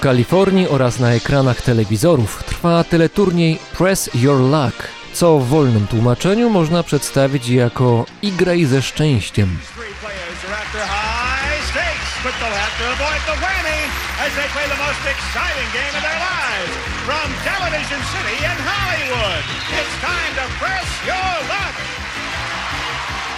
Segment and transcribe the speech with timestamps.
[0.00, 6.50] W Kalifornii oraz na ekranach telewizorów trwa teleturniej Press Your Luck, co w wolnym tłumaczeniu
[6.50, 9.58] można przedstawić jako igraj ze szczęściem.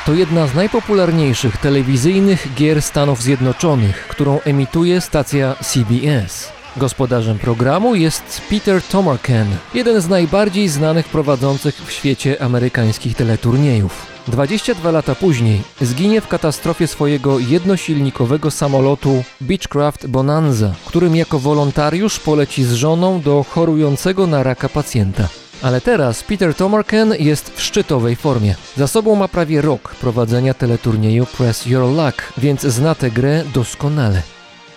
[0.07, 6.62] To jedna z najpopularniejszych telewizyjnych gier Stanów Zjednoczonych, którą emituje stacja CBS.
[6.77, 14.07] Gospodarzem programu jest Peter Tomarken, jeden z najbardziej znanych prowadzących w świecie amerykańskich teleturniejów.
[14.29, 22.65] 22 lata później zginie w katastrofie swojego jednosilnikowego samolotu Beechcraft Bonanza, którym jako wolontariusz poleci
[22.65, 25.29] z żoną do chorującego na raka pacjenta.
[25.63, 28.55] Ale teraz Peter Tomarken jest w szczytowej formie.
[28.77, 34.23] Za sobą ma prawie rok prowadzenia teleturnieju Press Your Luck, więc zna tę grę doskonale.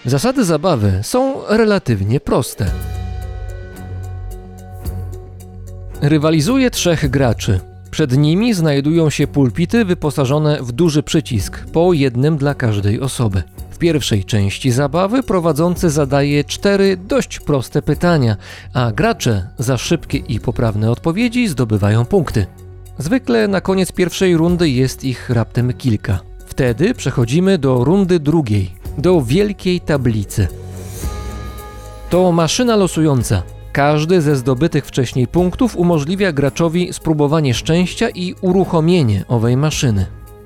[0.06, 2.72] Zasady zabawy są relatywnie proste.
[6.02, 7.60] Rywalizuje trzech graczy.
[7.92, 13.44] Przed nimi znajdują się pulpity wyposażone w duży przycisk, po jednym dla każdej osoby.
[13.70, 18.38] W pierwszej części zabawy prowadzący zadaje cztery dość proste pytania,
[18.74, 22.46] a gracze za szybkie i poprawne odpowiedzi zdobywają punkty.
[22.98, 26.20] Zwykle na koniec pierwszej rundy jest ich raptem kilka.
[26.46, 30.48] Wtedy przechodzimy do rundy drugiej, do wielkiej tablicy.
[32.10, 33.44] To maszyna losująca.
[33.72, 40.06] Każdy ze zdobytych wcześniej punktów umożliwia graczowi spróbowanie szczęścia i uruchomienie owej maszyny.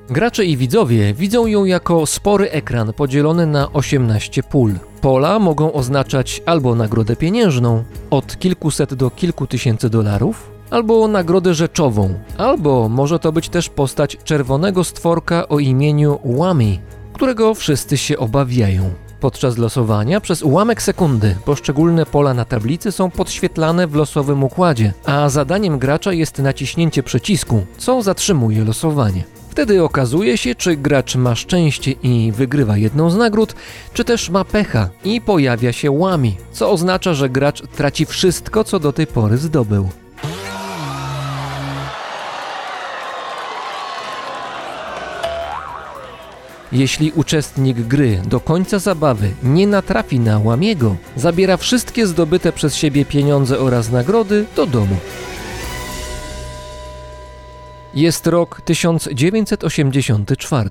[0.09, 4.73] Gracze i widzowie widzą ją jako spory ekran podzielony na 18 pól.
[5.01, 12.13] Pola mogą oznaczać albo nagrodę pieniężną od kilkuset do kilku tysięcy dolarów, albo nagrodę rzeczową,
[12.37, 16.79] albo może to być też postać czerwonego stworka o imieniu Łami,
[17.19, 18.93] którego wszyscy się obawiają.
[19.19, 25.29] Podczas losowania przez ułamek sekundy poszczególne pola na tablicy są podświetlane w losowym układzie, a
[25.29, 29.23] zadaniem gracza jest naciśnięcie przycisku, co zatrzymuje losowanie.
[29.49, 33.55] Wtedy okazuje się, czy gracz ma szczęście i wygrywa jedną z nagród,
[33.93, 38.79] czy też ma pecha i pojawia się łami, co oznacza, że gracz traci wszystko, co
[38.79, 39.89] do tej pory zdobył.
[46.71, 53.05] Jeśli uczestnik gry do końca zabawy nie natrafi na łamiego, zabiera wszystkie zdobyte przez siebie
[53.05, 54.95] pieniądze oraz nagrody do domu.
[57.93, 60.69] Jest rok 1984.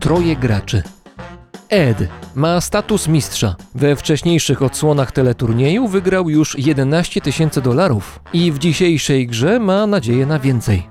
[0.00, 0.82] Troje graczy.
[1.68, 1.98] Ed
[2.34, 3.56] ma status mistrza.
[3.74, 10.26] We wcześniejszych odsłonach teleturnieju wygrał już 11 tysięcy dolarów i w dzisiejszej grze ma nadzieję
[10.26, 10.86] na więcej.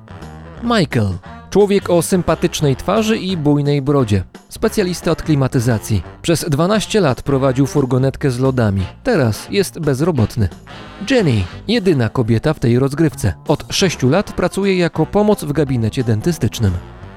[0.63, 1.13] Michael
[1.53, 4.23] Człowiek o sympatycznej twarzy i bujnej brodzie.
[4.49, 6.01] Specjalista od klimatyzacji.
[6.21, 8.81] Przez 12 lat prowadził furgonetkę z lodami.
[9.03, 10.49] Teraz jest bezrobotny.
[11.09, 13.33] Jenny, jedyna kobieta w tej rozgrywce.
[13.47, 16.71] Od 6 lat pracuje jako pomoc w gabinecie dentystycznym.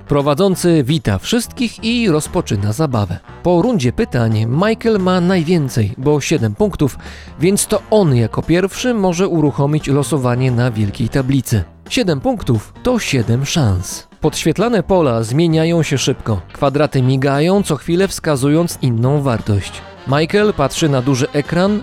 [0.08, 3.18] Prowadzący wita wszystkich i rozpoczyna zabawę.
[3.42, 6.98] Po rundzie pytań Michael ma najwięcej, bo 7 punktów,
[7.40, 11.64] więc to on jako pierwszy może uruchomić losowanie na wielkiej tablicy.
[11.88, 14.05] 7 punktów to 7 szans.
[14.20, 16.40] Podświetlane pola zmieniają się szybko.
[16.52, 19.72] Kwadraty migają, co chwilę wskazując inną wartość.
[20.08, 21.82] Michael patrzy na duży ekran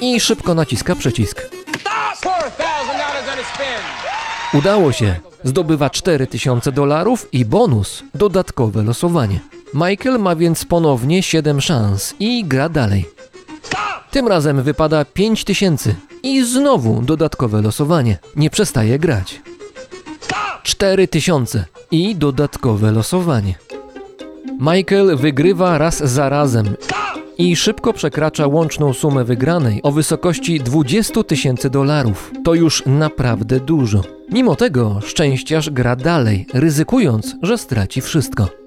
[0.00, 1.50] i szybko naciska przycisk.
[4.54, 5.16] Udało się.
[5.44, 9.40] Zdobywa 4000 dolarów i bonus dodatkowe losowanie.
[9.74, 13.04] Michael ma więc ponownie 7 szans i gra dalej.
[14.10, 18.18] Tym razem wypada 5000 i znowu dodatkowe losowanie.
[18.36, 19.40] Nie przestaje grać.
[20.62, 23.54] 4000 i dodatkowe losowanie.
[24.60, 26.66] Michael wygrywa raz za razem
[27.38, 32.32] i szybko przekracza łączną sumę wygranej o wysokości 20 tysięcy dolarów.
[32.44, 34.00] To już naprawdę dużo.
[34.32, 38.61] Mimo tego szczęściarz gra dalej, ryzykując, że straci wszystko.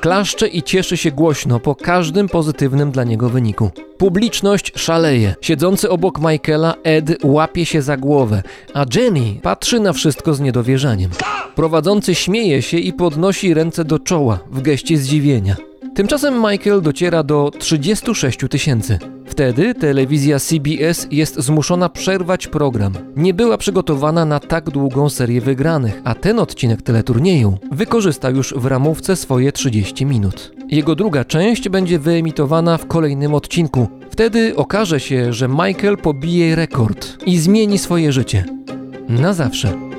[0.00, 3.70] Klaszcze i cieszy się głośno po każdym pozytywnym dla niego wyniku.
[3.98, 5.34] Publiczność szaleje.
[5.40, 8.42] Siedzący obok Michaela Ed łapie się za głowę,
[8.74, 11.10] a Jenny patrzy na wszystko z niedowierzaniem.
[11.54, 15.69] Prowadzący śmieje się i podnosi ręce do czoła w geście zdziwienia.
[15.94, 18.98] Tymczasem Michael dociera do 36 tysięcy.
[19.26, 22.92] Wtedy telewizja CBS jest zmuszona przerwać program.
[23.16, 28.66] Nie była przygotowana na tak długą serię wygranych, a ten odcinek teleturnieju wykorzysta już w
[28.66, 30.52] ramówce swoje 30 minut.
[30.68, 33.88] Jego druga część będzie wyemitowana w kolejnym odcinku.
[34.10, 38.44] Wtedy okaże się, że Michael pobije rekord i zmieni swoje życie.
[39.08, 39.89] Na zawsze.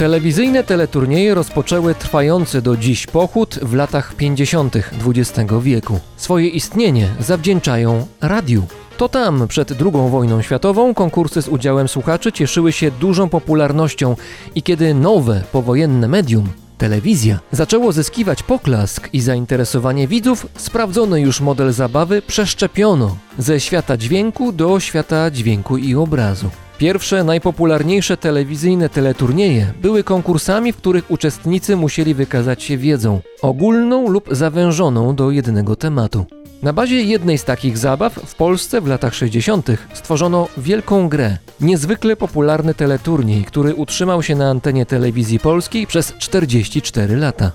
[0.00, 4.76] Telewizyjne teleturnieje rozpoczęły trwający do dziś pochód w latach 50.
[4.76, 6.00] XX wieku.
[6.16, 8.66] Swoje istnienie zawdzięczają radiu.
[8.96, 14.16] To tam, przed II wojną światową, konkursy z udziałem słuchaczy cieszyły się dużą popularnością
[14.54, 16.48] i kiedy nowe, powojenne medium,
[16.78, 24.52] telewizja, zaczęło zyskiwać poklask i zainteresowanie widzów, sprawdzony już model zabawy przeszczepiono ze świata dźwięku
[24.52, 26.50] do świata dźwięku i obrazu.
[26.80, 34.28] Pierwsze, najpopularniejsze telewizyjne teleturnieje były konkursami, w których uczestnicy musieli wykazać się wiedzą, ogólną lub
[34.30, 36.26] zawężoną do jednego tematu.
[36.62, 39.66] Na bazie jednej z takich zabaw w Polsce w latach 60.
[39.94, 47.16] stworzono wielką grę, niezwykle popularny teleturniej, który utrzymał się na antenie telewizji polskiej przez 44
[47.16, 47.52] lata.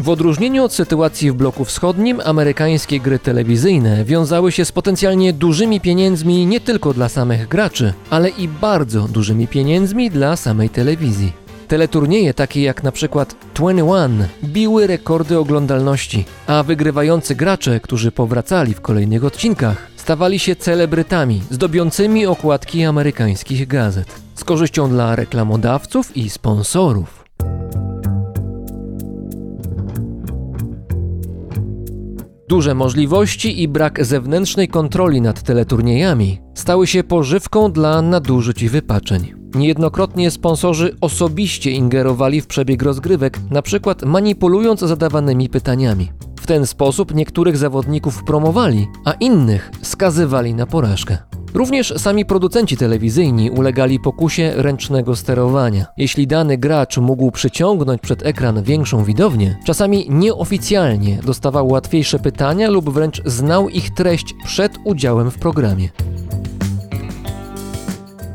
[0.00, 5.80] W odróżnieniu od sytuacji w bloku wschodnim, amerykańskie gry telewizyjne wiązały się z potencjalnie dużymi
[5.80, 11.32] pieniędzmi nie tylko dla samych graczy, ale i bardzo dużymi pieniędzmi dla samej telewizji.
[11.68, 18.80] Teleturnieje takie jak na przykład 21 biły rekordy oglądalności, a wygrywający gracze, którzy powracali w
[18.80, 24.20] kolejnych odcinkach, stawali się celebrytami zdobiącymi okładki amerykańskich gazet.
[24.34, 27.19] Z korzyścią dla reklamodawców i sponsorów.
[32.50, 39.32] Duże możliwości i brak zewnętrznej kontroli nad teleturniejami stały się pożywką dla nadużyć i wypaczeń.
[39.54, 46.08] Niejednokrotnie sponsorzy osobiście ingerowali w przebieg rozgrywek, na przykład manipulując zadawanymi pytaniami.
[46.50, 51.18] Ten sposób niektórych zawodników promowali, a innych skazywali na porażkę.
[51.54, 55.86] Również sami producenci telewizyjni ulegali pokusie ręcznego sterowania.
[55.96, 62.90] Jeśli dany gracz mógł przyciągnąć przed ekran większą widownię, czasami nieoficjalnie dostawał łatwiejsze pytania lub
[62.90, 65.88] wręcz znał ich treść przed udziałem w programie.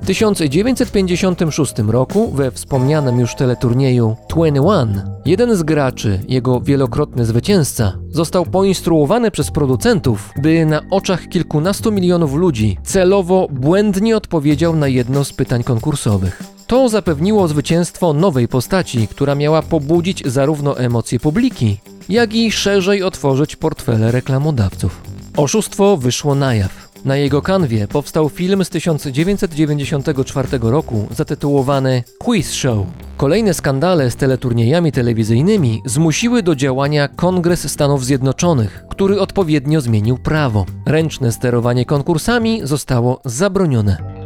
[0.06, 9.32] 1956 roku we wspomnianym już teleturnieju 21 jeden z graczy, jego wielokrotny zwycięzca, został poinstruowany
[9.32, 15.64] przez producentów, by na oczach kilkunastu milionów ludzi celowo błędnie odpowiedział na jedno z pytań
[15.64, 16.44] konkursowych.
[16.68, 21.78] To zapewniło zwycięstwo nowej postaci, która miała pobudzić zarówno emocje publiki,
[22.10, 25.02] jak i szerzej otworzyć portfele reklamodawców.
[25.38, 26.85] Oszustwo wyszło na jaw.
[27.06, 32.88] Na jego kanwie powstał film z 1994 roku zatytułowany Quiz Show.
[33.18, 40.66] Kolejne skandale z teleturniejami telewizyjnymi zmusiły do działania Kongres Stanów Zjednoczonych, który odpowiednio zmienił prawo.
[40.86, 44.25] Ręczne sterowanie konkursami zostało zabronione.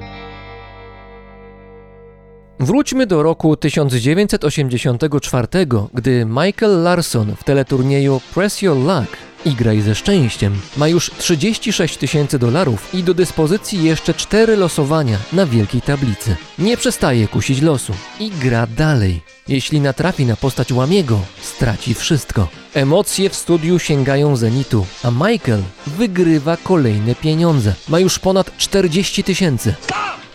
[2.60, 5.48] Wróćmy do roku 1984,
[5.94, 10.60] gdy Michael Larson w teleturnieju Press Your Luck i graj ze szczęściem.
[10.78, 16.36] Ma już 36 tysięcy dolarów i do dyspozycji jeszcze 4 losowania na wielkiej tablicy.
[16.60, 19.22] Nie przestaje kusić losu i gra dalej.
[19.48, 22.48] Jeśli natrafi na postać Łamiego, straci wszystko.
[22.74, 27.74] Emocje w studiu sięgają zenitu, a Michael wygrywa kolejne pieniądze.
[27.90, 29.76] Ma już ponad 40 tysięcy,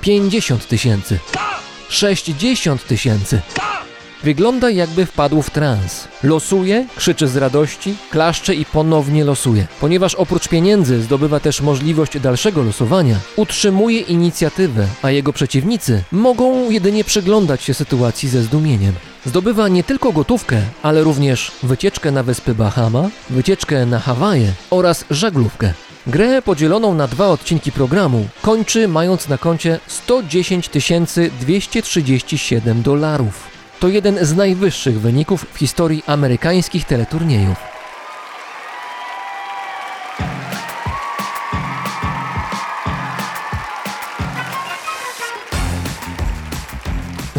[0.00, 1.18] 50 tysięcy,
[1.94, 3.40] 60 tysięcy.
[4.24, 6.08] Wygląda jakby wpadł w trans.
[6.22, 9.66] Losuje, krzyczy z radości, klaszcze i ponownie losuje.
[9.80, 17.04] Ponieważ oprócz pieniędzy zdobywa też możliwość dalszego losowania, utrzymuje inicjatywę, a jego przeciwnicy mogą jedynie
[17.04, 18.94] przyglądać się sytuacji ze zdumieniem.
[19.26, 25.74] Zdobywa nie tylko gotówkę, ale również wycieczkę na wyspy Bahama, wycieczkę na Hawaje oraz żaglówkę.
[26.06, 30.70] Grę podzieloną na dwa odcinki programu kończy mając na koncie 110
[31.40, 33.48] 237 dolarów.
[33.80, 37.73] To jeden z najwyższych wyników w historii amerykańskich teleturniejów.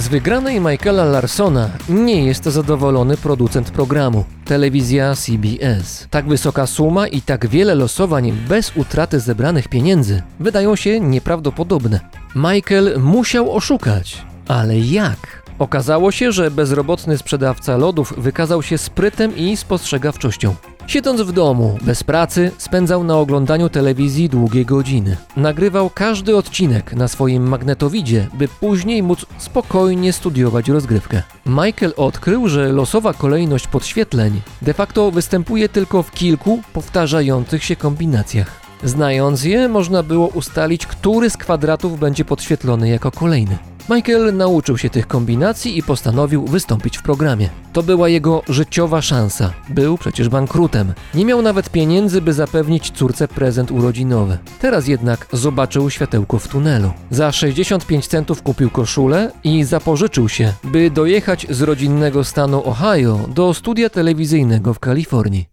[0.05, 6.07] Z wygranej Michaela Larsona nie jest zadowolony producent programu, telewizja CBS.
[6.09, 11.99] Tak wysoka suma i tak wiele losowań bez utraty zebranych pieniędzy wydają się nieprawdopodobne.
[12.35, 15.43] Michael musiał oszukać, ale jak?
[15.59, 20.55] Okazało się, że bezrobotny sprzedawca lodów wykazał się sprytem i spostrzegawczością.
[20.87, 25.17] Siedząc w domu, bez pracy, spędzał na oglądaniu telewizji długie godziny.
[25.37, 31.21] Nagrywał każdy odcinek na swoim magnetowidzie, by później móc spokojnie studiować rozgrywkę.
[31.45, 38.61] Michael odkrył, że losowa kolejność podświetleń de facto występuje tylko w kilku powtarzających się kombinacjach.
[38.83, 43.57] Znając je, można było ustalić, który z kwadratów będzie podświetlony jako kolejny.
[43.89, 47.49] Michael nauczył się tych kombinacji i postanowił wystąpić w programie.
[47.73, 49.53] To była jego życiowa szansa.
[49.69, 50.93] Był przecież bankrutem.
[51.15, 54.37] Nie miał nawet pieniędzy, by zapewnić córce prezent urodzinowy.
[54.59, 56.91] Teraz jednak zobaczył światełko w tunelu.
[57.11, 63.53] Za 65 centów kupił koszulę i zapożyczył się, by dojechać z rodzinnego stanu Ohio do
[63.53, 65.45] studia telewizyjnego w Kalifornii.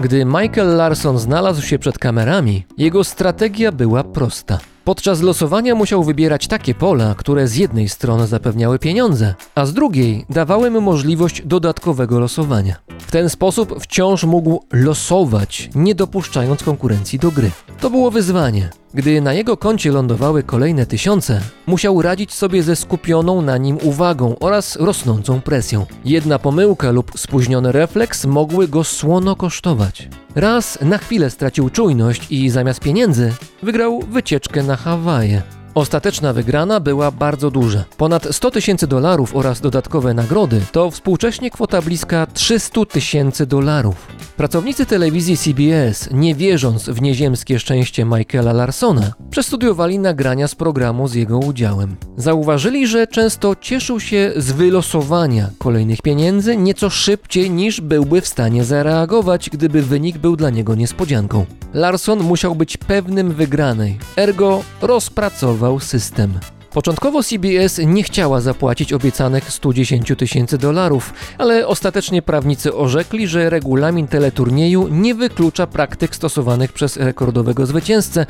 [0.00, 4.58] Gdy Michael Larson znalazł się przed kamerami, jego strategia była prosta.
[4.84, 10.26] Podczas losowania musiał wybierać takie pola, które z jednej strony zapewniały pieniądze, a z drugiej
[10.30, 12.76] dawały mu możliwość dodatkowego losowania.
[12.98, 17.50] W ten sposób wciąż mógł losować, nie dopuszczając konkurencji do gry.
[17.80, 18.70] To było wyzwanie.
[18.94, 24.36] Gdy na jego koncie lądowały kolejne tysiące, musiał radzić sobie ze skupioną na nim uwagą
[24.40, 25.86] oraz rosnącą presją.
[26.04, 30.08] Jedna pomyłka lub spóźniony refleks mogły go słono kosztować.
[30.34, 35.42] Raz na chwilę stracił czujność i zamiast pieniędzy wygrał wycieczkę na Hawaje.
[35.74, 37.84] Ostateczna wygrana była bardzo duża.
[37.96, 44.06] Ponad 100 tysięcy dolarów oraz dodatkowe nagrody to współcześnie kwota bliska 300 tysięcy dolarów.
[44.36, 51.14] Pracownicy telewizji CBS, nie wierząc w nieziemskie szczęście Michaela Larsona, przestudiowali nagrania z programu z
[51.14, 51.96] jego udziałem.
[52.16, 58.64] Zauważyli, że często cieszył się z wylosowania kolejnych pieniędzy nieco szybciej niż byłby w stanie
[58.64, 61.46] zareagować, gdyby wynik był dla niego niespodzianką.
[61.74, 66.38] Larson musiał być pewnym wygranej, ergo rozpracował system.
[66.72, 74.08] Początkowo CBS nie chciała zapłacić obiecanych 110 tysięcy dolarów, ale ostatecznie prawnicy orzekli, że regulamin
[74.08, 78.26] teleturnieju nie wyklucza praktyk stosowanych przez rekordowego zwycięzcę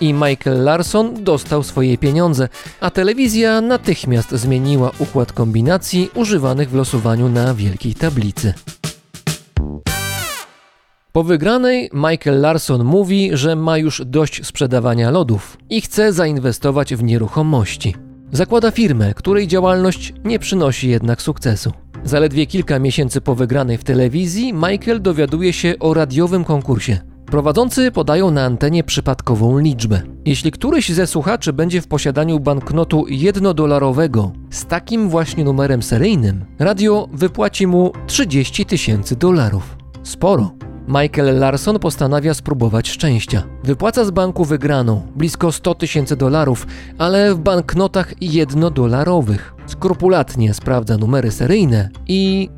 [0.00, 2.48] i Michael Larson dostał swoje pieniądze,
[2.80, 8.54] a telewizja natychmiast zmieniła układ kombinacji używanych w losowaniu na wielkiej tablicy.
[11.16, 17.02] Po wygranej Michael Larson mówi, że ma już dość sprzedawania lodów i chce zainwestować w
[17.02, 17.94] nieruchomości.
[18.32, 21.72] Zakłada firmę, której działalność nie przynosi jednak sukcesu.
[22.04, 26.98] Zaledwie kilka miesięcy po wygranej w telewizji Michael dowiaduje się o radiowym konkursie.
[27.26, 30.02] Prowadzący podają na antenie przypadkową liczbę.
[30.24, 37.08] Jeśli któryś ze słuchaczy będzie w posiadaniu banknotu jednodolarowego z takim właśnie numerem seryjnym, radio
[37.12, 39.76] wypłaci mu 30 tysięcy dolarów.
[40.02, 40.65] Sporo.
[40.88, 43.42] Michael Larson postanawia spróbować szczęścia.
[43.64, 46.66] Wypłaca z banku wygraną, blisko 100 tysięcy dolarów,
[46.98, 49.54] ale w banknotach jednodolarowych.
[49.66, 52.50] Skrupulatnie sprawdza numery seryjne i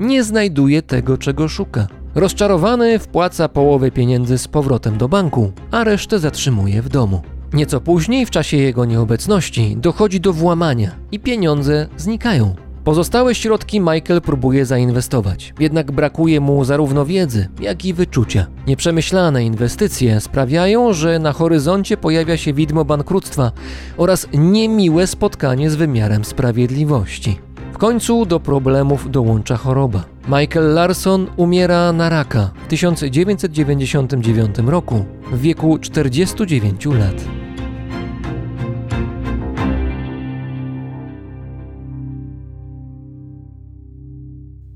[0.00, 1.86] nie znajduje tego, czego szuka.
[2.14, 7.22] Rozczarowany wpłaca połowę pieniędzy z powrotem do banku, a resztę zatrzymuje w domu.
[7.52, 12.54] Nieco później, w czasie jego nieobecności, dochodzi do włamania i pieniądze znikają.
[12.84, 18.46] Pozostałe środki Michael próbuje zainwestować, jednak brakuje mu zarówno wiedzy, jak i wyczucia.
[18.66, 23.52] Nieprzemyślane inwestycje sprawiają, że na horyzoncie pojawia się widmo bankructwa
[23.96, 27.38] oraz niemiłe spotkanie z wymiarem sprawiedliwości.
[27.72, 30.04] W końcu do problemów dołącza choroba.
[30.28, 37.41] Michael Larson umiera na raka w 1999 roku w wieku 49 lat.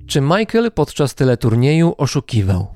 [0.07, 2.67] Czy Michael podczas teleturnieju oszukiwał?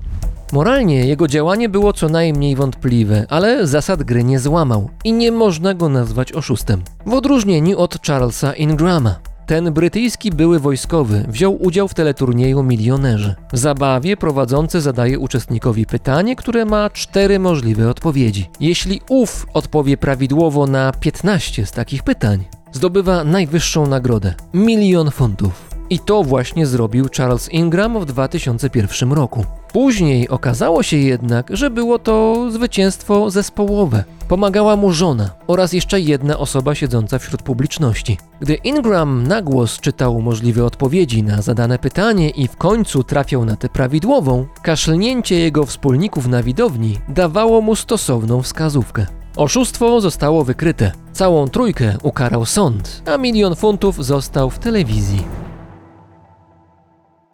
[0.53, 5.73] Moralnie jego działanie było co najmniej wątpliwe, ale zasad gry nie złamał i nie można
[5.73, 6.81] go nazwać oszustem.
[7.05, 9.19] W odróżnieniu od Charlesa Ingrama.
[9.45, 13.35] Ten brytyjski były wojskowy wziął udział w teleturnieju Milionerzy.
[13.53, 18.49] W zabawie prowadzący zadaje uczestnikowi pytanie, które ma cztery możliwe odpowiedzi.
[18.59, 25.70] Jeśli ów odpowie prawidłowo na 15 z takich pytań, zdobywa najwyższą nagrodę milion funtów.
[25.91, 29.45] I to właśnie zrobił Charles Ingram w 2001 roku.
[29.73, 34.03] Później okazało się jednak, że było to zwycięstwo zespołowe.
[34.27, 38.17] Pomagała mu żona oraz jeszcze jedna osoba siedząca wśród publiczności.
[38.39, 43.55] Gdy Ingram na głos czytał możliwe odpowiedzi na zadane pytanie i w końcu trafiał na
[43.55, 49.05] tę prawidłową, kaszlnięcie jego wspólników na widowni dawało mu stosowną wskazówkę.
[49.35, 50.91] Oszustwo zostało wykryte.
[51.13, 55.50] Całą trójkę ukarał sąd, a milion funtów został w telewizji.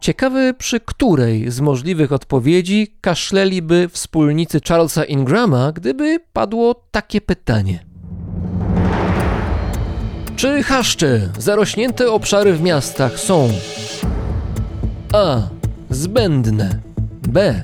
[0.00, 7.84] Ciekawy, przy której z możliwych odpowiedzi kaszleliby wspólnicy Charlesa Ingrama, gdyby padło takie pytanie.
[10.36, 13.48] Czy chaszcze, zarośnięte obszary w miastach są
[15.12, 15.42] A.
[15.90, 16.80] Zbędne
[17.28, 17.62] B.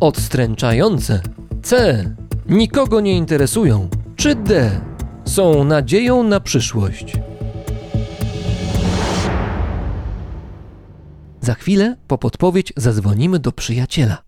[0.00, 1.20] Odstręczające
[1.62, 2.04] C.
[2.48, 4.70] Nikogo nie interesują czy D.
[5.24, 7.16] Są nadzieją na przyszłość?
[11.44, 14.22] Za chwilę po podpowiedź zadzwonimy do przyjaciela.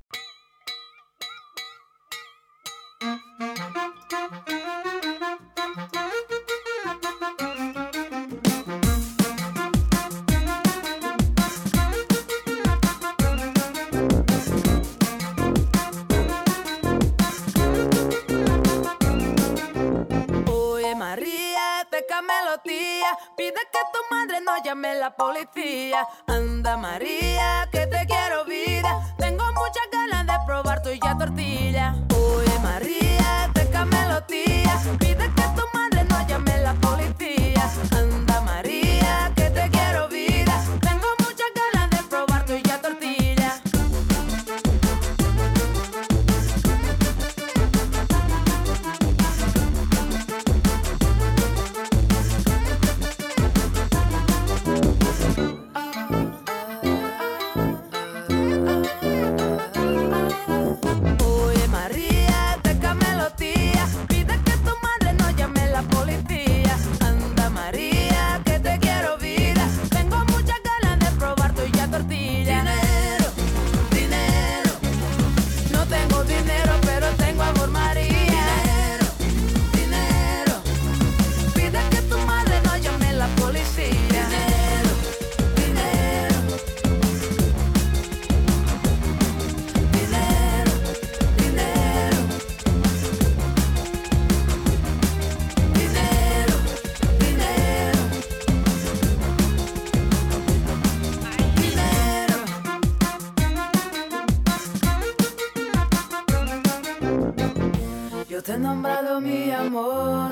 [108.57, 110.31] He nombrado mi amor,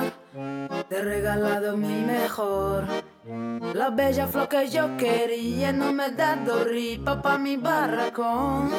[0.88, 2.86] te he regalado mi mejor.
[3.74, 6.34] La bella flor que yo quería no me da
[6.64, 8.70] ripa pa' mi barracón.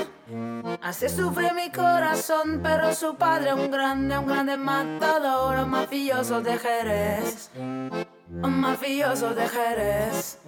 [0.82, 6.58] Así sufre mi corazón, pero su padre un grande, un grande matador, un mafioso de
[6.58, 7.52] Jerez.
[7.56, 10.40] Un mafioso de Jerez.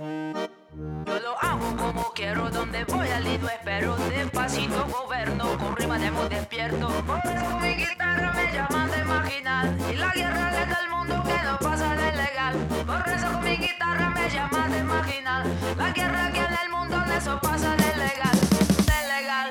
[0.77, 6.11] Yo lo hago como quiero, donde voy al lido espero Despacito goberno, con rima de
[6.11, 6.87] muy despierto.
[7.07, 11.23] Por eso mi guitarra me llaman de marginal Y la guerra le da al mundo
[11.23, 12.55] que no pasa de legal.
[12.85, 15.43] Por eso con mi guitarra me llaman de marginal
[15.77, 18.37] La guerra que en el mundo de eso pasa de legal
[18.85, 19.49] De legal.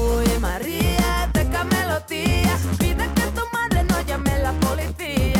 [0.00, 5.37] Oye María, esta melodía Pide que tu madre no llame la policía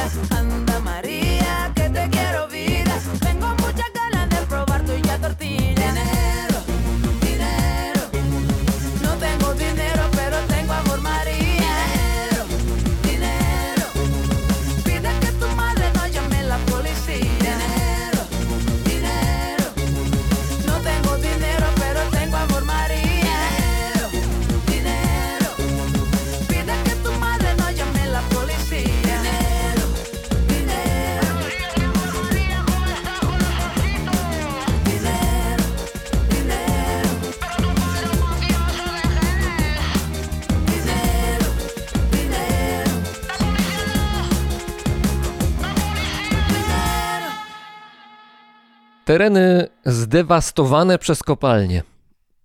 [49.08, 51.82] Tereny zdewastowane przez kopalnie.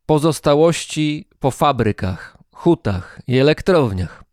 [0.05, 4.23] Pozostałości po fabrykach, hutach i elektrowniach.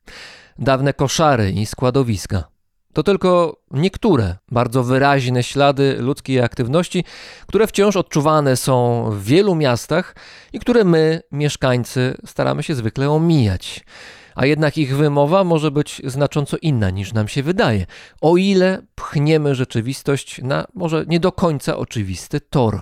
[0.59, 2.45] Dawne koszary i składowiska.
[2.93, 7.05] To tylko niektóre bardzo wyraźne ślady ludzkiej aktywności,
[7.47, 10.17] które wciąż odczuwane są w wielu miastach
[10.53, 13.85] i które my, mieszkańcy, staramy się zwykle omijać.
[14.41, 17.87] A jednak ich wymowa może być znacząco inna niż nam się wydaje,
[18.21, 22.81] o ile pchniemy rzeczywistość na może nie do końca oczywisty tor.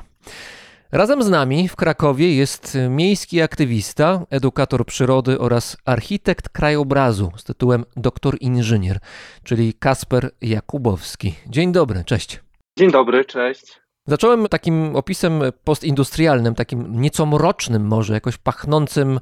[0.92, 7.84] Razem z nami w Krakowie jest miejski aktywista, edukator przyrody oraz architekt krajobrazu z tytułem
[7.96, 8.98] doktor inżynier,
[9.44, 11.34] czyli Kasper Jakubowski.
[11.46, 12.40] Dzień dobry, cześć.
[12.78, 13.80] Dzień dobry, cześć.
[14.06, 19.20] Zacząłem takim opisem postindustrialnym, takim nieco mrocznym może, jakoś pachnącym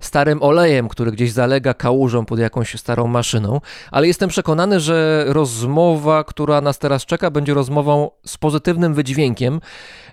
[0.00, 6.24] starym olejem, który gdzieś zalega kałużą pod jakąś starą maszyną, ale jestem przekonany, że rozmowa,
[6.24, 9.60] która nas teraz czeka, będzie rozmową z pozytywnym wydźwiękiem.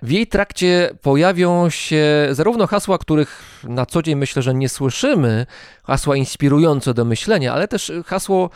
[0.02, 5.46] W jej trakcie pojawią się zarówno hasła, których na co dzień myślę, że nie słyszymy,
[5.84, 8.50] hasła inspirujące do myślenia, ale też hasło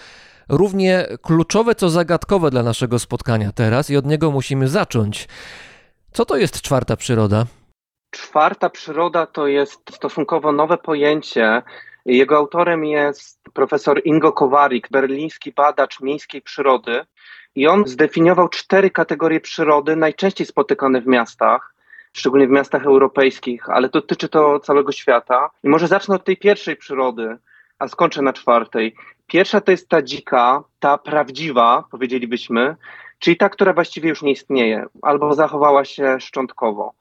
[0.48, 5.28] równie kluczowe, co zagadkowe dla naszego spotkania teraz i od niego musimy zacząć.
[6.12, 7.46] Co to jest czwarta przyroda?
[8.16, 11.62] Czwarta przyroda to jest stosunkowo nowe pojęcie.
[12.06, 17.06] Jego autorem jest profesor Ingo Kowarik, berliński badacz miejskiej przyrody.
[17.54, 21.74] I on zdefiniował cztery kategorie przyrody, najczęściej spotykane w miastach,
[22.12, 25.50] szczególnie w miastach europejskich, ale dotyczy to całego świata.
[25.64, 27.36] I może zacznę od tej pierwszej przyrody,
[27.78, 28.94] a skończę na czwartej.
[29.26, 32.76] Pierwsza to jest ta dzika, ta prawdziwa, powiedzielibyśmy,
[33.18, 36.94] czyli ta, która właściwie już nie istnieje albo zachowała się szczątkowo.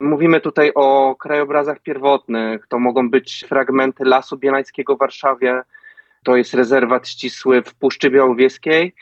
[0.00, 5.62] Mówimy tutaj o krajobrazach pierwotnych, to mogą być fragmenty Lasu Bielańskiego w Warszawie,
[6.24, 8.94] to jest rezerwat ścisły w Puszczy Białowieskiej,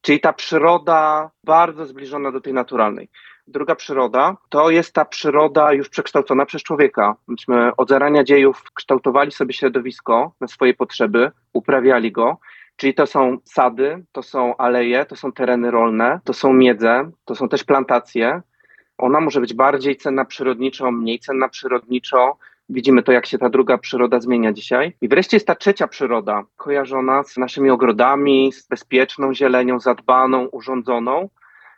[0.00, 3.08] czyli ta przyroda bardzo zbliżona do tej naturalnej.
[3.46, 7.16] Druga przyroda to jest ta przyroda już przekształcona przez człowieka.
[7.28, 12.38] Myśmy od zarania dziejów kształtowali sobie środowisko na swoje potrzeby, uprawiali go,
[12.76, 17.34] czyli to są sady, to są aleje, to są tereny rolne, to są miedze, to
[17.34, 18.42] są też plantacje,
[19.02, 22.36] ona może być bardziej cenna przyrodniczo, mniej cenna przyrodniczo.
[22.68, 24.96] Widzimy to, jak się ta druga przyroda zmienia dzisiaj.
[25.00, 31.28] I wreszcie jest ta trzecia przyroda, kojarzona z naszymi ogrodami, z bezpieczną zielenią, zadbaną, urządzoną.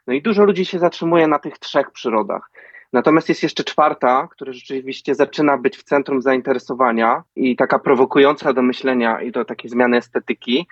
[0.07, 2.51] No i dużo ludzi się zatrzymuje na tych trzech przyrodach.
[2.93, 8.63] Natomiast jest jeszcze czwarta, która rzeczywiście zaczyna być w centrum zainteresowania i taka prowokująca do
[8.63, 10.67] myślenia i do takiej zmiany estetyki,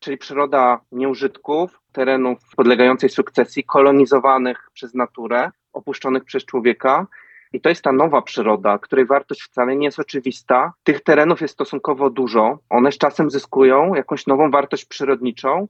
[0.00, 7.06] czyli przyroda nieużytków, terenów podlegającej sukcesji, kolonizowanych przez naturę, opuszczonych przez człowieka.
[7.52, 10.72] I to jest ta nowa przyroda, której wartość wcale nie jest oczywista.
[10.84, 12.58] Tych terenów jest stosunkowo dużo.
[12.70, 15.68] One z czasem zyskują jakąś nową wartość przyrodniczą.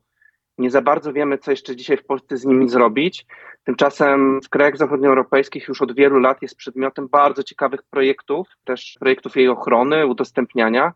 [0.59, 3.27] Nie za bardzo wiemy, co jeszcze dzisiaj w Polsce z nimi zrobić.
[3.65, 9.37] Tymczasem w krajach zachodnioeuropejskich już od wielu lat jest przedmiotem bardzo ciekawych projektów, też projektów
[9.37, 10.93] jej ochrony, udostępniania.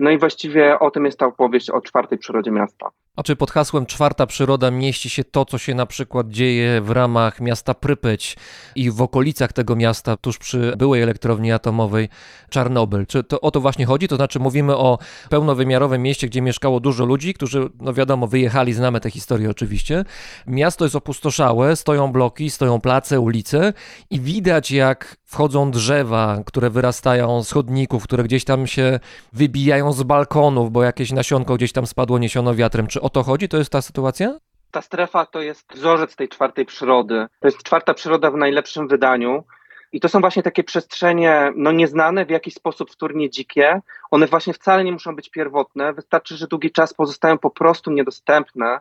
[0.00, 2.90] No i właściwie o tym jest ta opowieść o czwartej przyrodzie miasta.
[3.18, 6.90] A czy pod hasłem czwarta przyroda mieści się to, co się na przykład dzieje w
[6.90, 8.36] ramach miasta Prypeć
[8.74, 12.08] i w okolicach tego miasta, tuż przy byłej elektrowni atomowej
[12.50, 13.06] Czarnobyl?
[13.06, 14.08] Czy to o to właśnie chodzi?
[14.08, 14.98] To znaczy mówimy o
[15.30, 20.04] pełnowymiarowym mieście, gdzie mieszkało dużo ludzi, którzy, no wiadomo, wyjechali, znamy tę historię oczywiście.
[20.46, 23.72] Miasto jest opustoszałe, stoją bloki, stoją place, ulice
[24.10, 29.00] i widać jak wchodzą drzewa, które wyrastają z chodników, które gdzieś tam się
[29.32, 32.86] wybijają z balkonów, bo jakieś nasionko gdzieś tam spadło, niesiono wiatrem.
[32.86, 33.48] Czy o to chodzi?
[33.48, 34.38] To jest ta sytuacja?
[34.70, 37.26] Ta strefa to jest wzorzec tej czwartej przyrody.
[37.40, 39.44] To jest czwarta przyroda w najlepszym wydaniu.
[39.92, 43.80] I to są właśnie takie przestrzenie no, nieznane, w jakiś sposób wtórnie dzikie.
[44.10, 45.92] One właśnie wcale nie muszą być pierwotne.
[45.92, 48.80] Wystarczy, że długi czas pozostają po prostu niedostępne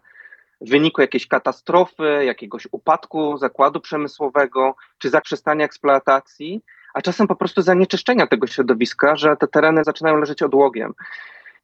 [0.61, 6.61] w wyniku jakiejś katastrofy, jakiegoś upadku zakładu przemysłowego czy zaprzestania eksploatacji,
[6.93, 10.93] a czasem po prostu zanieczyszczenia tego środowiska, że te tereny zaczynają leżeć odłogiem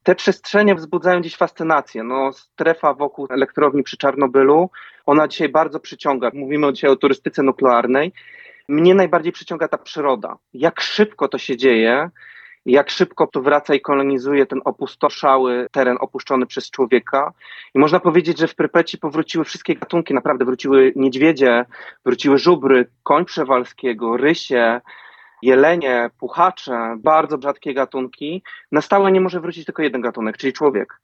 [0.03, 2.03] te przestrzenie wzbudzają dziś fascynację.
[2.03, 4.69] No, strefa wokół elektrowni przy Czarnobylu,
[5.05, 6.31] ona dzisiaj bardzo przyciąga.
[6.33, 8.11] Mówimy dzisiaj o turystyce nuklearnej.
[8.69, 10.37] Mnie najbardziej przyciąga ta przyroda.
[10.53, 12.09] Jak szybko to się dzieje,
[12.65, 17.33] jak szybko to wraca i kolonizuje ten opustoszały teren opuszczony przez człowieka.
[17.75, 21.65] I można powiedzieć, że w Prypeci powróciły wszystkie gatunki, naprawdę wróciły niedźwiedzie,
[22.05, 24.81] wróciły żubry, koń przewalskiego, rysie,
[25.43, 30.99] jelenie, puchacze, bardzo rzadkie gatunki, na stałe nie może wrócić tylko jeden gatunek, czyli człowiek.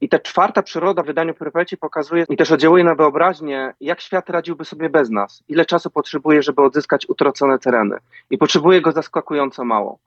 [0.00, 4.30] I ta czwarta przyroda w wydaniu Prypeci pokazuje i też oddziałuje na wyobraźnię, jak świat
[4.30, 7.96] radziłby sobie bez nas, ile czasu potrzebuje, żeby odzyskać utracone tereny.
[8.30, 9.98] I potrzebuje go zaskakująco mało.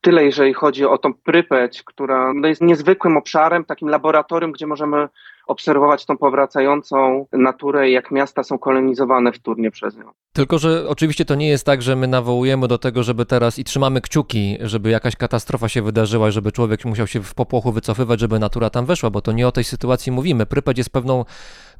[0.00, 5.08] Tyle, jeżeli chodzi o tą Prypeć, która no, jest niezwykłym obszarem, takim laboratorium, gdzie możemy
[5.46, 10.04] obserwować tą powracającą naturę, jak miasta są kolonizowane wtórnie przez nią.
[10.32, 13.64] Tylko, że oczywiście to nie jest tak, że my nawołujemy do tego, żeby teraz i
[13.64, 18.38] trzymamy kciuki, żeby jakaś katastrofa się wydarzyła, żeby człowiek musiał się w popłochu wycofywać, żeby
[18.38, 20.46] natura tam weszła, bo to nie o tej sytuacji mówimy.
[20.46, 21.24] Prypeć jest pewną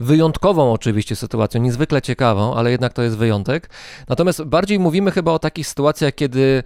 [0.00, 3.70] wyjątkową oczywiście sytuacją, niezwykle ciekawą, ale jednak to jest wyjątek.
[4.08, 6.62] Natomiast bardziej mówimy chyba o takich sytuacjach, kiedy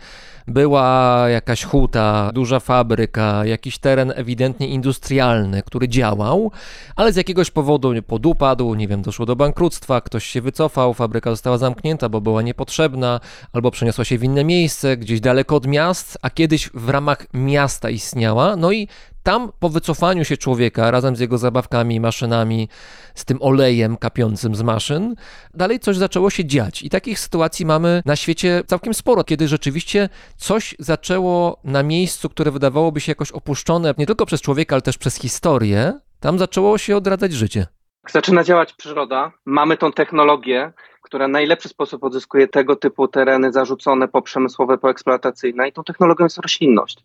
[0.46, 6.52] była jakaś huta, duża fabryka, jakiś teren ewidentnie industrialny, który działał,
[6.96, 11.58] ale z jakiegoś powodu podupadł, nie wiem, doszło do bankructwa, ktoś się wycofał, fabryka została
[11.58, 13.20] zamknięta, bo była niepotrzebna,
[13.52, 17.90] albo przeniosła się w inne miejsce, gdzieś daleko od miast, a kiedyś w ramach miasta
[17.90, 18.56] istniała.
[18.56, 18.88] No i
[19.22, 22.68] tam po wycofaniu się człowieka razem z jego zabawkami, maszynami,
[23.14, 25.14] z tym olejem kapiącym z maszyn,
[25.54, 26.82] dalej coś zaczęło się dziać.
[26.82, 32.50] I takich sytuacji mamy na świecie całkiem sporo, kiedy rzeczywiście coś zaczęło na miejscu, które
[32.50, 35.92] wydawałoby się jakoś opuszczone nie tylko przez człowieka, ale też przez historię,
[36.26, 37.66] tam zaczęło się odradzać życie.
[38.10, 44.22] Zaczyna działać przyroda, mamy tą technologię, która najlepszy sposób odzyskuje tego typu tereny zarzucone po
[44.22, 46.98] przemysłowe, poeksploatacyjne i tą technologią jest roślinność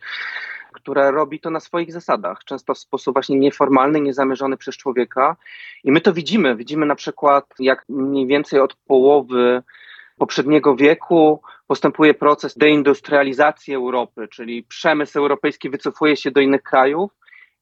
[0.73, 5.36] która robi to na swoich zasadach, często w sposób właśnie nieformalny, niezamierzony przez człowieka.
[5.84, 6.55] I my to widzimy.
[6.55, 9.63] Widzimy na przykład, jak mniej więcej od połowy
[10.17, 17.12] poprzedniego wieku postępuje proces deindustrializacji Europy, czyli przemysł europejski wycofuje się do innych krajów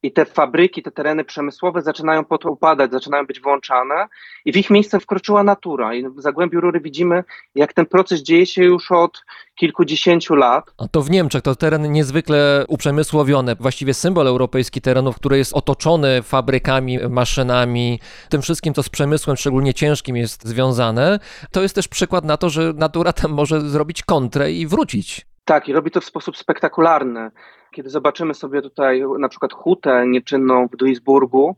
[0.02, 4.08] i te fabryki, te tereny przemysłowe zaczynają upadać, zaczynają być wyłączane
[4.44, 5.94] i w ich miejsce wkroczyła natura.
[5.94, 10.64] I w Zagłębiu Rury widzimy, jak ten proces dzieje się już od kilkudziesięciu lat.
[10.78, 16.22] A to w Niemczech to teren niezwykle uprzemysłowiony, właściwie symbol europejski terenów, który jest otoczony
[16.22, 21.18] fabrykami, maszynami, tym wszystkim, co z przemysłem, szczególnie ciężkim jest związane.
[21.52, 25.29] To jest też przykład na to, że natura tam może zrobić kontrę i wrócić.
[25.50, 27.30] Tak, i robi to w sposób spektakularny.
[27.70, 31.56] Kiedy zobaczymy sobie tutaj na przykład hutę nieczynną w Duisburgu,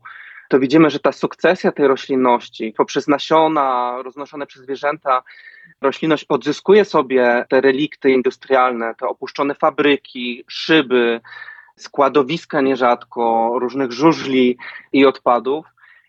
[0.49, 5.23] to widzimy, że ta sukcesja tej roślinności poprzez nasiona roznoszone przez zwierzęta,
[5.81, 11.21] roślinność odzyskuje sobie te relikty industrialne, te opuszczone fabryki, szyby,
[11.75, 14.57] składowiska nierzadko, różnych żużli
[14.93, 15.65] i odpadów.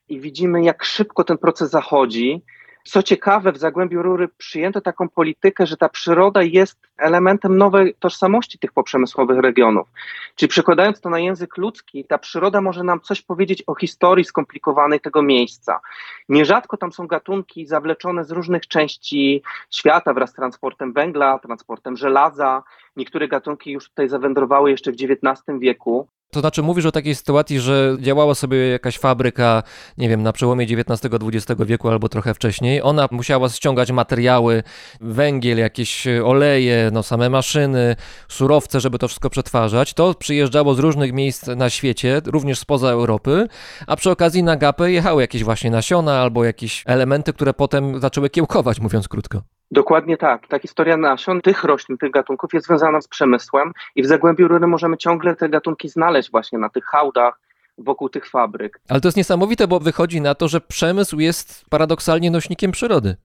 [0.09, 2.43] I widzimy, jak szybko ten proces zachodzi
[2.85, 8.59] co ciekawe, w Zagłębiu Rury przyjęto taką politykę, że ta przyroda jest elementem nowej tożsamości
[8.59, 9.89] tych poprzemysłowych regionów.
[10.37, 15.01] Czyli przekładając to na język ludzki, ta przyroda może nam coś powiedzieć o historii skomplikowanej
[15.01, 15.81] tego miejsca.
[16.29, 22.63] Nierzadko tam są gatunki zawleczone z różnych części świata wraz z transportem węgla, transportem żelaza.
[22.97, 26.09] Niektóre gatunki już tutaj zawędrowały jeszcze w XIX wieku.
[26.35, 29.63] To znaczy mówisz o takiej sytuacji, że działała sobie jakaś fabryka,
[29.99, 32.83] nie wiem, na przełomie XIX-XX wieku albo trochę wcześniej.
[32.83, 34.63] Ona musiała ściągać materiały,
[35.01, 37.97] węgiel, jakieś oleje, no same maszyny,
[38.29, 39.95] surowce, żeby to wszystko przetwarzać.
[39.95, 43.47] To przyjeżdżało z różnych miejsc na świecie, również spoza Europy,
[43.87, 48.31] a przy okazji na gapę jechały jakieś właśnie nasiona albo jakieś elementy, które potem zaczęły
[48.31, 49.54] kiełkować, mówiąc krótko.
[49.71, 50.49] Dokładnie tak.
[50.49, 54.67] Ta historia nasion, tych roślin, tych gatunków jest związana z przemysłem i w Zagłębiu Rury
[54.67, 57.41] możemy ciągle te gatunki znaleźć właśnie na tych hałdach,
[57.79, 58.81] wokół tych fabryk.
[58.89, 63.17] Ale to jest niesamowite, bo wychodzi na to, że przemysł jest paradoksalnie nośnikiem przyrody.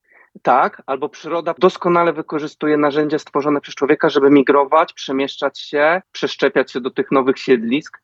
[0.41, 6.81] Tak, albo przyroda doskonale wykorzystuje narzędzia stworzone przez człowieka, żeby migrować, przemieszczać się, przeszczepiać się
[6.81, 8.01] do tych nowych siedlisk.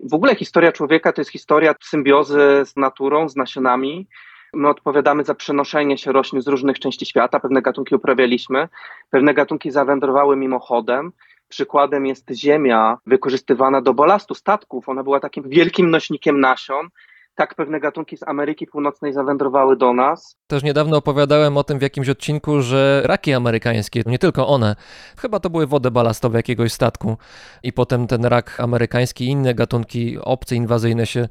[0.00, 4.08] W ogóle historia człowieka to jest historia symbiozy z naturą, z nasionami.
[4.56, 7.40] My odpowiadamy za przenoszenie się roślin z różnych części świata.
[7.40, 8.68] Pewne gatunki uprawialiśmy,
[9.10, 11.12] pewne gatunki zawędrowały mimochodem.
[11.48, 14.88] Przykładem jest ziemia wykorzystywana do balastu statków.
[14.88, 16.88] Ona była takim wielkim nośnikiem nasion
[17.36, 20.36] tak pewne gatunki z Ameryki Północnej zawędrowały do nas.
[20.46, 24.76] Też niedawno opowiadałem o tym w jakimś odcinku, że raki amerykańskie, nie tylko one,
[25.18, 27.16] chyba to były wody balastowe jakiegoś statku
[27.62, 31.28] i potem ten rak amerykański i inne gatunki obce, inwazyjne się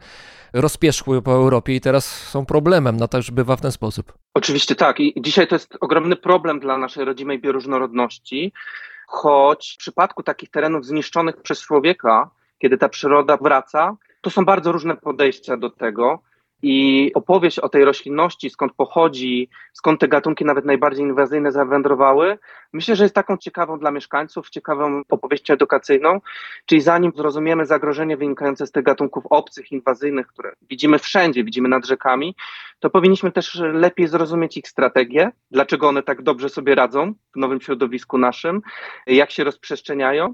[0.53, 4.13] rozpieszkły po Europie i teraz są problemem, no też bywa w ten sposób.
[4.33, 8.53] Oczywiście tak i dzisiaj to jest ogromny problem dla naszej rodzimej bioróżnorodności,
[9.07, 14.71] choć w przypadku takich terenów zniszczonych przez człowieka, kiedy ta przyroda wraca, to są bardzo
[14.71, 16.19] różne podejścia do tego.
[16.61, 22.37] I opowieść o tej roślinności, skąd pochodzi, skąd te gatunki nawet najbardziej inwazyjne zawędrowały,
[22.73, 26.21] myślę, że jest taką ciekawą dla mieszkańców, ciekawą opowieścią edukacyjną.
[26.65, 31.85] Czyli zanim zrozumiemy zagrożenie wynikające z tych gatunków obcych, inwazyjnych, które widzimy wszędzie, widzimy nad
[31.85, 32.35] rzekami,
[32.79, 37.61] to powinniśmy też lepiej zrozumieć ich strategię, dlaczego one tak dobrze sobie radzą w nowym
[37.61, 38.61] środowisku naszym,
[39.07, 40.33] jak się rozprzestrzeniają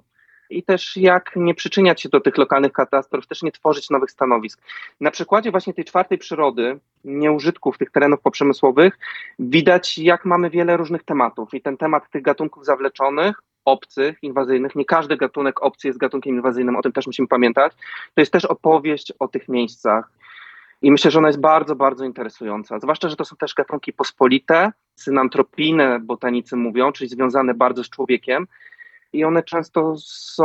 [0.52, 4.62] i też jak nie przyczyniać się do tych lokalnych katastrof, też nie tworzyć nowych stanowisk.
[5.00, 9.00] Na przykładzie właśnie tej czwartej przyrody, nieużytków tych terenów poprzemysłowych,
[9.40, 14.86] widać jak mamy wiele różnych tematów i ten temat tych gatunków zawleczonych, obcych, inwazyjnych, nie
[14.86, 17.74] każdy gatunek obcy jest gatunkiem inwazyjnym, o tym też musimy pamiętać,
[18.14, 20.12] to jest też opowieść o tych miejscach.
[20.82, 22.80] I myślę, że ona jest bardzo, bardzo interesująca.
[22.80, 28.48] Zwłaszcza, że to są też gatunki pospolite, synantropijne, botanicy mówią, czyli związane bardzo z człowiekiem,
[29.14, 30.44] i one często są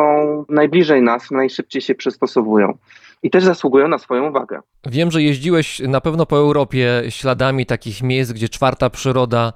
[0.49, 2.79] najbliżej nas, najszybciej się przystosowują
[3.23, 4.61] i też zasługują na swoją uwagę.
[4.87, 9.53] Wiem, że jeździłeś na pewno po Europie śladami takich miejsc, gdzie czwarta przyroda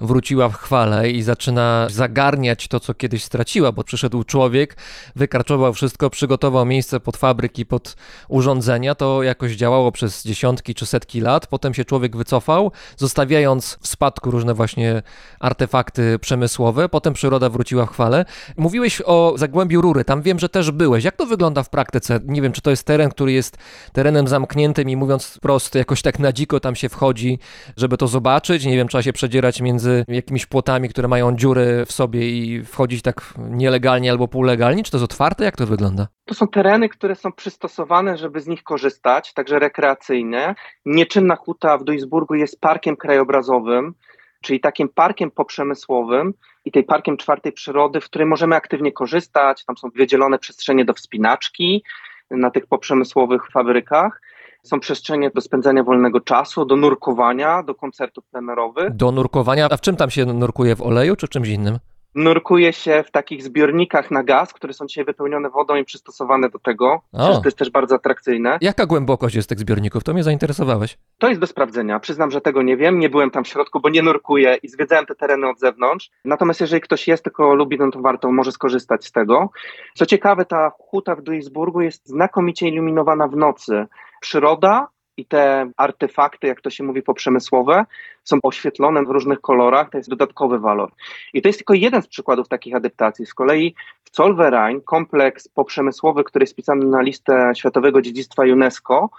[0.00, 4.76] wróciła w chwale i zaczyna zagarniać to, co kiedyś straciła, bo przyszedł człowiek,
[5.16, 7.96] wykarczował wszystko, przygotował miejsce pod fabryki, pod
[8.28, 13.88] urządzenia, to jakoś działało przez dziesiątki czy setki lat, potem się człowiek wycofał, zostawiając w
[13.88, 15.02] spadku różne właśnie
[15.40, 18.24] artefakty przemysłowe, potem przyroda wróciła w chwale.
[18.56, 21.04] Mówiłeś o Zagłębiu Rury, tam wiem, że też byłeś.
[21.04, 22.20] Jak to wygląda w praktyce?
[22.24, 23.56] Nie wiem, czy to jest teren, który jest
[23.92, 27.38] terenem zamkniętym i mówiąc prosto, jakoś tak na dziko tam się wchodzi,
[27.76, 28.64] żeby to zobaczyć.
[28.64, 33.02] Nie wiem, trzeba się przedzierać między jakimiś płotami, które mają dziury w sobie i wchodzić
[33.02, 34.82] tak nielegalnie albo półlegalnie.
[34.82, 35.44] Czy to jest otwarte?
[35.44, 36.06] Jak to wygląda?
[36.24, 40.54] To są tereny, które są przystosowane, żeby z nich korzystać, także rekreacyjne.
[40.84, 43.94] Nieczynna huta w Duisburgu jest parkiem krajobrazowym,
[44.42, 49.64] czyli takim parkiem poprzemysłowym i tej parkiem czwartej przyrody, w której możemy aktywnie korzystać.
[49.64, 51.82] Tam są wydzielone przestrzenie do wspinaczki
[52.30, 54.20] na tych poprzemysłowych fabrykach.
[54.62, 58.96] Są przestrzenie do spędzania wolnego czasu, do nurkowania, do koncertów plenerowych.
[58.96, 59.68] Do nurkowania.
[59.70, 60.76] A w czym tam się nurkuje?
[60.76, 61.78] W oleju czy czymś innym?
[62.14, 66.58] Nurkuje się w takich zbiornikach na gaz, które są dzisiaj wypełnione wodą i przystosowane do
[66.58, 67.00] tego.
[67.12, 67.38] O.
[67.38, 68.58] To jest też bardzo atrakcyjne.
[68.60, 70.04] Jaka głębokość jest tych zbiorników?
[70.04, 70.98] To mnie zainteresowałeś.
[71.18, 72.00] To jest do sprawdzenia.
[72.00, 72.98] Przyznam, że tego nie wiem.
[72.98, 76.10] Nie byłem tam w środku, bo nie nurkuję i zwiedzałem te tereny od zewnątrz.
[76.24, 79.50] Natomiast jeżeli ktoś jest, tylko lubi, no to warto, może skorzystać z tego.
[79.94, 83.86] Co ciekawe, ta huta w Duisburgu jest znakomicie iluminowana w nocy.
[84.20, 87.84] Przyroda i te artefakty, jak to się mówi, poprzemysłowe,
[88.24, 90.90] są oświetlone w różnych kolorach, to jest dodatkowy walor.
[91.34, 93.26] I to jest tylko jeden z przykładów takich adaptacji.
[93.26, 99.10] Z kolei w Zollverein, kompleks poprzemysłowy, który jest wpisany na listę Światowego Dziedzictwa UNESCO,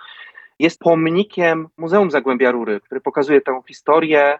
[0.60, 4.40] jest pomnikiem Muzeum Zagłębia Rury, który pokazuje tę historię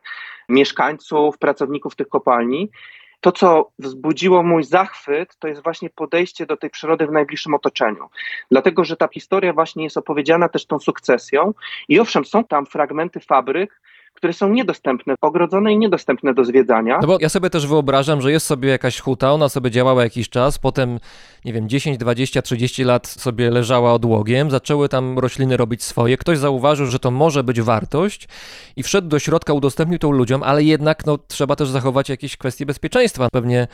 [0.50, 2.70] mieszkańców, pracowników tych kopalni.
[3.22, 8.10] To, co wzbudziło mój zachwyt, to jest właśnie podejście do tej przyrody w najbliższym otoczeniu.
[8.52, 11.54] Dlatego, że ta historia właśnie jest opowiedziana też tą sukcesją
[11.88, 13.82] i owszem, są tam fragmenty fabryk,
[14.14, 17.00] które są niedostępne, ogrodzone i niedostępne do zwiedzania.
[17.02, 20.30] No bo ja sobie też wyobrażam, że jest sobie jakaś huta, ona sobie działała jakiś
[20.30, 21.00] czas, potem,
[21.46, 26.38] nie wiem, 10, 20, 30 lat sobie leżała odłogiem, zaczęły tam rośliny robić swoje, ktoś
[26.38, 28.28] zauważył, że to może być wartość
[28.76, 32.66] i wszedł do środka, udostępnił to ludziom, ale jednak no, trzeba też zachować jakieś kwestie
[32.66, 33.28] bezpieczeństwa.
[33.32, 33.68] Pewnie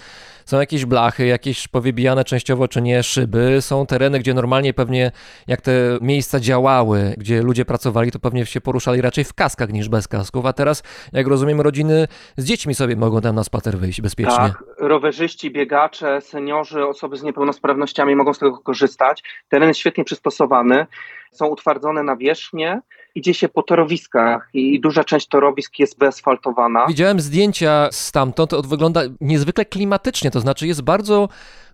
[0.45, 5.11] są jakieś blachy, jakieś powybijane częściowo czy nie szyby, są tereny, gdzie normalnie pewnie
[5.47, 5.71] jak te
[6.01, 10.45] miejsca działały, gdzie ludzie pracowali, to pewnie się poruszali raczej w kaskach niż bez kasków,
[10.45, 14.35] a teraz, jak rozumiem, rodziny z dziećmi sobie mogą tam na spacer wyjść bezpiecznie.
[14.35, 19.23] Tak, rowerzyści, biegacze, seniorzy, osoby z niepełnosprawnościami mogą z tego korzystać.
[19.49, 20.85] Teren jest świetnie przystosowany,
[21.31, 22.81] są utwardzone nawierzchnie,
[23.15, 26.85] idzie się po torowiskach i duża część torowisk jest wyasfaltowana.
[26.87, 31.29] Widziałem zdjęcia stamtąd, to wygląda niezwykle klimatycznie, to znaczy jest bardzo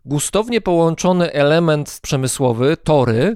[0.05, 3.35] gustownie połączony element przemysłowy, tory.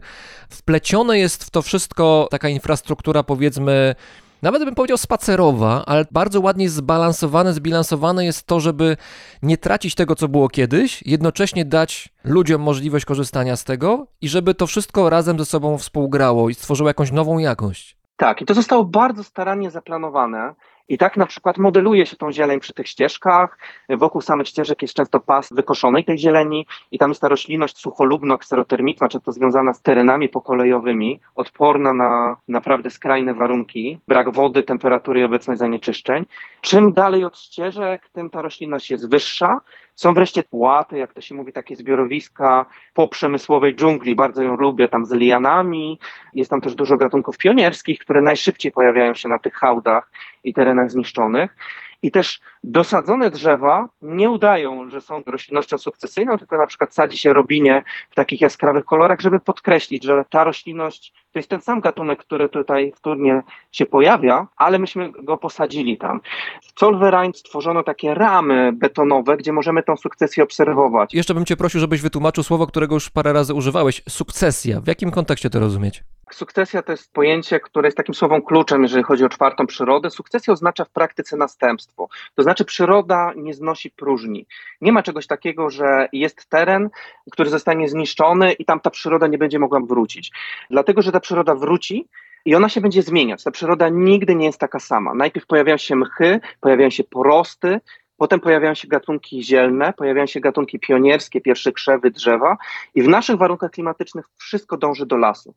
[0.49, 3.95] Wplecione jest w to wszystko taka infrastruktura, powiedzmy,
[4.41, 8.97] nawet bym powiedział spacerowa, ale bardzo ładnie zbalansowane, zbilansowane jest to, żeby
[9.43, 14.53] nie tracić tego, co było kiedyś, jednocześnie dać ludziom możliwość korzystania z tego i żeby
[14.53, 17.97] to wszystko razem ze sobą współgrało i stworzyło jakąś nową jakość.
[18.17, 20.53] Tak, i to zostało bardzo starannie zaplanowane.
[20.89, 23.57] I tak na przykład modeluje się tą zieleń przy tych ścieżkach.
[23.89, 29.09] Wokół samych ścieżek jest często pas wykoszonej tej zieleni i tam jest ta roślinność sucholubno-kserotermiczna,
[29.09, 35.59] często związana z terenami pokolejowymi, odporna na naprawdę skrajne warunki, brak wody, temperatury i obecność
[35.59, 36.25] zanieczyszczeń.
[36.61, 39.61] Czym dalej od ścieżek, tym ta roślinność jest wyższa.
[39.97, 44.15] Są wreszcie płaty, jak to się mówi, takie zbiorowiska po przemysłowej dżungli.
[44.15, 45.99] Bardzo ją lubię, tam z lianami.
[46.33, 50.11] Jest tam też dużo gatunków pionierskich, które najszybciej pojawiają się na tych hałdach
[50.43, 51.55] i terenach zniszczonych.
[52.01, 57.33] I też dosadzone drzewa nie udają, że są roślinnością sukcesyjną, tylko na przykład sadzi się
[57.33, 62.19] robinie w takich jaskrawych kolorach, żeby podkreślić, że ta roślinność to jest ten sam gatunek,
[62.19, 66.21] który tutaj w Turnie się pojawia, ale myśmy go posadzili tam.
[66.61, 71.13] W Zollverein stworzono takie ramy betonowe, gdzie możemy tą sukcesję obserwować.
[71.13, 74.03] Jeszcze bym cię prosił, żebyś wytłumaczył słowo, którego już parę razy używałeś.
[74.09, 74.81] Sukcesja.
[74.81, 76.03] W jakim kontekście to rozumieć?
[76.31, 80.09] Sukcesja to jest pojęcie, które jest takim słowem kluczem, jeżeli chodzi o czwartą przyrodę.
[80.09, 82.09] Sukcesja oznacza w praktyce następstwo.
[82.35, 84.45] To znaczy przyroda nie znosi próżni.
[84.81, 86.89] Nie ma czegoś takiego, że jest teren,
[87.31, 90.31] który zostanie zniszczony i tam ta przyroda nie będzie mogła wrócić.
[90.69, 92.07] Dlatego, że ta przyroda wróci,
[92.45, 93.43] i ona się będzie zmieniać.
[93.43, 95.13] Ta przyroda nigdy nie jest taka sama.
[95.13, 97.79] Najpierw pojawiają się mchy, pojawiają się porosty,
[98.17, 102.57] potem pojawiają się gatunki zielne, pojawiają się gatunki pionierskie, pierwsze krzewy, drzewa
[102.95, 105.55] i w naszych warunkach klimatycznych wszystko dąży do lasu.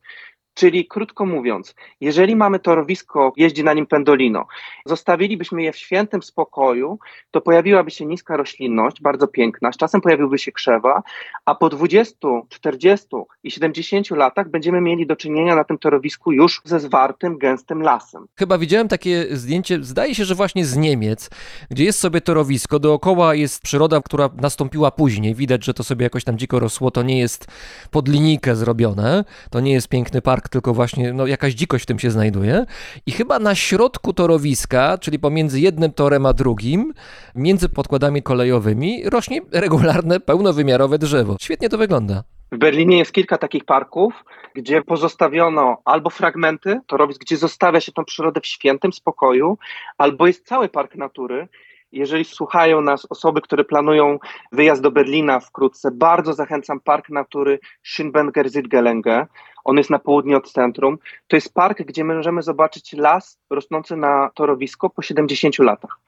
[0.53, 4.45] Czyli krótko mówiąc, jeżeli mamy torowisko, jeździ na nim pendolino,
[4.85, 6.99] zostawilibyśmy je w świętym spokoju,
[7.31, 11.03] to pojawiłaby się niska roślinność, bardzo piękna, z czasem pojawiłby się krzewa,
[11.45, 12.15] a po 20,
[12.49, 13.07] 40
[13.43, 18.25] i 70 latach będziemy mieli do czynienia na tym torowisku już ze zwartym, gęstym lasem.
[18.39, 21.29] Chyba widziałem takie zdjęcie, zdaje się, że właśnie z Niemiec,
[21.69, 25.35] gdzie jest sobie torowisko, dookoła jest przyroda, która nastąpiła później.
[25.35, 27.47] Widać, że to sobie jakoś tam dziko rosło, to nie jest
[27.91, 31.99] pod linijkę zrobione, to nie jest piękny park, tylko właśnie no, jakaś dzikość w tym
[31.99, 32.65] się znajduje.
[33.05, 36.93] I chyba na środku torowiska, czyli pomiędzy jednym torem a drugim,
[37.35, 41.35] między podkładami kolejowymi, rośnie regularne, pełnowymiarowe drzewo.
[41.41, 42.23] Świetnie to wygląda.
[42.51, 44.13] W Berlinie jest kilka takich parków,
[44.55, 49.57] gdzie pozostawiono albo fragmenty torowisk, gdzie zostawia się tą przyrodę w świętym spokoju,
[49.97, 51.47] albo jest cały park natury.
[51.91, 54.19] Jeżeli słuchają nas osoby, które planują
[54.51, 59.25] wyjazd do Berlina wkrótce, bardzo zachęcam Park Natury Schönberger Südgelänge.
[59.63, 60.97] On jest na południe od centrum.
[61.27, 65.99] To jest park, gdzie możemy zobaczyć las rosnący na torowisko po 70 latach.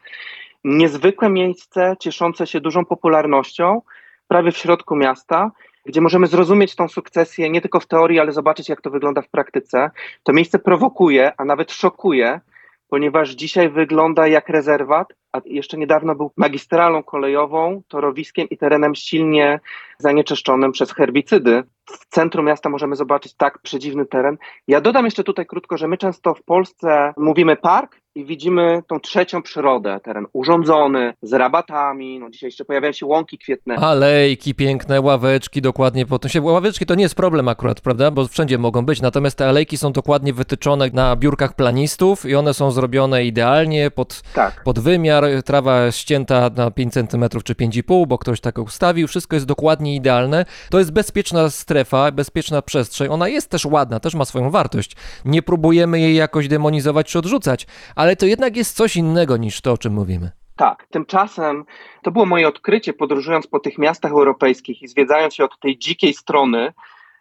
[0.63, 3.81] Niezwykłe miejsce, cieszące się dużą popularnością,
[4.27, 5.51] prawie w środku miasta,
[5.85, 9.29] gdzie możemy zrozumieć tą sukcesję nie tylko w teorii, ale zobaczyć, jak to wygląda w
[9.29, 9.91] praktyce.
[10.23, 12.39] To miejsce prowokuje, a nawet szokuje,
[12.87, 19.59] ponieważ dzisiaj wygląda jak rezerwat, a jeszcze niedawno był magistralą kolejową, torowiskiem i terenem silnie
[19.99, 21.63] zanieczyszczonym przez herbicydy.
[21.85, 24.37] W centrum miasta możemy zobaczyć tak przedziwny teren.
[24.67, 28.99] Ja dodam jeszcze tutaj krótko, że my często w Polsce mówimy park i widzimy tą
[28.99, 33.75] trzecią przyrodę, teren urządzony, z rabatami, no dzisiaj jeszcze pojawiają się łąki kwietne.
[33.75, 36.41] Alejki piękne, ławeczki dokładnie po tym się.
[36.41, 38.11] Ławeczki to nie jest problem akurat, prawda?
[38.11, 42.53] Bo wszędzie mogą być, natomiast te alejki są dokładnie wytyczone na biurkach planistów i one
[42.53, 44.63] są zrobione idealnie pod, Tak.
[44.63, 45.23] pod wymiar.
[45.45, 49.07] Trawa ścięta na 5 cm czy 5,5, bo ktoś tak ustawił.
[49.07, 50.45] Wszystko jest dokładnie idealne.
[50.69, 53.07] To jest bezpieczna strefa, bezpieczna przestrzeń.
[53.11, 54.95] Ona jest też ładna, też ma swoją wartość.
[55.25, 59.71] Nie próbujemy jej jakoś demonizować czy odrzucać, ale to jednak jest coś innego niż to,
[59.71, 60.31] o czym mówimy.
[60.55, 61.65] Tak, tymczasem
[62.03, 66.13] to było moje odkrycie, podróżując po tych miastach europejskich i zwiedzając się od tej dzikiej
[66.13, 66.73] strony,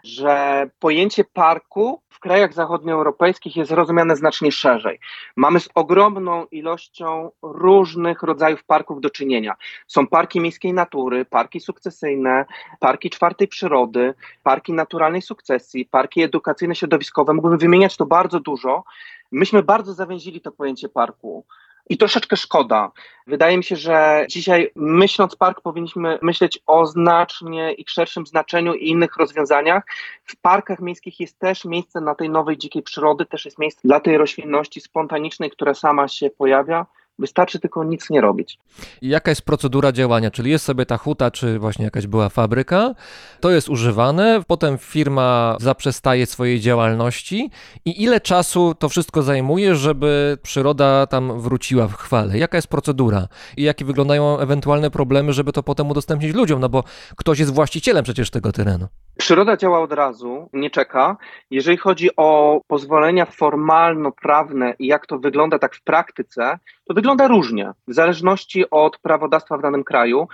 [0.05, 4.98] że pojęcie parku w krajach zachodnioeuropejskich jest rozumiane znacznie szerzej.
[5.36, 9.55] Mamy z ogromną ilością różnych rodzajów parków do czynienia.
[9.86, 12.44] Są parki miejskiej natury, parki sukcesyjne,
[12.80, 17.32] parki czwartej przyrody, parki naturalnej sukcesji, parki edukacyjne, środowiskowe.
[17.32, 18.84] Mógłbym wymieniać to bardzo dużo.
[19.32, 21.44] Myśmy bardzo zawęzili to pojęcie parku.
[21.90, 22.90] I troszeczkę szkoda.
[23.26, 28.88] Wydaje mi się, że dzisiaj myśląc park powinniśmy myśleć o znacznie ich szerszym znaczeniu i
[28.88, 29.84] innych rozwiązaniach.
[30.24, 34.00] W parkach miejskich jest też miejsce na tej nowej dzikiej przyrody, też jest miejsce dla
[34.00, 36.86] tej roślinności spontanicznej, która sama się pojawia.
[37.22, 38.58] Wystarczy tylko nic nie robić.
[39.02, 40.30] Jaka jest procedura działania?
[40.30, 42.94] Czyli jest sobie ta huta, czy właśnie jakaś była fabryka,
[43.40, 47.50] to jest używane, potem firma zaprzestaje swojej działalności
[47.84, 52.38] i ile czasu to wszystko zajmuje, żeby przyroda tam wróciła w chwale?
[52.38, 56.60] Jaka jest procedura i jakie wyglądają ewentualne problemy, żeby to potem udostępnić ludziom?
[56.60, 56.84] No bo
[57.16, 58.86] ktoś jest właścicielem przecież tego terenu.
[59.18, 61.16] Przyroda działa od razu, nie czeka.
[61.50, 67.72] Jeżeli chodzi o pozwolenia formalno-prawne i jak to wygląda tak w praktyce, to wygląda różnie,
[67.88, 70.28] w zależności od prawodawstwa w danym kraju.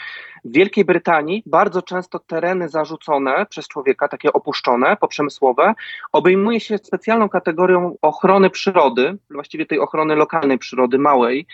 [0.44, 5.74] W Wielkiej Brytanii bardzo często tereny zarzucone przez człowieka, takie opuszczone, poprzemysłowe,
[6.12, 11.46] obejmuje się specjalną kategorią ochrony przyrody, właściwie tej ochrony lokalnej przyrody, małej,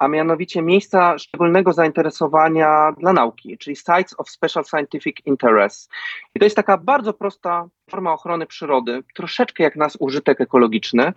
[0.00, 5.90] a mianowicie miejsca szczególnego zainteresowania dla nauki, czyli Sites of Special Scientific Interest.
[6.34, 11.12] I to jest taka bardzo prosta forma ochrony przyrody, troszeczkę jak nas użytek ekologiczny.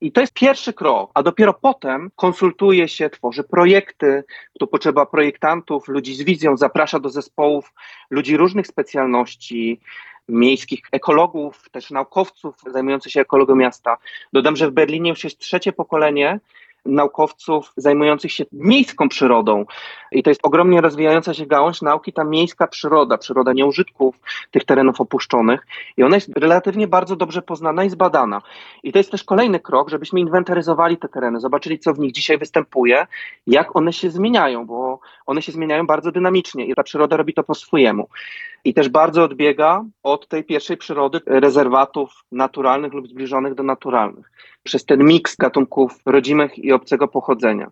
[0.00, 4.24] I to jest pierwszy krok, a dopiero potem konsultuje się, tworzy projekty,
[4.58, 7.72] tu potrzeba projektantów, ludzi z wizją, zaprasza do zespołów
[8.10, 9.80] ludzi różnych specjalności,
[10.28, 13.96] miejskich ekologów, też naukowców zajmujących się ekologią miasta.
[14.32, 16.40] Dodam, że w Berlinie już jest trzecie pokolenie
[16.86, 19.64] naukowców zajmujących się miejską przyrodą.
[20.12, 24.20] I to jest ogromnie rozwijająca się gałąź nauki, ta miejska przyroda, przyroda nieużytków
[24.50, 25.66] tych terenów opuszczonych.
[25.96, 28.42] I ona jest relatywnie bardzo dobrze poznana i zbadana.
[28.82, 32.38] I to jest też kolejny krok, żebyśmy inwentaryzowali te tereny, zobaczyli, co w nich dzisiaj
[32.38, 33.06] występuje,
[33.46, 37.42] jak one się zmieniają, bo one się zmieniają bardzo dynamicznie i ta przyroda robi to
[37.42, 38.08] po swojemu.
[38.64, 44.30] I też bardzo odbiega od tej pierwszej przyrody rezerwatów naturalnych lub zbliżonych do naturalnych.
[44.66, 47.70] Przez ten miks gatunków rodzimych i obcego pochodzenia.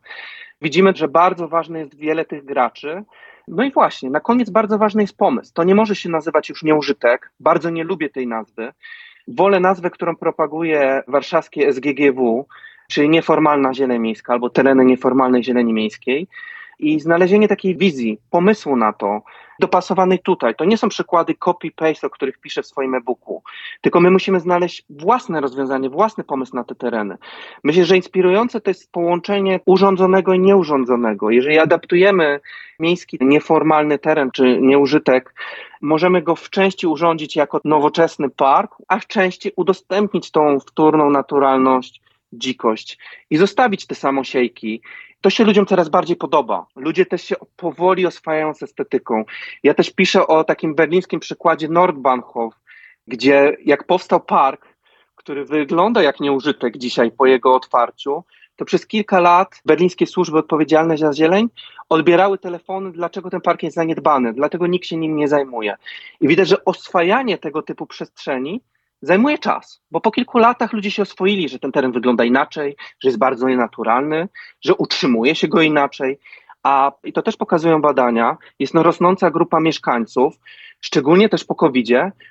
[0.62, 3.04] Widzimy, że bardzo ważne jest wiele tych graczy.
[3.48, 5.52] No i właśnie, na koniec bardzo ważny jest pomysł.
[5.54, 7.32] To nie może się nazywać już nieużytek.
[7.40, 8.72] Bardzo nie lubię tej nazwy.
[9.28, 12.46] Wolę nazwę, którą propaguje warszawskie SGGW,
[12.90, 16.28] czyli nieformalna zieleń miejska albo tereny nieformalnej zieleni miejskiej.
[16.78, 19.22] I znalezienie takiej wizji, pomysłu na to,
[19.58, 20.54] dopasowanej tutaj.
[20.54, 23.42] To nie są przykłady copy-paste, o których piszę w swoim e-booku,
[23.80, 27.16] tylko my musimy znaleźć własne rozwiązanie, własny pomysł na te tereny.
[27.64, 31.30] Myślę, że inspirujące to jest połączenie urządzonego i nieurządzonego.
[31.30, 32.40] Jeżeli adaptujemy
[32.80, 35.34] miejski, nieformalny teren czy nieużytek,
[35.80, 42.00] możemy go w części urządzić jako nowoczesny park, a w części udostępnić tą wtórną naturalność,
[42.38, 42.98] dzikość
[43.30, 44.82] i zostawić te samosiejki,
[45.20, 46.66] to się ludziom coraz bardziej podoba.
[46.76, 49.24] Ludzie też się powoli oswajają z estetyką.
[49.62, 52.54] Ja też piszę o takim berlińskim przykładzie Nordbahnhof,
[53.06, 54.66] gdzie jak powstał park,
[55.14, 58.24] który wygląda jak nieużytek dzisiaj po jego otwarciu,
[58.56, 61.48] to przez kilka lat berlińskie służby odpowiedzialne za zieleń
[61.88, 65.76] odbierały telefony, dlaczego ten park jest zaniedbany, dlatego nikt się nim nie zajmuje.
[66.20, 68.60] I widać, że oswajanie tego typu przestrzeni
[69.06, 73.08] zajmuje czas, bo po kilku latach ludzie się oswoili, że ten teren wygląda inaczej, że
[73.08, 74.28] jest bardzo nienaturalny,
[74.64, 76.18] że utrzymuje się go inaczej.
[76.62, 80.34] A i to też pokazują badania, jest no rosnąca grupa mieszkańców,
[80.80, 81.88] szczególnie też po covid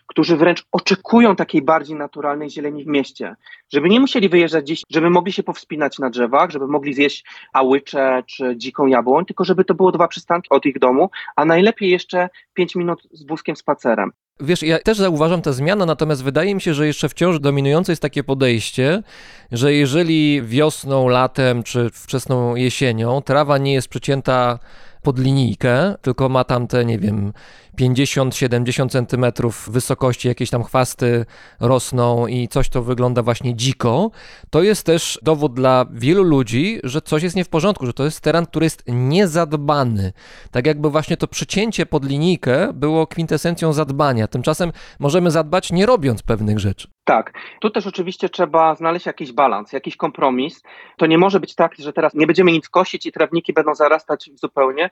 [0.07, 3.35] którzy wręcz oczekują takiej bardziej naturalnej zieleni w mieście,
[3.73, 8.23] żeby nie musieli wyjeżdżać gdzieś, żeby mogli się powspinać na drzewach, żeby mogli zjeść ałycze
[8.27, 12.29] czy dziką jabłoń, tylko żeby to było dwa przystanki od ich domu, a najlepiej jeszcze
[12.53, 14.11] pięć minut z wózkiem spacerem.
[14.39, 18.01] Wiesz, ja też zauważam tę zmianę, natomiast wydaje mi się, że jeszcze wciąż dominujące jest
[18.01, 19.03] takie podejście,
[19.51, 24.59] że jeżeli wiosną, latem czy wczesną jesienią trawa nie jest przecięta
[25.03, 27.33] pod linijkę, tylko ma tam te, nie wiem,
[27.79, 31.25] 50-70 centymetrów wysokości, jakieś tam chwasty
[31.59, 34.11] rosną i coś to wygląda właśnie dziko,
[34.49, 38.05] to jest też dowód dla wielu ludzi, że coś jest nie w porządku, że to
[38.05, 40.13] jest teren, który jest niezadbany.
[40.51, 44.27] Tak jakby właśnie to przycięcie pod linijkę było kwintesencją zadbania.
[44.27, 46.92] Tymczasem możemy zadbać nie robiąc pewnych rzeczy.
[47.05, 50.61] Tak, tu też oczywiście trzeba znaleźć jakiś balans, jakiś kompromis.
[50.97, 54.29] To nie może być tak, że teraz nie będziemy nic kosić i trawniki będą zarastać
[54.35, 54.89] zupełnie.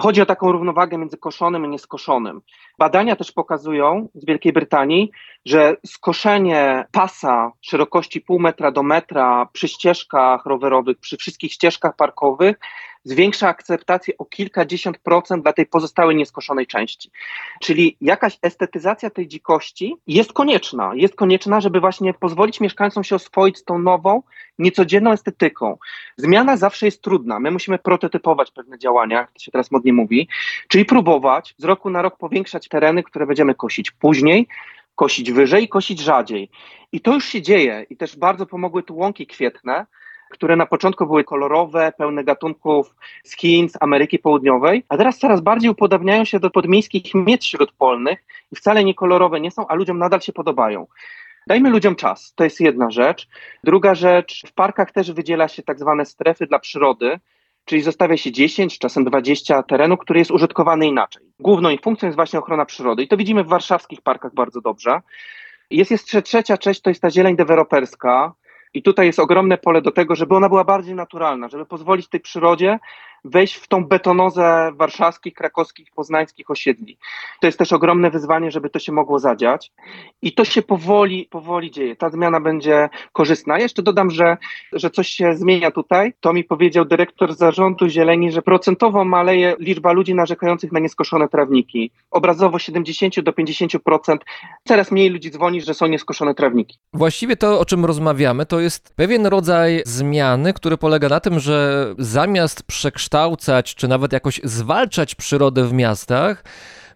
[0.00, 2.40] Chodzi o taką równowagę między koszonym i nieskoszonym.
[2.78, 5.10] Badania też pokazują z Wielkiej Brytanii,
[5.44, 12.56] że skoszenie pasa szerokości pół metra do metra przy ścieżkach rowerowych, przy wszystkich ścieżkach parkowych
[13.04, 17.10] zwiększa akceptację o kilkadziesiąt procent dla tej pozostałej nieskoszonej części.
[17.60, 20.90] Czyli jakaś estetyzacja tej dzikości jest konieczna.
[20.94, 24.22] Jest konieczna, żeby właśnie pozwolić mieszkańcom się oswoić z tą nową,
[24.58, 25.78] niecodzienną estetyką.
[26.16, 27.40] Zmiana zawsze jest trudna.
[27.40, 30.28] My musimy prototypować pewne działania, jak to się teraz modnie mówi,
[30.68, 34.48] czyli próbować z roku na rok powiększać tereny, które będziemy kosić później,
[34.94, 36.50] kosić wyżej, kosić rzadziej.
[36.92, 39.86] I to już się dzieje i też bardzo pomogły tu łąki kwietne,
[40.30, 42.94] które na początku były kolorowe, pełne gatunków
[43.24, 48.24] z Chin, z Ameryki Południowej, a teraz coraz bardziej upodobniają się do podmiejskich mieć śródpolnych
[48.52, 50.86] i wcale nie kolorowe nie są, a ludziom nadal się podobają.
[51.46, 53.28] Dajmy ludziom czas, to jest jedna rzecz.
[53.64, 57.20] Druga rzecz, w parkach też wydziela się tak zwane strefy dla przyrody,
[57.64, 61.22] czyli zostawia się 10, czasem 20 terenu, który jest użytkowany inaczej.
[61.38, 65.00] Główną ich funkcją jest właśnie ochrona przyrody i to widzimy w warszawskich parkach bardzo dobrze.
[65.70, 68.34] Jest jeszcze trzecia część, to jest ta zieleń deweloperska,
[68.74, 72.20] i tutaj jest ogromne pole do tego, żeby ona była bardziej naturalna, żeby pozwolić tej
[72.20, 72.78] przyrodzie
[73.24, 76.98] wejść w tą betonozę warszawskich, krakowskich, poznańskich osiedli.
[77.40, 79.72] To jest też ogromne wyzwanie, żeby to się mogło zadziać.
[80.22, 81.96] I to się powoli, powoli dzieje.
[81.96, 83.58] Ta zmiana będzie korzystna.
[83.58, 84.36] Jeszcze dodam, że,
[84.72, 86.12] że coś się zmienia tutaj.
[86.20, 91.90] To mi powiedział dyrektor zarządu Zieleni, że procentowo maleje liczba ludzi narzekających na nieskoszone trawniki.
[92.10, 94.16] Obrazowo 70 do 50%.
[94.68, 96.78] Coraz mniej ludzi dzwoni, że są nieskoszone trawniki.
[96.92, 101.86] Właściwie to, o czym rozmawiamy, to jest pewien rodzaj zmiany, który polega na tym, że
[101.98, 106.44] zamiast przekształcać przekształcać, czy nawet jakoś zwalczać przyrodę w miastach,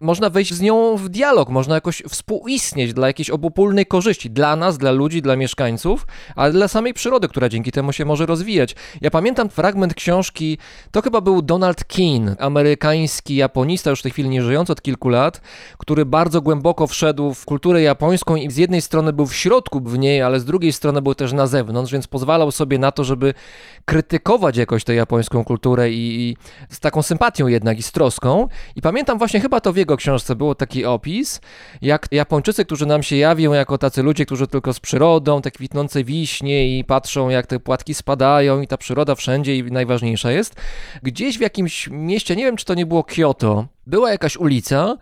[0.01, 4.77] można wejść z nią w dialog, można jakoś współistnieć dla jakiejś obopólnej korzyści dla nas,
[4.77, 8.75] dla ludzi, dla mieszkańców, ale dla samej przyrody, która dzięki temu się może rozwijać.
[9.01, 10.57] Ja pamiętam fragment książki,
[10.91, 15.09] to chyba był Donald Keane, amerykański japonista, już w tej chwili nie żyjący od kilku
[15.09, 15.41] lat,
[15.77, 19.97] który bardzo głęboko wszedł w kulturę japońską i z jednej strony był w środku w
[19.97, 23.33] niej, ale z drugiej strony był też na zewnątrz, więc pozwalał sobie na to, żeby
[23.85, 26.37] krytykować jakoś tę japońską kulturę i, i
[26.69, 28.47] z taką sympatią jednak i z troską.
[28.75, 31.41] I pamiętam właśnie chyba to w jego jego książce było taki opis,
[31.81, 36.03] jak Japończycy, którzy nam się jawią jako tacy ludzie, którzy tylko z przyrodą, te kwitnące
[36.03, 40.55] wiśnie i patrzą jak te płatki spadają i ta przyroda wszędzie i najważniejsza jest.
[41.03, 44.97] Gdzieś w jakimś mieście, nie wiem czy to nie było Kyoto, Była jakaś ulica,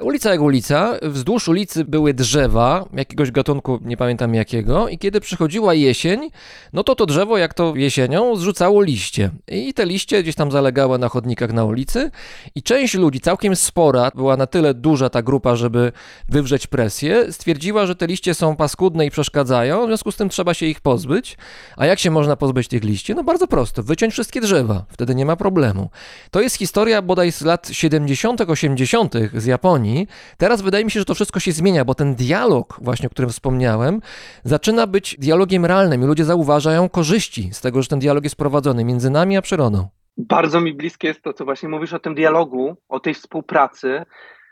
[0.00, 5.74] ulica jak ulica, wzdłuż ulicy były drzewa jakiegoś gatunku, nie pamiętam jakiego, i kiedy przychodziła
[5.74, 6.30] jesień,
[6.72, 9.30] no to to drzewo, jak to jesienią, zrzucało liście.
[9.48, 12.10] I te liście gdzieś tam zalegały na chodnikach na ulicy,
[12.54, 15.92] i część ludzi, całkiem spora, była na tyle duża ta grupa, żeby
[16.28, 20.54] wywrzeć presję, stwierdziła, że te liście są paskudne i przeszkadzają, w związku z tym trzeba
[20.54, 21.36] się ich pozbyć.
[21.76, 23.14] A jak się można pozbyć tych liści?
[23.14, 25.90] No bardzo prosto, wyciąć wszystkie drzewa, wtedy nie ma problemu.
[26.30, 29.14] To jest historia bodaj z lat 70., 80.
[29.34, 30.06] z Japonii.
[30.36, 33.30] Teraz wydaje mi się, że to wszystko się zmienia, bo ten dialog, właśnie o którym
[33.30, 34.00] wspomniałem,
[34.44, 38.84] zaczyna być dialogiem realnym i ludzie zauważają korzyści z tego, że ten dialog jest prowadzony
[38.84, 39.88] między nami a przyrodą.
[40.16, 44.02] Bardzo mi bliskie jest to, co właśnie mówisz o tym dialogu, o tej współpracy.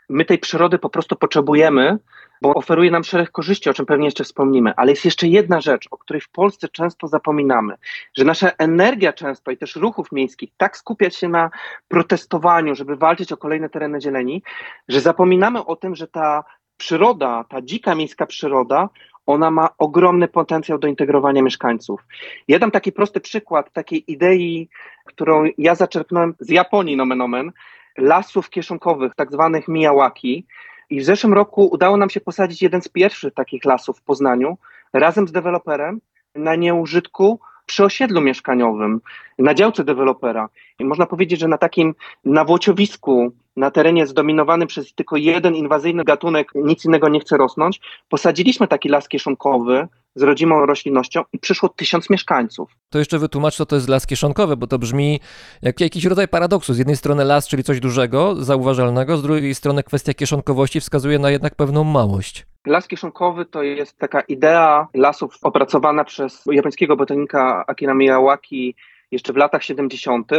[0.09, 1.97] My tej przyrody po prostu potrzebujemy,
[2.41, 4.73] bo oferuje nam szereg korzyści, o czym pewnie jeszcze wspomnimy.
[4.77, 7.75] Ale jest jeszcze jedna rzecz, o której w Polsce często zapominamy,
[8.17, 11.49] że nasza energia często i też ruchów miejskich tak skupia się na
[11.87, 14.43] protestowaniu, żeby walczyć o kolejne tereny zieleni,
[14.87, 16.43] że zapominamy o tym, że ta
[16.77, 18.89] przyroda, ta dzika miejska przyroda,
[19.25, 22.01] ona ma ogromny potencjał do integrowania mieszkańców.
[22.47, 24.69] Ja dam taki prosty przykład takiej idei,
[25.05, 27.51] którą ja zaczerpnąłem z Japonii, nomen omen,
[27.97, 30.45] lasów kieszonkowych, tak zwanych Miyawaki.
[30.89, 34.57] I w zeszłym roku udało nam się posadzić jeden z pierwszych takich lasów w Poznaniu
[34.93, 36.01] razem z deweloperem
[36.35, 39.01] na nieużytku przy osiedlu mieszkaniowym,
[39.39, 40.49] na działce dewelopera.
[40.79, 41.95] I można powiedzieć, że na takim
[42.25, 48.67] nawłociowisku, na terenie zdominowanym przez tylko jeden inwazyjny gatunek, nic innego nie chce rosnąć, posadziliśmy
[48.67, 52.71] taki las kieszonkowy z rodzimą roślinnością i przyszło tysiąc mieszkańców.
[52.89, 55.19] To jeszcze wytłumacz, co to jest las kieszonkowy, bo to brzmi
[55.61, 56.73] jak jakiś rodzaj paradoksu.
[56.73, 61.29] Z jednej strony las, czyli coś dużego, zauważalnego, z drugiej strony kwestia kieszonkowości wskazuje na
[61.29, 62.45] jednak pewną małość.
[62.65, 68.75] Las kieszonkowy to jest taka idea lasów opracowana przez japońskiego botanika Akira Miyawaki
[69.15, 70.31] jeszcze w latach 70.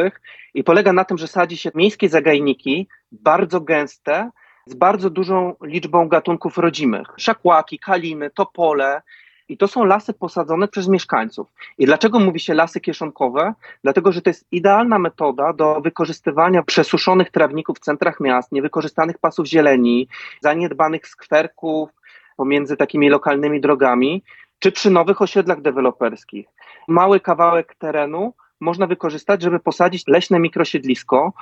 [0.55, 4.31] i polega na tym, że sadzi się miejskie zagajniki, bardzo gęste,
[4.67, 7.09] z bardzo dużą liczbą gatunków rodzimych.
[7.17, 9.03] Szakłaki, kaliny, topole.
[9.49, 11.49] I to są lasy posadzone przez mieszkańców.
[11.79, 13.55] I dlaczego mówi się lasy kieszonkowe?
[13.83, 19.47] Dlatego, że to jest idealna metoda do wykorzystywania przesuszonych trawników w centrach miast, niewykorzystanych pasów
[19.47, 20.09] zieleni,
[20.41, 21.91] zaniedbanych skwerków
[22.37, 24.23] pomiędzy takimi lokalnymi drogami,
[24.59, 26.47] czy przy nowych osiedlach deweloperskich.
[26.89, 31.33] Mały kawałek terenu można wykorzystać, żeby posadzić leśne mikrosiedlisko.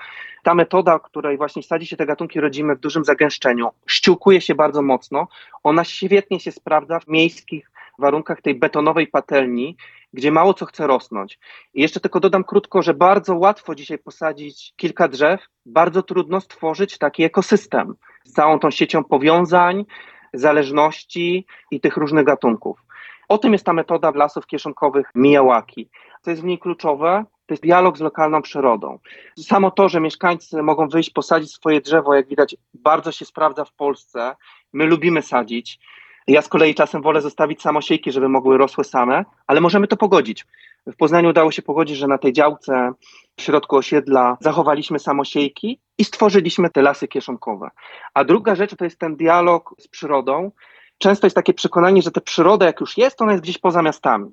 [0.42, 4.82] Ta metoda, której właśnie sadzi się te gatunki rodzime w dużym zagęszczeniu, ściółkuje się bardzo
[4.82, 5.28] mocno.
[5.62, 9.76] Ona świetnie się sprawdza w miejskich warunkach tej betonowej patelni,
[10.12, 11.38] gdzie mało co chce rosnąć.
[11.74, 16.98] I jeszcze tylko dodam krótko, że bardzo łatwo dzisiaj posadzić kilka drzew, bardzo trudno stworzyć
[16.98, 17.94] taki ekosystem
[18.24, 19.84] z całą tą siecią powiązań,
[20.32, 22.84] zależności i tych różnych gatunków.
[23.28, 25.88] O tym jest ta metoda lasów kieszonkowych Miyawaki.
[26.24, 28.98] Co jest w niej kluczowe, to jest dialog z lokalną przyrodą.
[29.38, 33.72] Samo to, że mieszkańcy mogą wyjść, posadzić swoje drzewo, jak widać, bardzo się sprawdza w
[33.72, 34.36] Polsce.
[34.72, 35.78] My lubimy sadzić.
[36.26, 40.46] Ja z kolei czasem wolę zostawić samosiejki, żeby mogły rosły same, ale możemy to pogodzić.
[40.86, 42.92] W Poznaniu udało się pogodzić, że na tej działce
[43.36, 47.70] w środku osiedla zachowaliśmy samosiejki i stworzyliśmy te lasy kieszonkowe.
[48.14, 50.50] A druga rzecz to jest ten dialog z przyrodą.
[50.98, 54.30] Często jest takie przekonanie, że ta przyroda, jak już jest, ona jest gdzieś poza miastami.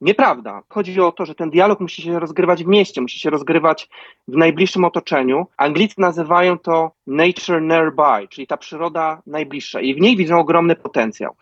[0.00, 0.62] Nieprawda.
[0.68, 3.88] Chodzi o to, że ten dialog musi się rozgrywać w mieście, musi się rozgrywać
[4.28, 5.46] w najbliższym otoczeniu.
[5.56, 11.36] Anglicy nazywają to nature nearby, czyli ta przyroda najbliższa i w niej widzą ogromny potencjał.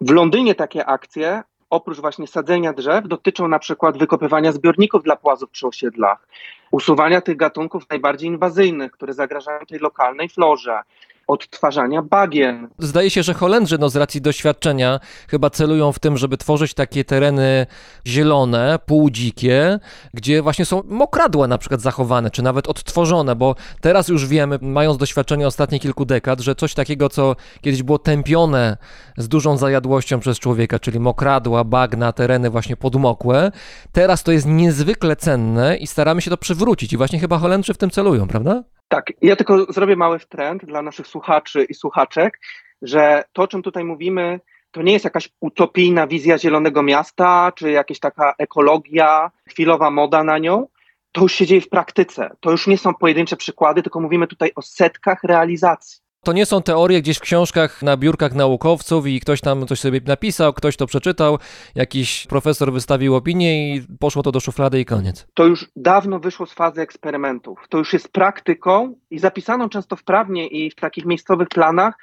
[0.00, 5.50] W Londynie takie akcje, oprócz właśnie sadzenia drzew, dotyczą na przykład wykopywania zbiorników dla płazów
[5.50, 6.28] przy osiedlach,
[6.70, 10.80] usuwania tych gatunków najbardziej inwazyjnych, które zagrażają tej lokalnej florze,
[11.26, 12.68] odtwarzania bagien.
[12.78, 17.04] Zdaje się, że Holendrzy no, z racji doświadczenia chyba celują w tym, żeby tworzyć takie
[17.04, 17.66] tereny
[18.06, 19.78] zielone, półdzikie,
[20.14, 24.98] gdzie właśnie są mokradła na przykład zachowane, czy nawet odtworzone, bo teraz już wiemy, mając
[24.98, 28.76] doświadczenie ostatnich kilku dekad, że coś takiego, co kiedyś było tępione
[29.16, 33.52] z dużą zajadłością przez człowieka, czyli mokradła, bagna, tereny właśnie podmokłe,
[33.92, 37.78] teraz to jest niezwykle cenne i staramy się to przywrócić i właśnie chyba Holendrzy w
[37.78, 38.62] tym celują, prawda?
[38.92, 42.40] Tak, ja tylko zrobię mały trend dla naszych słuchaczy i słuchaczek,
[42.82, 44.40] że to, o czym tutaj mówimy,
[44.70, 50.38] to nie jest jakaś utopijna wizja zielonego miasta, czy jakaś taka ekologia, chwilowa moda na
[50.38, 50.66] nią.
[51.12, 52.30] To już się dzieje w praktyce.
[52.40, 56.01] To już nie są pojedyncze przykłady, tylko mówimy tutaj o setkach realizacji.
[56.24, 60.00] To nie są teorie gdzieś w książkach na biurkach naukowców i ktoś tam coś sobie
[60.06, 61.38] napisał, ktoś to przeczytał,
[61.74, 65.26] jakiś profesor wystawił opinię i poszło to do szuflady i koniec.
[65.34, 67.58] To już dawno wyszło z fazy eksperymentów.
[67.68, 71.94] To już jest praktyką i zapisaną często wprawnie i w takich miejscowych planach,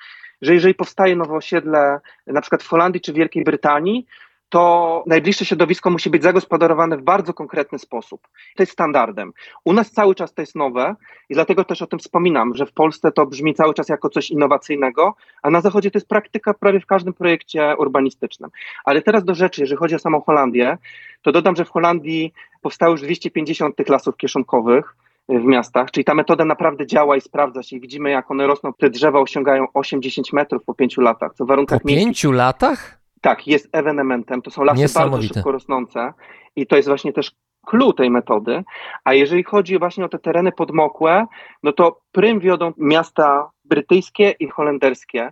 [0.41, 4.05] że jeżeli powstaje nowe osiedle, na przykład w Holandii czy Wielkiej Brytanii,
[4.49, 8.27] to najbliższe środowisko musi być zagospodarowane w bardzo konkretny sposób.
[8.55, 9.33] To jest standardem.
[9.65, 10.95] U nas cały czas to jest nowe
[11.29, 14.29] i dlatego też o tym wspominam, że w Polsce to brzmi cały czas jako coś
[14.29, 18.49] innowacyjnego, a na Zachodzie to jest praktyka prawie w każdym projekcie urbanistycznym.
[18.83, 20.77] Ale teraz do rzeczy, jeżeli chodzi o samą Holandię,
[21.21, 24.95] to dodam, że w Holandii powstało już 250 tych lasów kieszonkowych
[25.29, 27.75] w miastach, czyli ta metoda naprawdę działa i sprawdza się.
[27.75, 31.47] I widzimy, jak one rosną, te drzewa osiągają 8-10 metrów po pięciu latach, co w
[31.47, 32.98] warunkach Po miejskich pięciu latach?
[33.21, 34.41] Tak, jest ewenementem.
[34.41, 36.13] To są lasy bardzo szybko rosnące
[36.55, 37.31] i to jest właśnie też
[37.65, 38.63] clue tej metody.
[39.03, 41.25] A jeżeli chodzi właśnie o te tereny podmokłe,
[41.63, 45.31] no to prym wiodą miasta brytyjskie i holenderskie.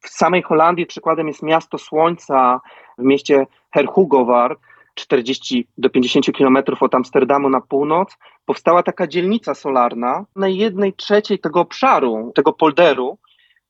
[0.00, 2.60] W samej Holandii przykładem jest miasto Słońca
[2.98, 4.60] w mieście Herhugowaard,
[4.94, 8.16] 40 do 50 kilometrów od Amsterdamu na północ.
[8.44, 13.18] Powstała taka dzielnica solarna na jednej trzeciej tego obszaru, tego polderu,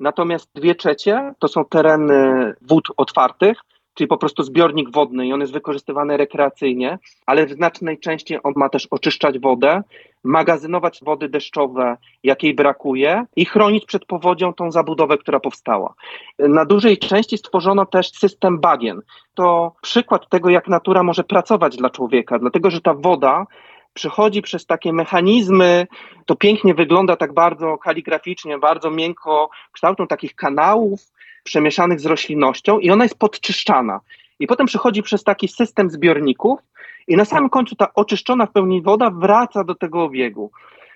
[0.01, 3.59] Natomiast dwie trzecie to są tereny wód otwartych,
[3.95, 8.53] czyli po prostu zbiornik wodny i on jest wykorzystywany rekreacyjnie, ale w znacznej części on
[8.57, 9.83] ma też oczyszczać wodę,
[10.25, 15.95] magazynować wody deszczowe, jakiej brakuje i chronić przed powodzią tą zabudowę, która powstała.
[16.39, 19.01] Na dużej części stworzono też system bagien.
[19.35, 23.47] To przykład tego, jak natura może pracować dla człowieka, dlatego że ta woda
[23.95, 25.87] przechodzi przez takie mechanizmy,
[26.27, 31.01] to pięknie wygląda tak bardzo kaligraficznie, bardzo miękko, kształtą takich kanałów
[31.45, 34.01] przemieszanych z roślinnością i ona jest podczyszczana.
[34.39, 36.61] I potem przechodzi przez taki system zbiorników
[37.09, 40.51] i na samym końcu ta oczyszczona w pełni woda wraca do tego obiegu.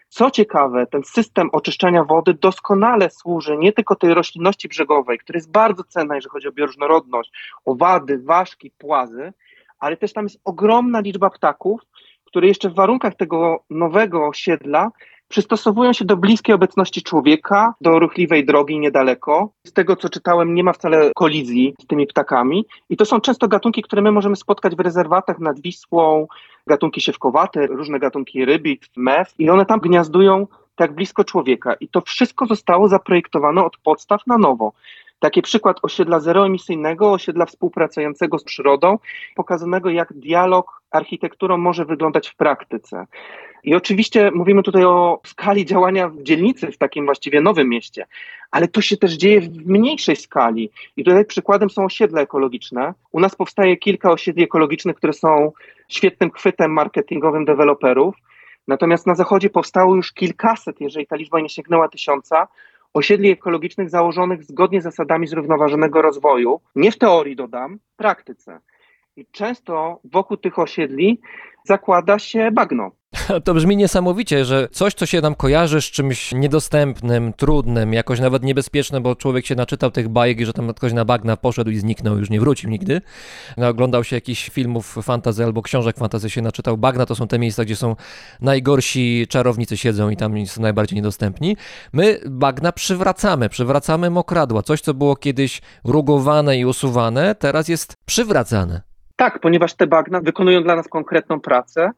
[0.08, 5.50] Co ciekawe, ten system oczyszczania wody doskonale służy nie tylko tej roślinności brzegowej, która jest
[5.50, 7.32] bardzo cenna, jeżeli chodzi o bioróżnorodność,
[7.64, 9.32] owady, ważki, płazy,
[9.78, 11.80] ale też tam jest ogromna liczba ptaków,
[12.28, 14.90] które jeszcze w warunkach tego nowego osiedla
[15.28, 19.52] przystosowują się do bliskiej obecności człowieka, do ruchliwej drogi niedaleko.
[19.66, 22.66] Z tego, co czytałem, nie ma wcale kolizji z tymi ptakami.
[22.90, 26.26] I to są często gatunki, które my możemy spotkać w rezerwatach nad Wisłą,
[26.66, 31.74] gatunki siewkowate, różne gatunki rybit, mew i one tam gniazdują tak blisko człowieka.
[31.74, 34.72] I to wszystko zostało zaprojektowane od podstaw na nowo.
[35.18, 38.98] Taki przykład osiedla zeroemisyjnego, osiedla współpracującego z przyrodą,
[39.36, 43.06] pokazanego jak dialog architekturą może wyglądać w praktyce.
[43.64, 48.06] I oczywiście mówimy tutaj o skali działania w dzielnicy, w takim właściwie nowym mieście,
[48.50, 50.70] ale to się też dzieje w mniejszej skali.
[50.96, 52.94] I tutaj przykładem są osiedla ekologiczne.
[53.12, 55.52] U nas powstaje kilka osiedli ekologicznych, które są
[55.88, 58.14] świetnym chwytem marketingowym deweloperów.
[58.68, 62.48] Natomiast na zachodzie powstało już kilkaset, jeżeli ta liczba nie sięgnęła tysiąca,
[62.94, 66.60] osiedli ekologicznych założonych zgodnie z zasadami zrównoważonego rozwoju.
[66.76, 68.60] Nie w teorii dodam, w praktyce.
[69.16, 71.20] I często wokół tych osiedli
[71.64, 72.90] zakłada się bagno.
[73.44, 78.42] To brzmi niesamowicie, że coś, co się nam kojarzy z czymś niedostępnym, trudnym, jakoś nawet
[78.42, 81.76] niebezpiecznym, bo człowiek się naczytał tych bajek i że tam ktoś na bagna poszedł i
[81.76, 83.00] zniknął, już nie wrócił nigdy.
[83.56, 86.76] No, oglądał się jakichś filmów fantazy albo książek fantazy się naczytał.
[86.76, 87.96] Bagna to są te miejsca, gdzie są
[88.40, 91.56] najgorsi czarownicy siedzą i tam są najbardziej niedostępni.
[91.92, 94.62] My bagna przywracamy, przywracamy mokradła.
[94.62, 98.82] Coś, co było kiedyś rugowane i usuwane, teraz jest przywracane.
[99.16, 101.90] Tak, ponieważ te bagna wykonują dla nas konkretną pracę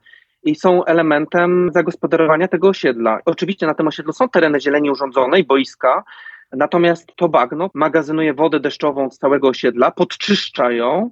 [0.42, 3.18] i są elementem zagospodarowania tego osiedla.
[3.24, 6.04] Oczywiście na tym osiedlu są tereny zieleni urządzonej, boiska,
[6.52, 11.10] natomiast to bagno magazynuje wodę deszczową z całego osiedla, podczyszcza ją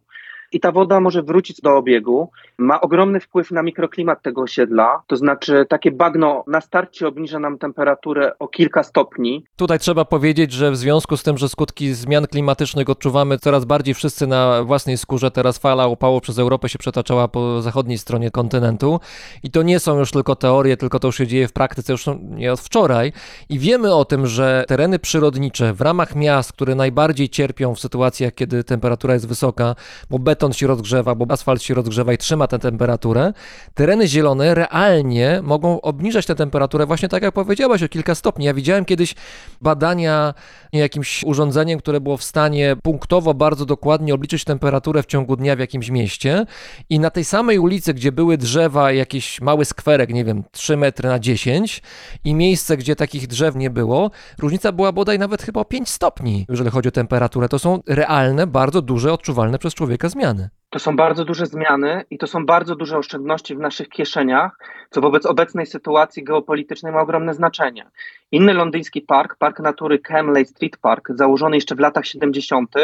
[0.53, 2.30] i ta woda może wrócić do obiegu.
[2.59, 7.59] Ma ogromny wpływ na mikroklimat tego osiedla, to znaczy takie bagno na starcie obniża nam
[7.59, 9.44] temperaturę o kilka stopni.
[9.57, 13.94] Tutaj trzeba powiedzieć, że w związku z tym, że skutki zmian klimatycznych odczuwamy coraz bardziej
[13.94, 19.01] wszyscy na własnej skórze, teraz fala upału przez Europę się przetaczała po zachodniej stronie kontynentu
[19.42, 22.07] i to nie są już tylko teorie, tylko to już się dzieje w praktyce już
[22.22, 23.12] nie od wczoraj
[23.49, 28.34] i wiemy o tym, że tereny przyrodnicze w ramach miast, które najbardziej cierpią w sytuacjach,
[28.34, 29.74] kiedy temperatura jest wysoka,
[30.11, 33.32] bo beton się rozgrzewa, bo asfalt się rozgrzewa i trzyma tę temperaturę,
[33.74, 38.45] tereny zielone realnie mogą obniżać tę temperaturę właśnie tak jak powiedziałaś o kilka stopni.
[38.45, 39.14] Ja widziałem kiedyś
[39.61, 40.34] badania
[40.72, 45.59] jakimś urządzeniem, które było w stanie punktowo bardzo dokładnie obliczyć temperaturę w ciągu dnia w
[45.59, 46.47] jakimś mieście
[46.91, 51.09] i na tej samej ulicy, gdzie były drzewa, jakiś mały skwerek, nie wiem, 3 metry
[51.09, 51.82] na 10
[52.24, 56.47] i miejsce, gdzie takich drzew nie było, różnica była bodaj nawet chyba o 5 stopni,
[56.49, 57.49] jeżeli chodzi o temperaturę.
[57.49, 60.27] To są realne, bardzo duże, odczuwalne przez człowieka zmiany.
[60.70, 64.58] To są bardzo duże zmiany i to są bardzo duże oszczędności w naszych kieszeniach,
[64.90, 67.86] co wobec obecnej sytuacji geopolitycznej ma ogromne znaczenie.
[68.32, 72.74] Inny londyński park, Park Natury Camley Street Park, założony jeszcze w latach 70.,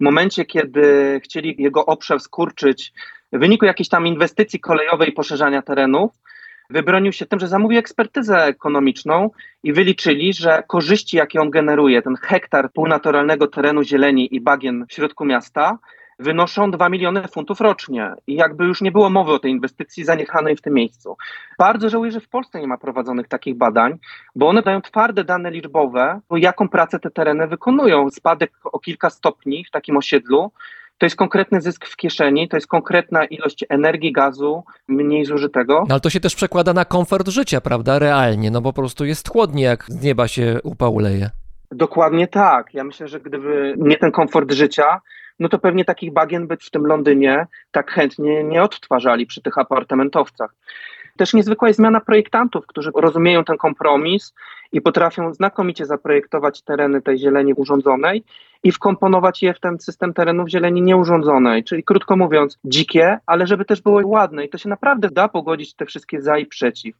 [0.00, 2.92] w momencie, kiedy chcieli jego obszar skurczyć
[3.32, 6.12] w wyniku jakiejś tam inwestycji kolejowej i poszerzania terenów,
[6.70, 9.30] wybronił się tym, że zamówił ekspertyzę ekonomiczną
[9.62, 14.92] i wyliczyli, że korzyści, jakie on generuje, ten hektar półnaturalnego terenu zieleni i bagien w
[14.92, 15.78] środku miasta,
[16.20, 20.56] wynoszą 2 miliony funtów rocznie i jakby już nie było mowy o tej inwestycji zaniechanej
[20.56, 21.16] w tym miejscu.
[21.58, 23.98] Bardzo żałuję, że w Polsce nie ma prowadzonych takich badań,
[24.34, 28.10] bo one dają twarde dane liczbowe, jaką pracę te tereny wykonują.
[28.10, 30.52] Spadek o kilka stopni w takim osiedlu
[30.98, 35.84] to jest konkretny zysk w kieszeni, to jest konkretna ilość energii, gazu mniej zużytego.
[35.88, 37.98] No ale to się też przekłada na komfort życia, prawda?
[37.98, 41.30] Realnie, no bo po prostu jest chłodnie, jak z nieba się upał leje.
[41.72, 42.74] Dokładnie tak.
[42.74, 45.00] Ja myślę, że gdyby nie ten komfort życia,
[45.40, 49.58] no to pewnie takich bagien by w tym Londynie tak chętnie nie odtwarzali przy tych
[49.58, 50.54] apartamentowcach.
[51.16, 54.34] Też niezwykła jest zmiana projektantów, którzy rozumieją ten kompromis
[54.72, 58.24] i potrafią znakomicie zaprojektować tereny tej zieleni urządzonej
[58.62, 61.64] i wkomponować je w ten system terenów zieleni nieurządzonej.
[61.64, 64.44] Czyli krótko mówiąc, dzikie, ale żeby też było ładne.
[64.44, 66.96] I to się naprawdę da pogodzić te wszystkie za i przeciw.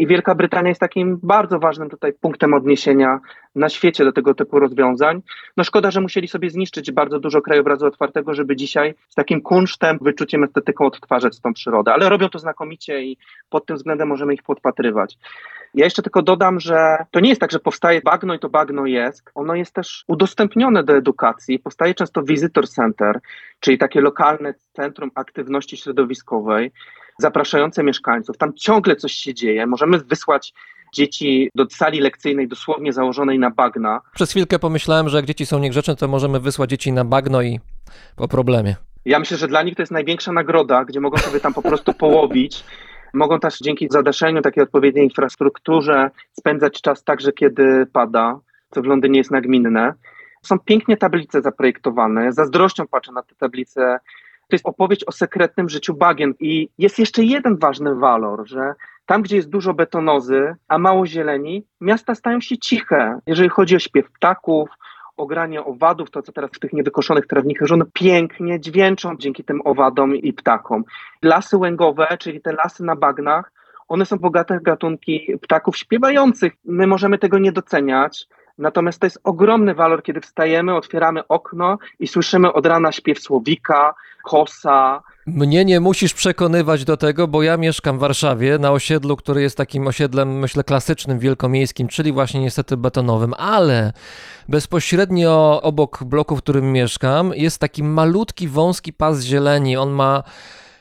[0.00, 3.20] I Wielka Brytania jest takim bardzo ważnym tutaj punktem odniesienia
[3.54, 5.22] na świecie do tego typu rozwiązań.
[5.56, 9.98] No szkoda, że musieli sobie zniszczyć bardzo dużo krajobrazu otwartego, żeby dzisiaj z takim kunsztem,
[10.00, 11.92] wyczuciem, estetyką odtwarzać tą przyrodę.
[11.92, 13.16] Ale robią to znakomicie i
[13.50, 15.18] pod tym względem możemy ich podpatrywać.
[15.74, 18.86] Ja jeszcze tylko dodam, że to nie jest tak, że powstaje bagno i to bagno
[18.86, 19.30] jest.
[19.34, 21.58] Ono jest też udostępnione do edukacji.
[21.58, 23.20] Powstaje często visitor center,
[23.60, 26.72] czyli takie lokalne centrum aktywności środowiskowej,
[27.20, 28.36] zapraszające mieszkańców.
[28.36, 29.66] Tam ciągle coś się dzieje.
[29.66, 30.54] Możemy wysłać
[30.94, 34.00] dzieci do sali lekcyjnej dosłownie założonej na bagna.
[34.14, 37.60] Przez chwilkę pomyślałem, że jak dzieci są niegrzeczne, to możemy wysłać dzieci na bagno i
[38.16, 38.76] po problemie.
[39.04, 41.94] Ja myślę, że dla nich to jest największa nagroda, gdzie mogą sobie tam po prostu
[41.94, 42.64] połowić.
[43.14, 48.40] Mogą też dzięki zadaszeniu, takiej odpowiedniej infrastrukturze spędzać czas także, kiedy pada,
[48.70, 49.94] co w Londynie jest nagminne.
[50.42, 52.32] Są pięknie tablice zaprojektowane.
[52.32, 53.98] Zazdrością patrzę na te tablice.
[54.50, 56.34] To jest opowieść o sekretnym życiu bagien.
[56.40, 58.74] I jest jeszcze jeden ważny walor, że
[59.06, 63.78] tam, gdzie jest dużo betonozy, a mało zieleni, miasta stają się ciche, jeżeli chodzi o
[63.78, 64.68] śpiew ptaków,
[65.16, 69.44] o granie owadów, to co teraz w tych niewykoszonych trawnikach, że one pięknie dźwięczą dzięki
[69.44, 70.84] tym owadom i ptakom.
[71.22, 73.52] Lasy łęgowe, czyli te lasy na bagnach,
[73.88, 76.52] one są bogate w gatunki ptaków śpiewających.
[76.64, 78.26] My możemy tego nie doceniać,
[78.60, 83.94] natomiast to jest ogromny walor, kiedy wstajemy, otwieramy okno i słyszymy od rana śpiew słowika,
[84.24, 89.42] kosa, mnie nie musisz przekonywać do tego, bo ja mieszkam w Warszawie na osiedlu, który
[89.42, 93.92] jest takim osiedlem, myślę, klasycznym, wielkomiejskim, czyli właśnie niestety betonowym, ale
[94.48, 99.76] bezpośrednio obok bloku, w którym mieszkam, jest taki malutki, wąski pas zieleni.
[99.76, 100.22] On ma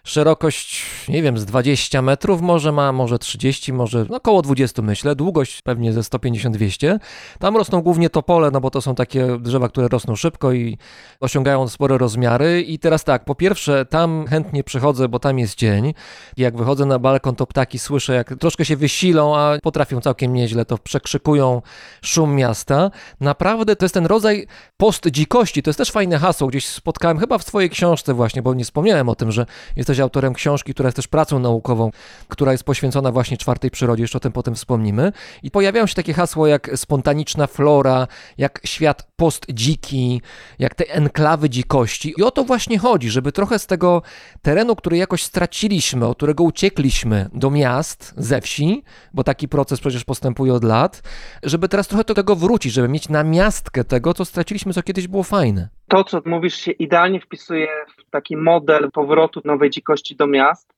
[0.10, 5.16] szerokość, nie wiem, z 20 metrów może ma, może 30, może no około 20 myślę,
[5.16, 7.00] długość pewnie ze 150-200.
[7.40, 10.78] Tam rosną głównie topole, no bo to są takie drzewa, które rosną szybko i
[11.20, 12.62] osiągają spore rozmiary.
[12.62, 15.94] I teraz tak, po pierwsze, tam chętnie przychodzę, bo tam jest dzień.
[16.38, 20.34] I jak wychodzę na balkon, to ptaki słyszę, jak troszkę się wysilą, a potrafią całkiem
[20.34, 21.62] nieźle, to przekrzykują
[22.02, 22.92] szum miasta.
[23.20, 24.48] Naprawdę to jest ten rodzaj
[24.78, 25.64] post-dzikości.
[25.64, 29.10] To jest też fajne hasło, gdzieś spotkałem chyba w swojej książce właśnie, bo nie wspomniałem
[29.10, 29.46] o tym, że
[29.76, 31.92] jesteś autorem książki, która jest też pracą naukową,
[32.28, 35.12] która jest poświęcona właśnie czwartej przyrodzie, jeszcze o tym potem wspomnimy.
[35.44, 40.22] I pojawiają się takie hasła jak spontaniczna flora, jak świat post-dziki,
[40.60, 42.14] jak te enklawy dzikości.
[42.18, 44.02] I o to właśnie chodzi, żeby trochę z tego
[44.42, 48.84] terenu, który jakoś straciliśmy, od którego uciekliśmy do miast, ze wsi,
[49.14, 51.02] bo taki proces przecież postępuje od lat,
[51.44, 55.08] żeby teraz trochę do tego wrócić, żeby mieć na miastkę tego, co straciliśmy, co kiedyś
[55.08, 55.70] było fajne.
[55.88, 57.68] To, co mówisz, się idealnie wpisuje
[58.10, 60.74] taki model powrotu nowej dzikości do miast.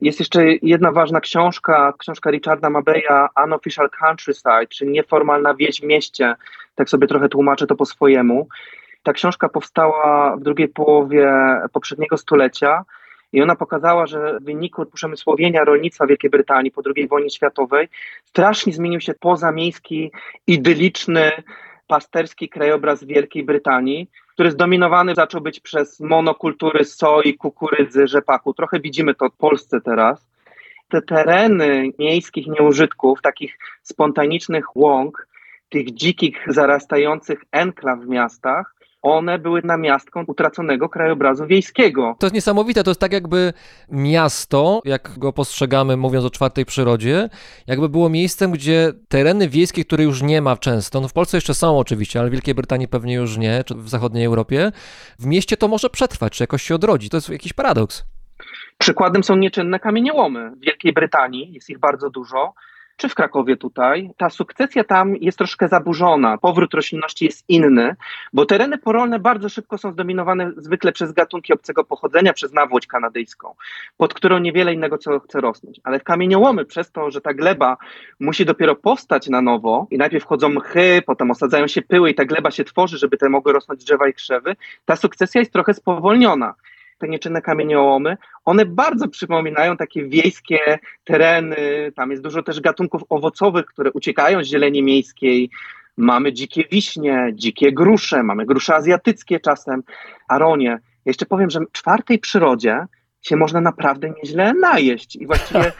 [0.00, 6.34] Jest jeszcze jedna ważna książka, książka Richarda Mabeya, Unofficial Countryside, czyli nieformalna wieś w mieście.
[6.74, 8.48] Tak sobie trochę tłumaczę to po swojemu.
[9.02, 11.32] Ta książka powstała w drugiej połowie
[11.72, 12.84] poprzedniego stulecia
[13.32, 17.88] i ona pokazała, że w wyniku przemysłowienia rolnictwa Wielkiej Brytanii po II wojnie światowej
[18.24, 20.10] strasznie zmienił się pozamiejski,
[20.46, 21.32] idyliczny,
[21.86, 28.54] pasterski krajobraz Wielkiej Brytanii, który zdominowany zaczął być przez monokultury soi, kukurydzy, rzepaku.
[28.54, 30.26] Trochę widzimy to w Polsce teraz.
[30.88, 35.28] Te tereny miejskich nieużytków, takich spontanicznych łąk,
[35.68, 42.16] tych dzikich, zarastających enklaw w miastach, one były namiastką utraconego krajobrazu wiejskiego.
[42.18, 43.52] To jest niesamowite, to jest tak jakby
[43.90, 47.28] miasto, jak go postrzegamy mówiąc o czwartej przyrodzie,
[47.66, 51.54] jakby było miejscem, gdzie tereny wiejskie, które już nie ma często, no w Polsce jeszcze
[51.54, 54.72] są oczywiście, ale w Wielkiej Brytanii pewnie już nie, czy w zachodniej Europie,
[55.18, 57.10] w mieście to może przetrwać, czy jakoś się odrodzi.
[57.10, 58.04] To jest jakiś paradoks.
[58.78, 62.54] Przykładem są nieczynne kamieniołomy w Wielkiej Brytanii, jest ich bardzo dużo.
[62.96, 66.38] Czy w Krakowie tutaj, ta sukcesja tam jest troszkę zaburzona.
[66.38, 67.96] Powrót roślinności jest inny,
[68.32, 73.54] bo tereny porolne bardzo szybko są zdominowane zwykle przez gatunki obcego pochodzenia, przez nawłoć kanadyjską,
[73.96, 75.80] pod którą niewiele innego co chce rosnąć.
[75.84, 77.76] Ale w kamieniołomy, przez to, że ta gleba
[78.20, 82.24] musi dopiero powstać na nowo i najpierw wchodzą mchy, potem osadzają się pyły i ta
[82.24, 86.54] gleba się tworzy, żeby te mogły rosnąć drzewa i krzewy, ta sukcesja jest trochę spowolniona
[86.98, 91.56] te nieczynne kamieniołomy, one bardzo przypominają takie wiejskie tereny,
[91.96, 95.50] tam jest dużo też gatunków owocowych, które uciekają z zieleni miejskiej,
[95.96, 99.82] mamy dzikie wiśnie, dzikie grusze, mamy grusze azjatyckie czasem,
[100.28, 100.68] aronie.
[100.68, 100.80] Ja
[101.10, 102.86] jeszcze powiem, że w czwartej przyrodzie
[103.26, 105.16] się można naprawdę nieźle najeść.
[105.16, 105.72] I właściwie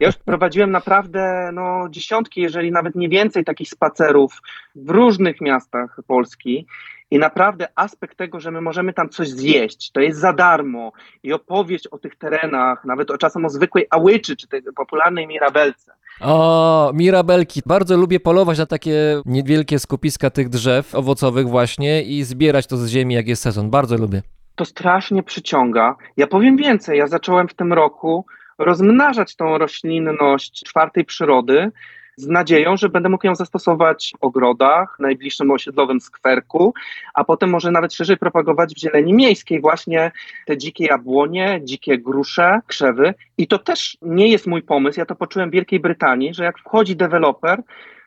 [0.00, 4.42] ja już prowadziłem naprawdę no, dziesiątki, jeżeli nawet nie więcej takich spacerów
[4.74, 6.66] w różnych miastach Polski.
[7.12, 10.92] I naprawdę aspekt tego, że my możemy tam coś zjeść, to jest za darmo
[11.22, 15.92] i opowieść o tych terenach, nawet o czasem o zwykłej ałyczy, czy tej popularnej mirabelce.
[16.20, 17.62] O, mirabelki.
[17.66, 22.88] Bardzo lubię polować na takie niewielkie skupiska tych drzew owocowych właśnie i zbierać to z
[22.88, 23.70] ziemi, jak jest sezon.
[23.70, 24.22] Bardzo lubię.
[24.60, 25.96] To strasznie przyciąga.
[26.16, 28.26] Ja powiem więcej, ja zacząłem w tym roku
[28.58, 31.70] rozmnażać tą roślinność czwartej przyrody,
[32.16, 36.74] z nadzieją, że będę mógł ją zastosować w ogrodach, w najbliższym osiedlowym skwerku,
[37.14, 40.12] a potem może nawet szerzej propagować w zieleni miejskiej właśnie
[40.46, 43.14] te dzikie jabłonie, dzikie grusze, krzewy.
[43.38, 46.58] I to też nie jest mój pomysł, ja to poczułem w Wielkiej Brytanii, że jak
[46.58, 47.62] wchodzi deweloper,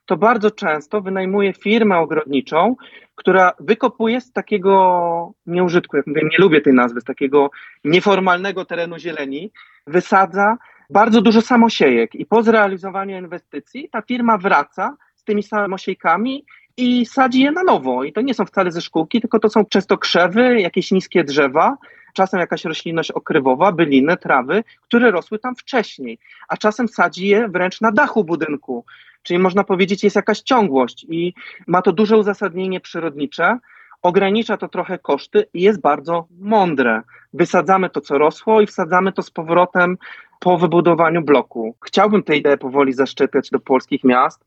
[0.06, 2.76] to bardzo często wynajmuje firmę ogrodniczą,
[3.16, 7.52] która wykopuje z takiego nieużytku, jak mówię, nie lubię tej nazwy, z takiego
[7.84, 9.52] nieformalnego terenu zieleni,
[9.88, 10.58] wysadza
[10.90, 16.46] bardzo dużo samosiejek i po zrealizowaniu inwestycji ta firma wraca z tymi samosiejkami
[16.78, 18.04] i sadzi je na nowo.
[18.04, 21.78] I to nie są wcale ze szkółki, tylko to są często krzewy, jakieś niskie drzewa,
[22.14, 27.82] czasem jakaś roślinność okrywowa, byliny, trawy, które rosły tam wcześniej, a czasem sadzi je wręcz
[27.82, 28.86] na dachu budynku.
[29.24, 31.34] Czyli można powiedzieć, jest jakaś ciągłość i
[31.68, 33.58] ma to duże uzasadnienie przyrodnicze,
[34.02, 37.02] ogranicza to trochę koszty i jest bardzo mądre.
[37.34, 39.98] Wysadzamy to, co rosło i wsadzamy to z powrotem
[40.40, 41.76] po wybudowaniu bloku.
[41.86, 44.46] Chciałbym tę ideę powoli zaszczepiać do polskich miast,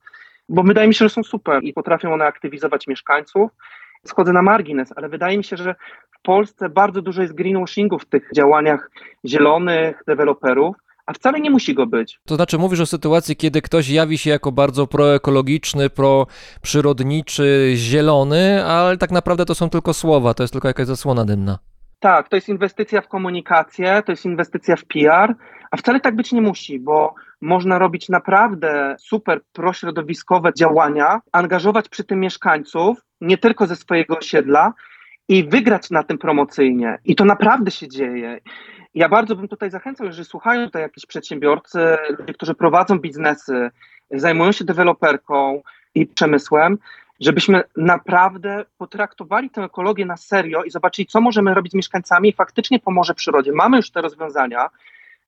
[0.48, 3.50] bo wydaje mi się, że są super i potrafią one aktywizować mieszkańców.
[4.04, 5.74] Schodzę na margines, ale wydaje mi się, że
[6.10, 8.90] w Polsce bardzo dużo jest greenwashingu w tych działaniach
[9.24, 12.20] zielonych deweloperów, a wcale nie musi go być.
[12.26, 18.96] To znaczy mówisz o sytuacji, kiedy ktoś jawi się jako bardzo proekologiczny, proprzyrodniczy, zielony, ale
[18.96, 21.58] tak naprawdę to są tylko słowa, to jest tylko jakaś zasłona dymna.
[22.00, 25.34] Tak, to jest inwestycja w komunikację, to jest inwestycja w PR,
[25.70, 32.04] a wcale tak być nie musi, bo można robić naprawdę super prośrodowiskowe działania, angażować przy
[32.04, 34.72] tym mieszkańców, nie tylko ze swojego osiedla
[35.28, 36.98] i wygrać na tym promocyjnie.
[37.04, 38.40] I to naprawdę się dzieje.
[38.94, 43.70] Ja bardzo bym tutaj zachęcał, jeżeli słuchają tutaj jakiś przedsiębiorcy, ludzie, którzy prowadzą biznesy,
[44.10, 45.62] zajmują się deweloperką
[45.94, 46.78] i przemysłem,
[47.20, 52.32] żebyśmy naprawdę potraktowali tę ekologię na serio i zobaczyli, co możemy robić z mieszkańcami i
[52.32, 53.52] faktycznie pomoże przyrodzie.
[53.52, 54.68] Mamy już te rozwiązania,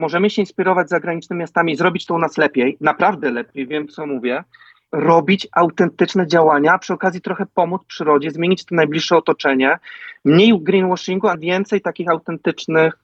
[0.01, 4.45] możemy się inspirować zagranicznymi miastami zrobić to u nas lepiej, naprawdę lepiej, wiem co mówię,
[4.93, 9.79] robić autentyczne działania, przy okazji trochę pomóc przyrodzie, zmienić to najbliższe otoczenie,
[10.25, 12.99] mniej greenwashingu, a więcej takich autentycznych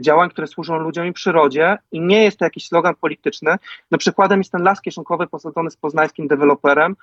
[0.00, 3.56] działań, które służą ludziom i przyrodzie i nie jest to jakiś slogan polityczny.
[3.90, 6.96] No przykładem jest ten las kieszonkowy posadzony z poznańskim deweloperem,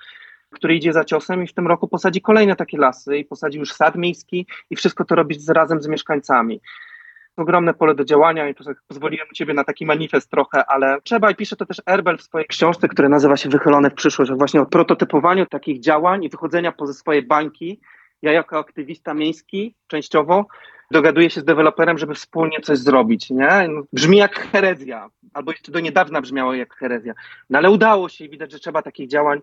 [0.50, 3.72] który idzie za ciosem i w tym roku posadzi kolejne takie lasy i posadzi już
[3.72, 6.60] sad miejski i wszystko to robić razem z mieszkańcami
[7.36, 8.54] ogromne pole do działania i
[8.88, 12.46] pozwoliłem Ciebie na taki manifest trochę, ale trzeba i pisze to też Erbel w swojej
[12.46, 16.92] książce, która nazywa się Wychylone w przyszłość, właśnie o prototypowaniu takich działań i wychodzenia poza
[16.92, 17.80] swoje bańki.
[18.22, 20.46] Ja jako aktywista miejski częściowo
[20.90, 23.68] dogaduję się z deweloperem, żeby wspólnie coś zrobić, nie?
[23.92, 27.14] Brzmi jak herezja, albo jeszcze do niedawna brzmiało jak herezja,
[27.50, 29.40] no ale udało się i widać, że trzeba takich działań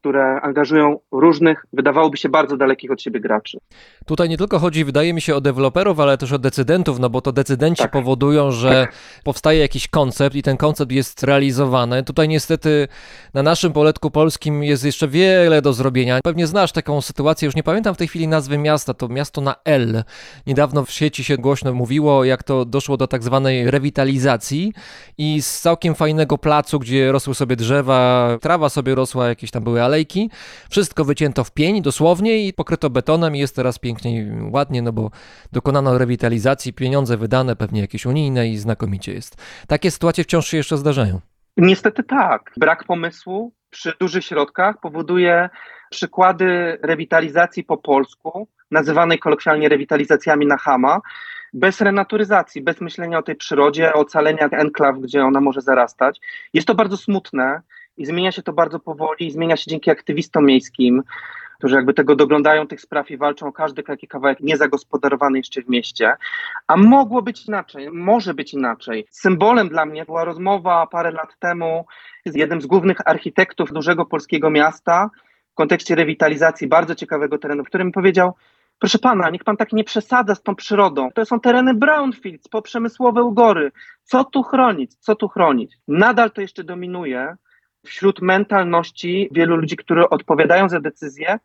[0.00, 3.58] które angażują różnych, wydawałoby się bardzo dalekich od siebie graczy.
[4.06, 7.20] Tutaj nie tylko chodzi, wydaje mi się, o deweloperów, ale też o decydentów, no bo
[7.20, 7.90] to decydenci tak.
[7.90, 8.94] powodują, że tak.
[9.24, 12.04] powstaje jakiś koncept i ten koncept jest realizowany.
[12.04, 12.88] Tutaj niestety
[13.34, 16.20] na naszym poletku polskim jest jeszcze wiele do zrobienia.
[16.24, 19.54] Pewnie znasz taką sytuację, już nie pamiętam w tej chwili nazwy miasta, to miasto na
[19.64, 20.04] L.
[20.46, 24.72] Niedawno w sieci się głośno mówiło, jak to doszło do tak zwanej rewitalizacji
[25.18, 29.82] i z całkiem fajnego placu, gdzie rosły sobie drzewa, trawa sobie rosła, jakieś tam były
[30.70, 34.92] Wszystko wycięto w pień dosłownie i pokryto betonem i jest teraz pięknie i ładnie, no
[34.92, 35.10] bo
[35.52, 39.36] dokonano rewitalizacji, pieniądze wydane, pewnie jakieś unijne i znakomicie jest.
[39.66, 41.20] Takie sytuacje wciąż się jeszcze zdarzają.
[41.56, 42.52] Niestety tak.
[42.56, 45.48] Brak pomysłu przy dużych środkach powoduje
[45.90, 51.00] przykłady rewitalizacji po polsku, nazywanej kolokwialnie rewitalizacjami na Hama,
[51.52, 56.20] bez renaturyzacji, bez myślenia o tej przyrodzie, ocalenia enklaw, gdzie ona może zarastać.
[56.54, 57.62] Jest to bardzo smutne
[57.98, 61.02] i zmienia się to bardzo powoli, i zmienia się dzięki aktywistom miejskim,
[61.58, 65.68] którzy jakby tego doglądają tych spraw i walczą o każdy taki kawałek niezagospodarowany jeszcze w
[65.68, 66.12] mieście.
[66.66, 69.06] A mogło być inaczej, może być inaczej.
[69.10, 71.86] Symbolem dla mnie była rozmowa parę lat temu
[72.26, 75.10] z jednym z głównych architektów dużego polskiego miasta
[75.52, 78.34] w kontekście rewitalizacji bardzo ciekawego terenu, w którym powiedział,
[78.80, 81.10] Proszę pana, niech pan tak nie przesadza z tą przyrodą.
[81.14, 83.72] To są tereny brownfields, poprzemysłowe ugory.
[84.02, 84.94] Co tu chronić?
[84.94, 85.76] Co tu chronić?
[85.88, 87.36] Nadal to jeszcze dominuje
[87.88, 91.38] wśród mentalności wielu ludzi, którzy odpowiadają za decyzje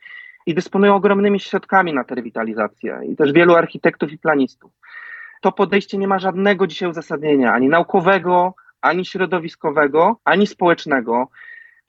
[0.45, 4.71] i dysponują ogromnymi środkami na tę rewitalizację, i też wielu architektów i planistów.
[5.41, 11.27] To podejście nie ma żadnego dzisiaj uzasadnienia, ani naukowego, ani środowiskowego, ani społecznego.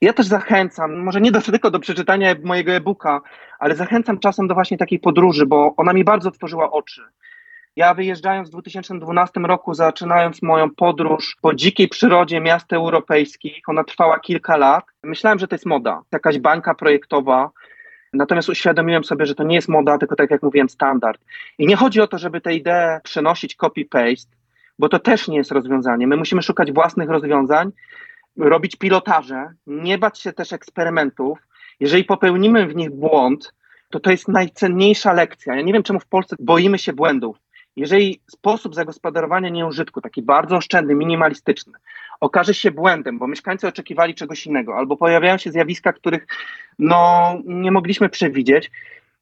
[0.01, 3.21] Ja też zachęcam, może nie do, tylko do przeczytania mojego e-booka,
[3.59, 7.03] ale zachęcam czasem do właśnie takiej podróży, bo ona mi bardzo otworzyła oczy.
[7.77, 14.21] Ja wyjeżdżając w 2012 roku, zaczynając moją podróż po dzikiej przyrodzie miast europejskich, ona trwała
[14.21, 17.51] kilka lat, myślałem, że to jest moda, jakaś bańka projektowa,
[18.15, 21.21] Natomiast uświadomiłem sobie, że to nie jest moda, tylko tak jak mówiłem, standard.
[21.59, 24.29] I nie chodzi o to, żeby tę ideę przenosić copy-paste,
[24.79, 26.07] bo to też nie jest rozwiązanie.
[26.07, 27.73] My musimy szukać własnych rozwiązań,
[28.37, 31.39] robić pilotaże, nie bać się też eksperymentów.
[31.81, 33.55] Jeżeli popełnimy w nich błąd,
[33.91, 35.55] to to jest najcenniejsza lekcja.
[35.55, 37.44] Ja nie wiem, czemu w Polsce boimy się błędów.
[37.77, 41.73] Jeżeli sposób zagospodarowania nieużytku, taki bardzo oszczędny, minimalistyczny,
[42.21, 46.27] okaże się błędem, bo mieszkańcy oczekiwali czegoś innego, albo pojawiają się zjawiska, których
[46.79, 48.71] no, nie mogliśmy przewidzieć,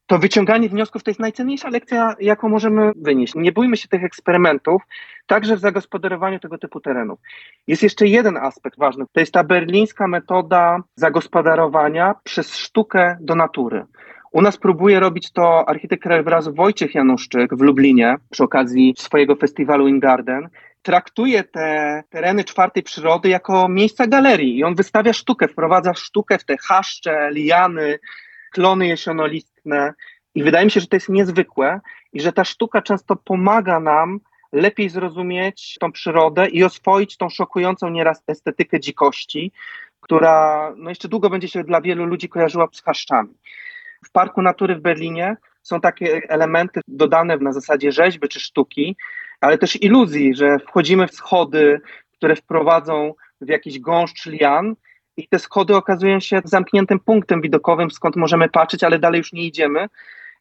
[0.07, 3.35] to wyciąganie wniosków to jest najcenniejsza lekcja, jaką możemy wynieść.
[3.35, 4.81] Nie bójmy się tych eksperymentów,
[5.27, 7.19] także w zagospodarowaniu tego typu terenów.
[7.67, 13.85] Jest jeszcze jeden aspekt ważny, to jest ta berlińska metoda zagospodarowania przez sztukę do natury.
[14.33, 19.87] U nas próbuje robić to architekt krajobrazu Wojciech Januszczyk w Lublinie przy okazji swojego festiwalu
[19.87, 20.49] In Garden.
[20.81, 26.45] Traktuje te tereny czwartej przyrody jako miejsca galerii i on wystawia sztukę, wprowadza sztukę w
[26.45, 27.99] te chaszcze, liany,
[28.51, 29.93] klony jesionolistne
[30.35, 31.79] i wydaje mi się, że to jest niezwykłe
[32.13, 34.19] i że ta sztuka często pomaga nam
[34.51, 39.51] lepiej zrozumieć tą przyrodę i oswoić tą szokującą nieraz estetykę dzikości,
[39.99, 43.33] która no jeszcze długo będzie się dla wielu ludzi kojarzyła z chaszczami.
[44.05, 48.95] W Parku Natury w Berlinie są takie elementy dodane na zasadzie rzeźby czy sztuki,
[49.41, 51.81] ale też iluzji, że wchodzimy w schody,
[52.17, 54.75] które wprowadzą w jakiś gąszcz lian
[55.17, 59.43] i te schody okazują się zamkniętym punktem widokowym, skąd możemy patrzeć, ale dalej już nie
[59.43, 59.87] idziemy.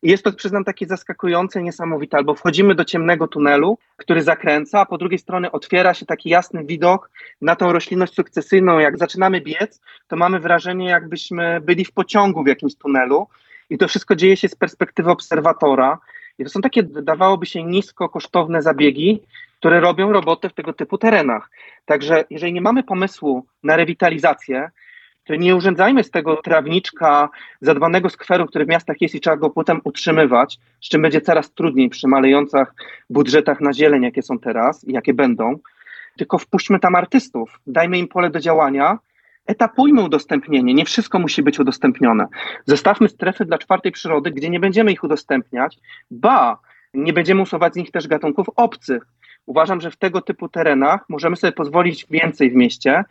[0.03, 4.87] I jest to, przyznam, takie zaskakujące, niesamowite, albo wchodzimy do ciemnego tunelu, który zakręca, a
[4.87, 7.11] po drugiej stronie otwiera się taki jasny widok
[7.41, 8.79] na tą roślinność sukcesyjną.
[8.79, 13.27] Jak zaczynamy biec, to mamy wrażenie, jakbyśmy byli w pociągu w jakimś tunelu,
[13.73, 15.99] i to wszystko dzieje się z perspektywy obserwatora.
[16.39, 19.23] I to są takie, wydawałoby się, nisko kosztowne zabiegi,
[19.59, 21.51] które robią robotę w tego typu terenach.
[21.85, 24.70] Także jeżeli nie mamy pomysłu na rewitalizację,
[25.25, 27.29] to nie urządzajmy z tego trawniczka
[27.61, 31.53] zadbanego skweru, który w miastach jest i trzeba go potem utrzymywać, z czym będzie coraz
[31.53, 32.75] trudniej przy malejących
[33.11, 35.59] budżetach na zieleń, jakie są teraz i jakie będą.
[36.18, 38.99] Tylko wpuśćmy tam artystów, dajmy im pole do działania
[39.47, 40.74] etapujmy udostępnienie.
[40.74, 42.26] Nie wszystko musi być udostępnione.
[42.66, 45.78] Zostawmy strefy dla czwartej przyrody, gdzie nie będziemy ich udostępniać,
[46.11, 46.59] ba,
[46.95, 49.07] nie będziemy usuwać z nich też gatunków obcych.
[49.47, 53.05] Uważam, że w tego typu terenach możemy sobie pozwolić więcej w mieście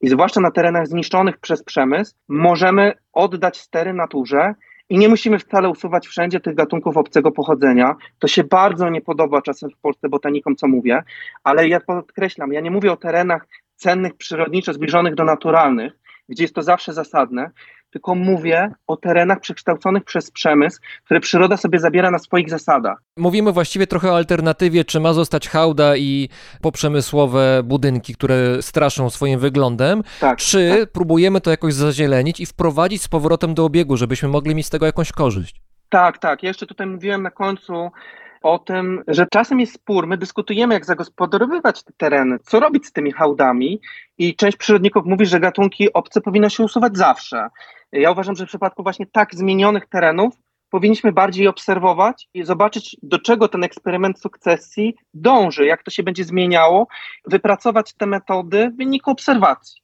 [0.00, 4.54] i zwłaszcza na terenach zniszczonych przez przemysł możemy oddać stery naturze
[4.88, 7.96] i nie musimy wcale usuwać wszędzie tych gatunków obcego pochodzenia.
[8.18, 11.02] To się bardzo nie podoba czasem w Polsce botanikom, co mówię,
[11.44, 13.46] ale ja podkreślam, ja nie mówię o terenach
[13.78, 15.92] cennych przyrodniczo zbliżonych do naturalnych,
[16.28, 17.50] gdzie jest to zawsze zasadne,
[17.90, 23.02] tylko mówię o terenach przekształconych przez przemysł, które przyroda sobie zabiera na swoich zasadach.
[23.16, 26.28] Mówimy właściwie trochę o alternatywie, czy ma zostać hałda i
[26.62, 30.92] poprzemysłowe budynki, które straszą swoim wyglądem, tak, czy tak.
[30.92, 34.86] próbujemy to jakoś zazielenić i wprowadzić z powrotem do obiegu, żebyśmy mogli mieć z tego
[34.86, 35.60] jakąś korzyść.
[35.88, 36.42] Tak, tak.
[36.42, 37.90] Jeszcze tutaj mówiłem na końcu
[38.42, 42.92] o tym, że czasem jest spór, my dyskutujemy, jak zagospodarowywać te tereny, co robić z
[42.92, 43.80] tymi hałdami
[44.18, 47.48] i część przyrodników mówi, że gatunki obce powinno się usuwać zawsze.
[47.92, 50.34] Ja uważam, że w przypadku właśnie tak zmienionych terenów
[50.70, 56.24] powinniśmy bardziej obserwować i zobaczyć, do czego ten eksperyment sukcesji dąży, jak to się będzie
[56.24, 56.86] zmieniało,
[57.26, 59.82] wypracować te metody w wyniku obserwacji.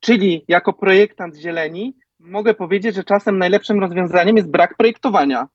[0.00, 5.48] Czyli jako projektant zieleni mogę powiedzieć, że czasem najlepszym rozwiązaniem jest brak projektowania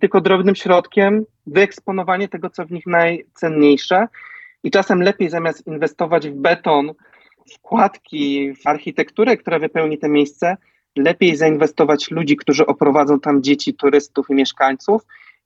[0.00, 4.08] tylko drobnym środkiem wyeksponowanie tego, co w nich najcenniejsze.
[4.64, 6.94] I czasem lepiej zamiast inwestować w beton,
[7.54, 10.56] wkładki, w architekturę, która wypełni te miejsce,
[10.96, 15.02] lepiej zainwestować w ludzi, którzy oprowadzą tam dzieci, turystów i mieszkańców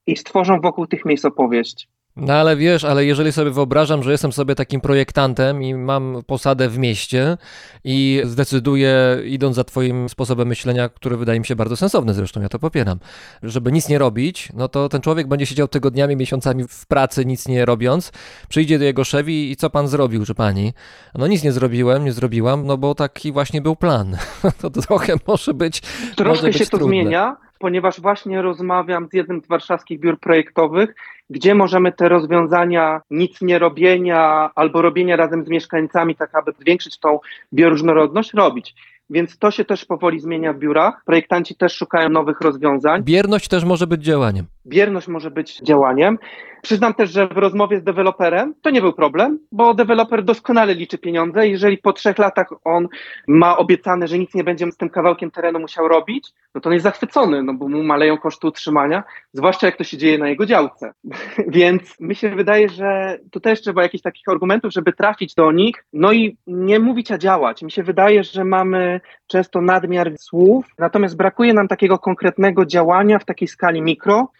[0.06, 1.88] i stworzą wokół tych miejsc opowieść.
[2.16, 6.68] No ale wiesz, ale jeżeli sobie wyobrażam, że jestem sobie takim projektantem i mam posadę
[6.68, 7.36] w mieście
[7.84, 8.94] i zdecyduję,
[9.24, 12.98] idąc za twoim sposobem myślenia, który wydaje mi się bardzo sensowny zresztą, ja to popieram,
[13.42, 17.48] żeby nic nie robić, no to ten człowiek będzie siedział tygodniami, miesiącami w pracy, nic
[17.48, 18.12] nie robiąc,
[18.48, 20.74] przyjdzie do jego szef i co pan zrobił, czy pani?
[21.14, 24.16] No nic nie zrobiłem, nie zrobiłam, no bo taki właśnie był plan.
[24.60, 25.80] to trochę może być
[26.16, 26.86] Troszkę może być się to trudne.
[26.86, 30.94] zmienia, ponieważ właśnie rozmawiam z jednym z warszawskich biur projektowych,
[31.30, 36.98] gdzie możemy te rozwiązania nic nie robienia albo robienia razem z mieszkańcami, tak aby zwiększyć
[36.98, 37.18] tą
[37.52, 38.74] bioróżnorodność, robić.
[39.10, 41.02] Więc to się też powoli zmienia w biurach.
[41.04, 43.02] Projektanci też szukają nowych rozwiązań.
[43.02, 44.46] Bierność też może być działaniem.
[44.66, 46.18] Bierność może być działaniem.
[46.62, 50.98] Przyznam też, że w rozmowie z deweloperem to nie był problem, bo deweloper doskonale liczy
[50.98, 51.48] pieniądze.
[51.48, 52.88] Jeżeli po trzech latach on
[53.28, 56.72] ma obiecane, że nic nie będzie z tym kawałkiem terenu musiał robić, no to on
[56.72, 60.46] jest zachwycony, no bo mu maleją koszty utrzymania, zwłaszcza jak to się dzieje na jego
[60.46, 60.92] działce.
[61.48, 65.84] Więc mi się wydaje, że tu też trzeba jakichś takich argumentów, żeby trafić do nich,
[65.92, 67.62] no i nie mówić, a działać.
[67.62, 73.24] Mi się wydaje, że mamy często nadmiar słów, natomiast brakuje nam takiego konkretnego działania w
[73.24, 74.30] takiej skali mikro.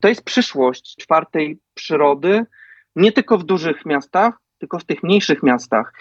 [0.00, 2.46] To jest przyszłość czwartej przyrody,
[2.96, 5.92] nie tylko w dużych miastach, tylko w tych mniejszych miastach.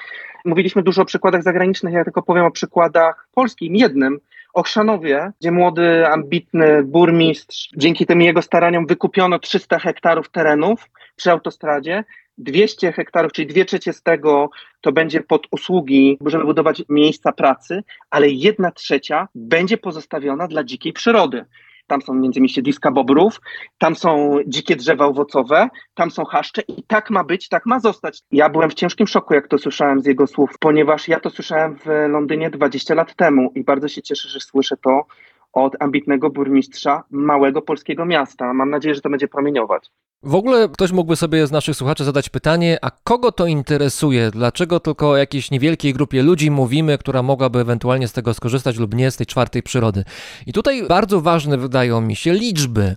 [0.45, 4.19] Mówiliśmy dużo o przykładach zagranicznych, ja tylko powiem o przykładach polskim, jednym.
[4.53, 12.03] Ochrzanowie, gdzie młody, ambitny burmistrz, dzięki tym jego staraniom wykupiono 300 hektarów terenów przy autostradzie.
[12.39, 14.49] 200 hektarów, czyli dwie trzecie z tego
[14.81, 20.93] to będzie pod usługi, żeby budować miejsca pracy, ale jedna trzecia będzie pozostawiona dla dzikiej
[20.93, 21.45] przyrody.
[21.89, 23.41] Tam są między siedliska bobrów,
[23.77, 28.21] tam są dzikie drzewa owocowe, tam są chaszcze i tak ma być, tak ma zostać.
[28.31, 31.75] Ja byłem w ciężkim szoku, jak to słyszałem z jego słów, ponieważ ja to słyszałem
[31.75, 35.05] w Londynie 20 lat temu i bardzo się cieszę, że słyszę to
[35.53, 38.53] od ambitnego burmistrza małego polskiego miasta.
[38.53, 39.89] Mam nadzieję, że to będzie promieniować.
[40.23, 44.31] W ogóle ktoś mógłby sobie z naszych słuchaczy zadać pytanie, a kogo to interesuje?
[44.31, 48.95] Dlaczego tylko o jakiejś niewielkiej grupie ludzi mówimy, która mogłaby ewentualnie z tego skorzystać lub
[48.95, 50.03] nie, z tej czwartej przyrody?
[50.45, 52.95] I tutaj bardzo ważne wydają mi się liczby.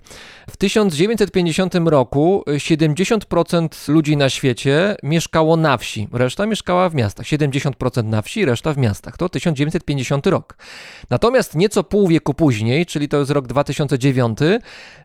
[0.51, 7.27] W 1950 roku 70% ludzi na świecie mieszkało na wsi, reszta mieszkała w miastach.
[7.27, 9.16] 70% na wsi, reszta w miastach.
[9.16, 10.57] To 1950 rok.
[11.11, 14.39] Natomiast nieco pół wieku później, czyli to jest rok 2009,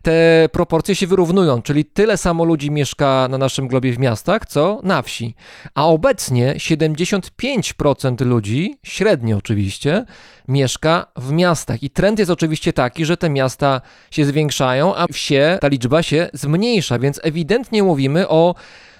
[0.02, 4.80] te proporcje się wyrównują, czyli tyle samo ludzi mieszka na naszym globie w miastach, co
[4.82, 5.34] na wsi.
[5.74, 10.04] A obecnie 75% ludzi, średnio oczywiście,
[10.48, 11.82] mieszka w miastach.
[11.82, 13.80] I trend jest oczywiście taki, że te miasta
[14.10, 18.54] się zwiększają, a wsie ta liczba się zmniejsza, więc ewidentnie mówimy o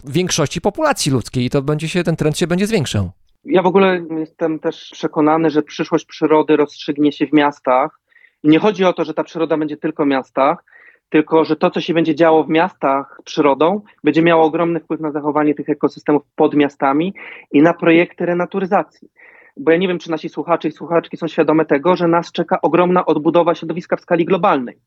[0.05, 3.11] większości populacji ludzkiej i to będzie się, ten trend się będzie zwiększał.
[3.45, 8.01] Ja w ogóle jestem też przekonany, że przyszłość przyrody rozstrzygnie się w miastach.
[8.43, 10.65] I nie chodzi o to, że ta przyroda będzie tylko w miastach,
[11.09, 15.11] tylko że to, co się będzie działo w miastach przyrodą, będzie miało ogromny wpływ na
[15.11, 17.15] zachowanie tych ekosystemów pod miastami
[17.53, 19.09] i na projekty renaturyzacji.
[19.57, 22.61] Bo ja nie wiem, czy nasi słuchacze i słuchaczki są świadome tego, że nas czeka
[22.61, 24.79] ogromna odbudowa środowiska w skali globalnej.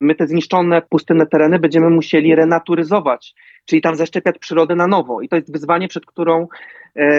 [0.00, 3.34] My te zniszczone, pustynne tereny będziemy musieli renaturyzować,
[3.64, 5.20] czyli tam zaszczepiać przyrodę na nowo.
[5.20, 6.48] I to jest wyzwanie, przed którą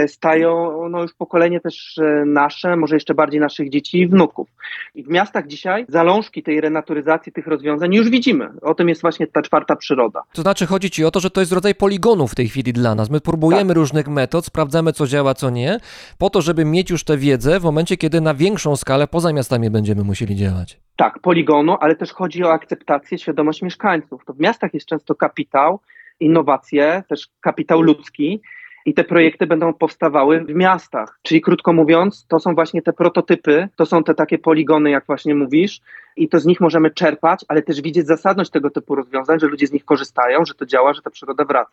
[0.08, 4.48] stają no, już pokolenie też e, nasze, może jeszcze bardziej naszych dzieci i wnuków.
[4.96, 8.50] I w miastach dzisiaj zalążki tej renaturyzacji, tych rozwiązań już widzimy.
[8.62, 10.22] O tym jest właśnie ta czwarta przyroda.
[10.34, 12.96] To znaczy chodzi ci o to, że to jest rodzaj poligonu w tej chwili dla
[12.96, 13.10] nas.
[13.10, 13.78] My próbujemy Tak.
[13.78, 15.80] różnych metod, sprawdzamy co działa, co nie,
[16.18, 19.70] po to, żeby mieć już tę wiedzę w momencie, kiedy na większą skalę poza miastami
[19.70, 20.80] będziemy musieli działać.
[20.96, 24.26] Tak, poligonu, ale też chodzi o akceptację, świadomość mieszkańców.
[24.26, 25.80] To w miastach jest często kapitał,
[26.20, 28.42] innowacje, też kapitał ludzki
[28.86, 31.20] i te projekty będą powstawały w miastach.
[31.22, 35.36] Czyli krótko mówiąc, to są właśnie te prototypy, to są te takie poligony, jak właśnie
[35.36, 35.82] mówisz,
[36.16, 39.68] i to z nich możemy czerpać, ale też widzieć zasadność tego typu rozwiązań, że ludzie
[39.68, 41.72] z nich korzystają, że to działa, że ta przyroda wraca.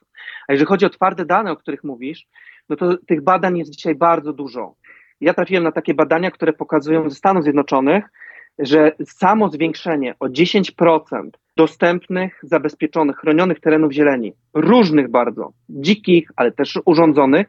[0.49, 2.27] A jeżeli chodzi o twarde dane, o których mówisz,
[2.69, 4.74] no to tych badań jest dzisiaj bardzo dużo.
[5.20, 8.05] Ja trafiłem na takie badania, które pokazują ze Stanów Zjednoczonych,
[8.59, 16.78] że samo zwiększenie o 10% dostępnych, zabezpieczonych, chronionych terenów zieleni, różnych bardzo, dzikich, ale też
[16.85, 17.47] urządzonych,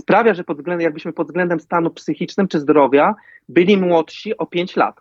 [0.00, 3.14] sprawia, że pod względem, jakbyśmy pod względem stanu psychicznym czy zdrowia
[3.48, 5.00] byli młodsi o 5 lat.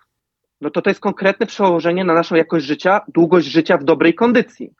[0.61, 4.71] No to to jest konkretne przełożenie na naszą jakość życia, długość życia w dobrej kondycji.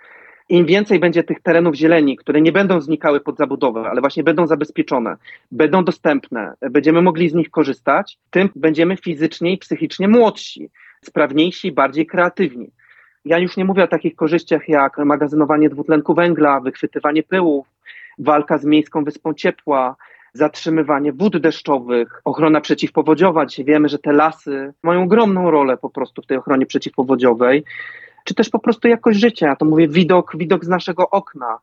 [0.49, 4.47] Im więcej będzie tych terenów zieleni, które nie będą znikały pod zabudowę, ale właśnie będą
[4.47, 5.15] zabezpieczone,
[5.51, 10.69] będą dostępne, będziemy mogli z nich korzystać, tym będziemy fizycznie i psychicznie młodsi,
[11.05, 12.71] sprawniejsi, bardziej kreatywni.
[13.25, 17.67] Ja już nie mówię o takich korzyściach jak magazynowanie dwutlenku węgla, wychwytywanie pyłów,
[18.19, 19.95] walka z miejską wyspą ciepła,
[20.33, 23.45] zatrzymywanie wód deszczowych, ochrona przeciwpowodziowa.
[23.45, 27.63] Dzisiaj wiemy, że te lasy mają ogromną rolę po prostu w tej ochronie przeciwpowodziowej,
[28.23, 29.47] czy też po prostu jakość życia.
[29.47, 31.57] Ja to mówię widok, widok z naszego okna.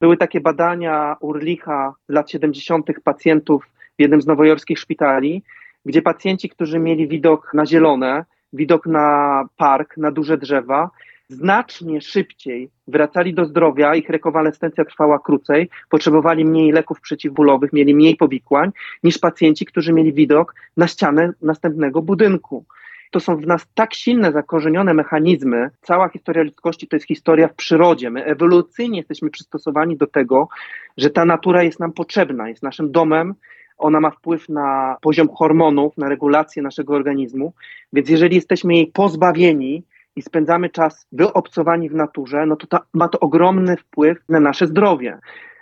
[0.00, 2.86] Były takie badania Urlicha lat 70.
[3.04, 3.66] pacjentów
[3.98, 5.42] w jednym z nowojorskich szpitali,
[5.86, 10.90] gdzie pacjenci, którzy mieli widok na zielone, widok na park, na duże drzewa,
[11.28, 18.16] znacznie szybciej wracali do zdrowia, ich rekonwalescencja trwała krócej, potrzebowali mniej leków przeciwbólowych, mieli mniej
[18.16, 18.70] powikłań
[19.02, 22.64] niż pacjenci, którzy mieli widok na ścianę następnego budynku.
[23.10, 25.70] To są w nas tak silne, zakorzenione mechanizmy.
[25.82, 28.10] Cała historia ludzkości to jest historia w przyrodzie.
[28.10, 30.48] My ewolucyjnie jesteśmy przystosowani do tego,
[30.96, 33.34] że ta natura jest nam potrzebna, jest naszym domem,
[33.78, 37.52] ona ma wpływ na poziom hormonów, na regulację naszego organizmu,
[37.92, 39.82] więc jeżeli jesteśmy jej pozbawieni
[40.18, 44.66] i spędzamy czas wyobcowani w naturze, no to ta, ma to ogromny wpływ na nasze
[44.66, 45.18] zdrowie.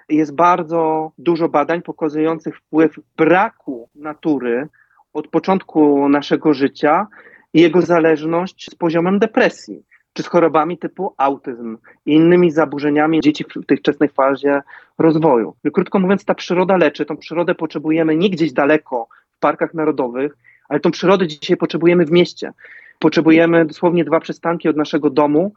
[0.09, 4.69] Jest bardzo dużo badań pokazujących wpływ braku natury
[5.13, 7.07] od początku naszego życia
[7.55, 13.45] i jego zależność z poziomem depresji, czy z chorobami typu autyzm i innymi zaburzeniami dzieci
[13.45, 14.61] w tej wczesnej fazie
[14.99, 15.55] rozwoju.
[15.73, 17.05] Krótko mówiąc, ta przyroda leczy.
[17.05, 20.37] Tą przyrodę potrzebujemy nie gdzieś daleko w parkach narodowych,
[20.69, 22.53] ale tą przyrodę dzisiaj potrzebujemy w mieście.
[23.07, 25.55] Potrzebujemy dosłownie dwa przystanki od naszego domu.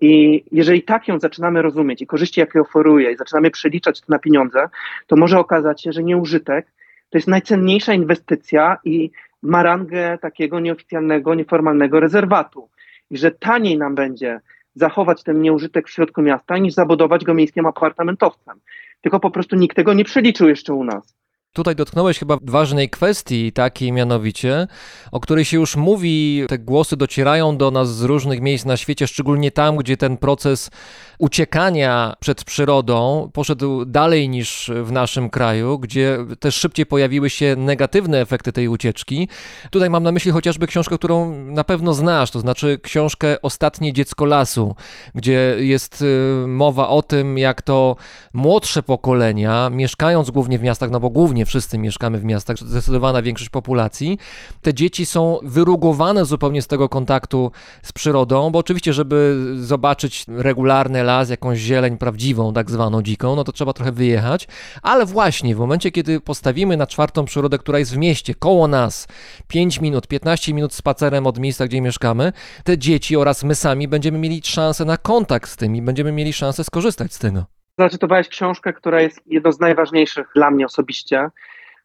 [0.00, 4.18] I jeżeli tak ją zaczynamy rozumieć i korzyści, jakie oferuje, i zaczynamy przeliczać to na
[4.18, 4.68] pieniądze,
[5.06, 6.66] to może okazać się, że nieużytek
[7.10, 9.10] to jest najcenniejsza inwestycja i
[9.42, 12.68] ma rangę takiego nieoficjalnego, nieformalnego rezerwatu.
[13.10, 14.40] I że taniej nam będzie
[14.74, 18.60] zachować ten nieużytek w środku miasta, niż zabudować go miejskim apartamentowcem.
[19.00, 21.16] Tylko po prostu nikt tego nie przeliczył jeszcze u nas.
[21.52, 24.66] Tutaj dotknąłeś chyba ważnej kwestii, takiej mianowicie,
[25.12, 29.06] o której się już mówi, te głosy docierają do nas z różnych miejsc na świecie,
[29.06, 30.70] szczególnie tam, gdzie ten proces
[31.18, 38.20] uciekania przed przyrodą poszedł dalej niż w naszym kraju, gdzie też szybciej pojawiły się negatywne
[38.20, 39.28] efekty tej ucieczki.
[39.70, 44.24] Tutaj mam na myśli chociażby książkę, którą na pewno znasz, to znaczy książkę Ostatnie dziecko
[44.24, 44.74] lasu,
[45.14, 47.96] gdzie jest y, mowa o tym, jak to
[48.32, 53.50] młodsze pokolenia, mieszkając głównie w miastach, no bo głównie wszyscy mieszkamy w miastach, zdecydowana większość
[53.50, 54.18] populacji,
[54.62, 57.50] te dzieci są wyrugowane zupełnie z tego kontaktu
[57.82, 63.44] z przyrodą, bo oczywiście, żeby zobaczyć regularne las, jakąś zieleń prawdziwą, tak zwaną dziką, no
[63.44, 64.48] to trzeba trochę wyjechać,
[64.82, 69.08] ale właśnie w momencie, kiedy postawimy na czwartą przyrodę, która jest w mieście, koło nas,
[69.48, 72.32] 5 minut, 15 minut spacerem od miejsca, gdzie mieszkamy,
[72.64, 76.32] te dzieci oraz my sami będziemy mieli szansę na kontakt z tym i będziemy mieli
[76.32, 77.59] szansę skorzystać z tego.
[77.80, 81.30] Zacytowałeś książkę, która jest jedną z najważniejszych dla mnie osobiście,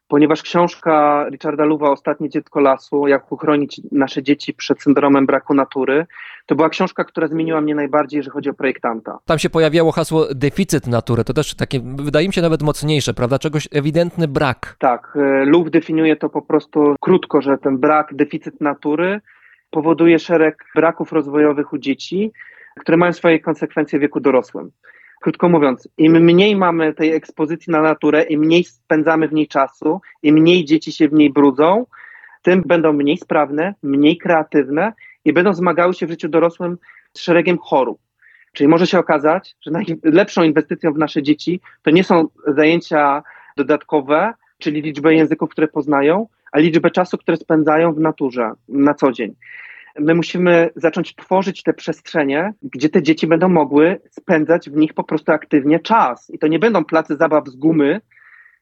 [0.08, 6.06] ponieważ książka Richarda Luwa Ostatnie dziecko lasu, jak uchronić nasze dzieci przed syndromem braku natury,
[6.46, 9.18] to była książka, która zmieniła mnie najbardziej, jeżeli chodzi o projektanta.
[9.24, 13.38] Tam się pojawiało hasło deficyt natury, to też takie, wydaje mi się nawet mocniejsze, prawda?
[13.38, 14.76] Czegoś ewidentny brak.
[14.78, 19.20] Tak, Luw definiuje to po prostu krótko, że ten brak, deficyt natury
[19.70, 22.32] powoduje szereg braków rozwojowych u dzieci,
[22.80, 24.70] które mają swoje konsekwencje w wieku dorosłym.
[25.20, 30.00] Krótko mówiąc, im mniej mamy tej ekspozycji na naturę, im mniej spędzamy w niej czasu,
[30.22, 31.86] im mniej dzieci się w niej brudzą,
[32.42, 34.92] tym będą mniej sprawne, mniej kreatywne
[35.24, 36.78] i będą zmagały się w życiu dorosłym
[37.12, 37.98] z szeregiem chorób.
[38.52, 43.22] Czyli może się okazać, że najlepszą inwestycją w nasze dzieci to nie są zajęcia
[43.56, 49.12] dodatkowe, czyli liczbę języków, które poznają, a liczbę czasu, które spędzają w naturze na co
[49.12, 49.34] dzień
[49.98, 55.04] my musimy zacząć tworzyć te przestrzenie, gdzie te dzieci będą mogły spędzać w nich po
[55.04, 56.30] prostu aktywnie czas.
[56.30, 58.00] I to nie będą placy zabaw z gumy,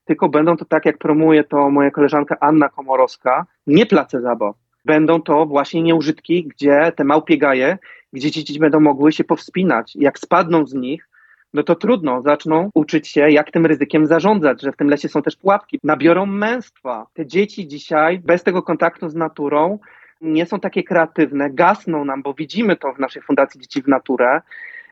[0.05, 4.55] tylko będą to tak, jak promuje to moja koleżanka Anna Komorowska, nie place zabaw.
[4.85, 7.79] Będą to właśnie nieużytki, gdzie te małpie gaje,
[8.13, 9.97] gdzie dzieci będą mogły się powspinać.
[9.97, 11.09] Jak spadną z nich,
[11.55, 15.23] no to trudno, zaczną uczyć się, jak tym ryzykiem zarządzać, że w tym lesie są
[15.23, 17.07] też pułapki, nabiorą męstwa.
[17.13, 19.79] Te dzieci dzisiaj bez tego kontaktu z naturą
[20.25, 24.41] nie są takie kreatywne, gasną nam, bo widzimy to w naszej Fundacji Dzieci w Naturę,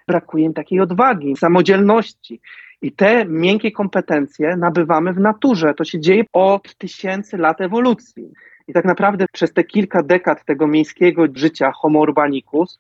[0.09, 2.41] brakuje im takiej odwagi, samodzielności.
[2.83, 5.75] I te miękkie kompetencje nabywamy w naturze.
[5.75, 8.33] To się dzieje od tysięcy lat ewolucji.
[8.69, 12.79] I tak naprawdę przez te kilka dekad tego miejskiego życia Homo urbanicus,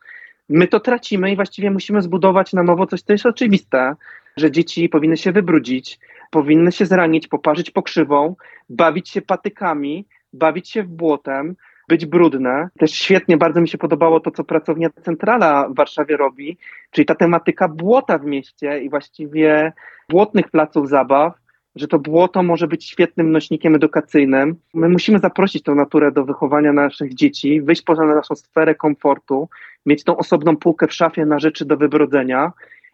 [0.48, 3.94] my to tracimy i właściwie musimy zbudować na nowo coś, co jest oczywiste,
[4.36, 5.98] że dzieci powinny się wybrudzić,
[6.30, 8.36] powinny się zranić, poparzyć pokrzywą,
[8.68, 11.56] bawić się patykami, bawić się w błotem,
[11.88, 12.68] być brudne.
[12.78, 16.58] Też świetnie, bardzo mi się podobało to, co pracownia Centrala w Warszawie robi,
[16.90, 19.72] czyli ta tematyka błota w mieście i właściwie
[20.08, 21.32] błotnych placów zabaw,
[21.76, 24.56] że to błoto może być świetnym nośnikiem edukacyjnym.
[24.74, 29.48] My musimy zaprosić tę naturę do wychowania naszych dzieci, wyjść poza naszą sferę komfortu,
[29.86, 32.52] mieć tą osobną półkę w szafie na rzeczy do wybrodzenia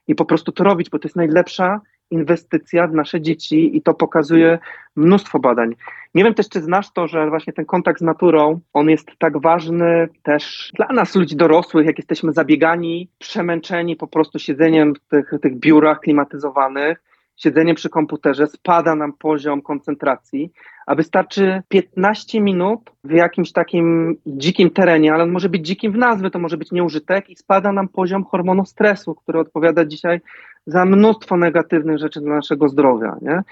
[0.08, 3.94] i po prostu to robić, bo to jest najlepsza inwestycja w nasze dzieci i to
[3.94, 4.58] pokazuje
[4.96, 5.74] mnóstwo badań.
[6.14, 9.40] Nie wiem też, czy znasz to, że właśnie ten kontakt z naturą, on jest tak
[9.40, 15.30] ważny też dla nas, ludzi dorosłych, jak jesteśmy zabiegani, przemęczeni po prostu siedzeniem w tych,
[15.42, 17.02] tych biurach klimatyzowanych,
[17.36, 20.52] siedzeniem przy komputerze, spada nam poziom koncentracji,
[20.86, 25.98] a wystarczy 15 minut w jakimś takim dzikim terenie, ale on może być dzikim w
[25.98, 30.20] nazwy, to może być nieużytek i spada nam poziom hormonu stresu, który odpowiada dzisiaj
[30.68, 33.16] za mnóstwo negatywnych rzeczy dla naszego zdrowia.
[33.22, 33.42] Nie?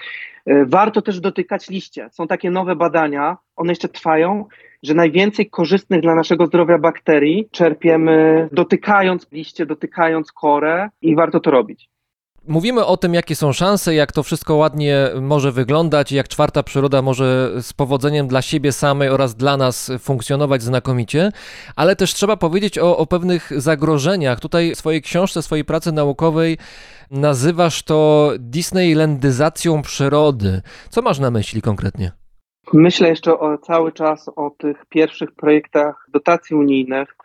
[0.45, 2.09] E, warto też dotykać liście.
[2.11, 4.45] Są takie nowe badania, one jeszcze trwają,
[4.83, 11.51] że najwięcej korzystnych dla naszego zdrowia bakterii czerpiemy dotykając liście, dotykając korę i warto to
[11.51, 11.89] robić.
[12.47, 17.01] Mówimy o tym, jakie są szanse, jak to wszystko ładnie może wyglądać, jak czwarta przyroda
[17.01, 21.31] może z powodzeniem dla siebie samej oraz dla nas funkcjonować znakomicie,
[21.75, 24.39] ale też trzeba powiedzieć o, o pewnych zagrożeniach.
[24.39, 26.57] Tutaj w swojej książce, swojej pracy naukowej
[27.11, 30.61] nazywasz to Disneylandyzacją przyrody.
[30.89, 32.11] Co masz na myśli konkretnie?
[32.73, 37.15] Myślę jeszcze o, cały czas o tych pierwszych projektach dotacji unijnych,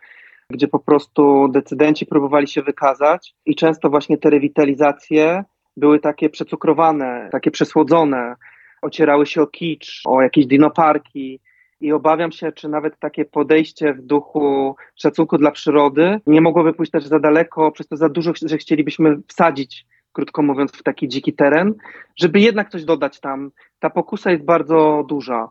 [0.53, 5.43] gdzie po prostu decydenci próbowali się wykazać i często właśnie te rewitalizacje
[5.77, 8.35] były takie przecukrowane, takie przesłodzone,
[8.81, 11.39] ocierały się o kicz, o jakieś dinoparki.
[11.81, 16.91] I obawiam się, czy nawet takie podejście w duchu szacunku dla przyrody nie mogłoby pójść
[16.91, 21.33] też za daleko, przez to za dużo, że chcielibyśmy wsadzić, krótko mówiąc, w taki dziki
[21.33, 21.73] teren,
[22.15, 23.51] żeby jednak coś dodać tam.
[23.79, 25.49] Ta pokusa jest bardzo duża.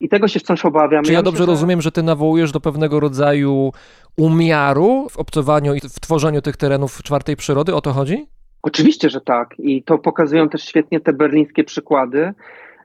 [0.00, 1.04] I tego się wciąż obawiam.
[1.04, 3.72] Czy ja, myślę, dobrze rozumiem, że ty nawołujesz do pewnego rodzaju
[4.16, 7.74] umiaru w obcowaniu i w tworzeniu tych terenów czwartej przyrody?
[7.74, 8.26] O to chodzi?
[8.62, 9.54] Oczywiście, że tak.
[9.58, 12.32] I to pokazują też świetnie te berlińskie przykłady,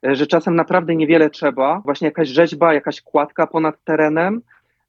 [0.06, 1.82] e, że czasem naprawdę niewiele trzeba.
[1.86, 4.42] Właśnie jakaś rzeźba, jakaś kładka ponad terenem,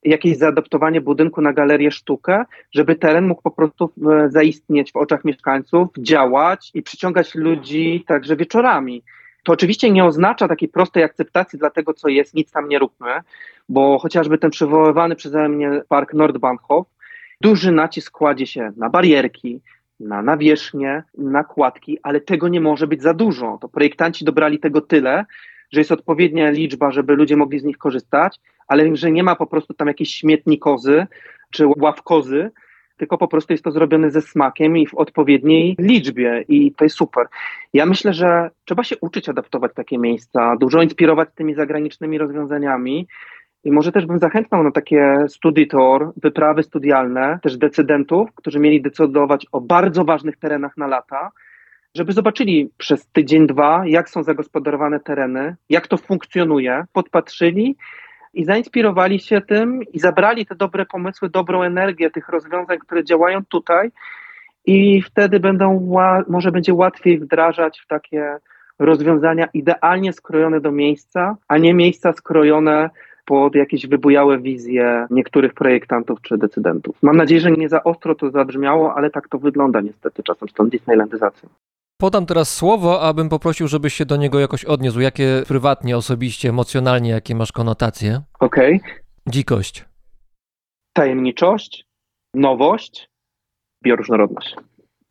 [0.03, 5.25] jakieś zaadaptowanie budynku na galerię sztukę, żeby teren mógł po prostu e, zaistnieć w oczach
[5.25, 9.03] mieszkańców, działać i przyciągać ludzi także wieczorami.
[9.45, 13.11] To oczywiście nie oznacza takiej prostej akceptacji dla tego, co jest, nic tam nie róbmy,
[13.69, 16.87] bo chociażby ten przywoływany przeze mnie park Nordbahnhof,
[17.41, 19.61] duży nacisk kładzie się na barierki,
[20.01, 23.59] na nawierzchnię, na kładki, ale tego nie może być za dużo.
[23.61, 25.25] To projektanci dobrali tego tyle,
[25.73, 29.47] że jest odpowiednia liczba, żeby ludzie mogli z nich korzystać, ale że nie ma po
[29.47, 31.07] prostu tam jakiejś śmietnikozy
[31.51, 32.51] czy ławkozy,
[33.01, 36.97] tylko po prostu jest to zrobione ze smakiem i w odpowiedniej liczbie i to jest
[36.97, 37.27] super.
[37.73, 43.07] Ja myślę, że trzeba się uczyć adaptować takie miejsca, dużo inspirować tymi zagranicznymi rozwiązaniami
[43.65, 48.83] i może też bym zachęcał na takie study tour, wyprawy studialne, też decydentów, którzy mieli
[48.83, 51.31] decydować o bardzo ważnych terenach na lata,
[51.95, 57.77] żeby zobaczyli przez tydzień, dwa, jak są zagospodarowane tereny, jak to funkcjonuje, podpatrzyli
[58.35, 63.45] i zainspirowali się tym i zabrali te dobre pomysły, dobrą energię tych rozwiązań, które działają
[63.49, 63.91] tutaj
[64.67, 65.97] i wtedy będą,
[66.29, 68.37] może będzie łatwiej wdrażać w takie
[68.79, 72.91] rozwiązania idealnie skrojone do miejsca, a nie miejsca skrojone
[73.25, 76.97] pod jakieś wybujałe wizje niektórych projektantów czy decydentów.
[77.03, 80.53] Mam nadzieję, że nie za ostro to zabrzmiało, ale tak to wygląda niestety czasem z
[80.53, 81.49] tą Disneylandyzacją.
[82.01, 85.01] Podam teraz słowo, abym poprosił, żebyś się do niego jakoś odniósł.
[85.01, 88.23] Jakie prywatnie, osobiście, emocjonalnie, jakie masz konotacje?
[88.41, 88.81] Okej.
[89.29, 89.85] Dzikość.
[90.93, 91.85] Tajemniczość,
[92.35, 93.11] nowość,
[93.85, 94.57] bioróżnorodność.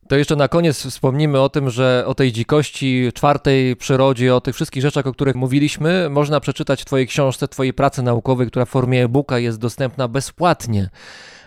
[0.07, 4.56] To jeszcze na koniec wspomnimy o tym, że o tej dzikości, czwartej przyrodzie, o tych
[4.56, 8.70] wszystkich rzeczach, o których mówiliśmy, można przeczytać w Twojej książce, Twojej pracy naukowej, która w
[8.70, 10.90] formie e-booka jest dostępna bezpłatnie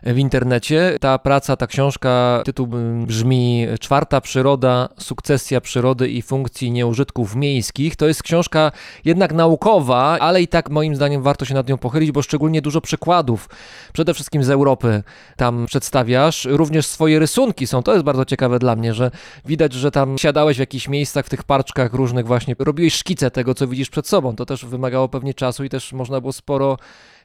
[0.02, 0.96] w internecie.
[1.00, 2.68] Ta praca, ta książka, tytuł
[3.06, 7.96] brzmi Czwarta przyroda, sukcesja przyrody i funkcji nieużytków miejskich.
[7.96, 8.72] To jest książka
[9.04, 12.80] jednak naukowa, ale i tak moim zdaniem warto się nad nią pochylić, bo szczególnie dużo
[12.80, 13.48] przykładów,
[13.92, 15.02] przede wszystkim z Europy
[15.36, 16.44] tam przedstawiasz.
[16.50, 19.10] Również swoje rysunki są, to jest bardzo ciekawe dla mnie, że
[19.44, 23.54] widać, że tam siadałeś w jakichś miejscach, w tych parczkach różnych właśnie, robiłeś szkice tego,
[23.54, 24.36] co widzisz przed sobą.
[24.36, 26.76] To też wymagało pewnie czasu i też można było sporo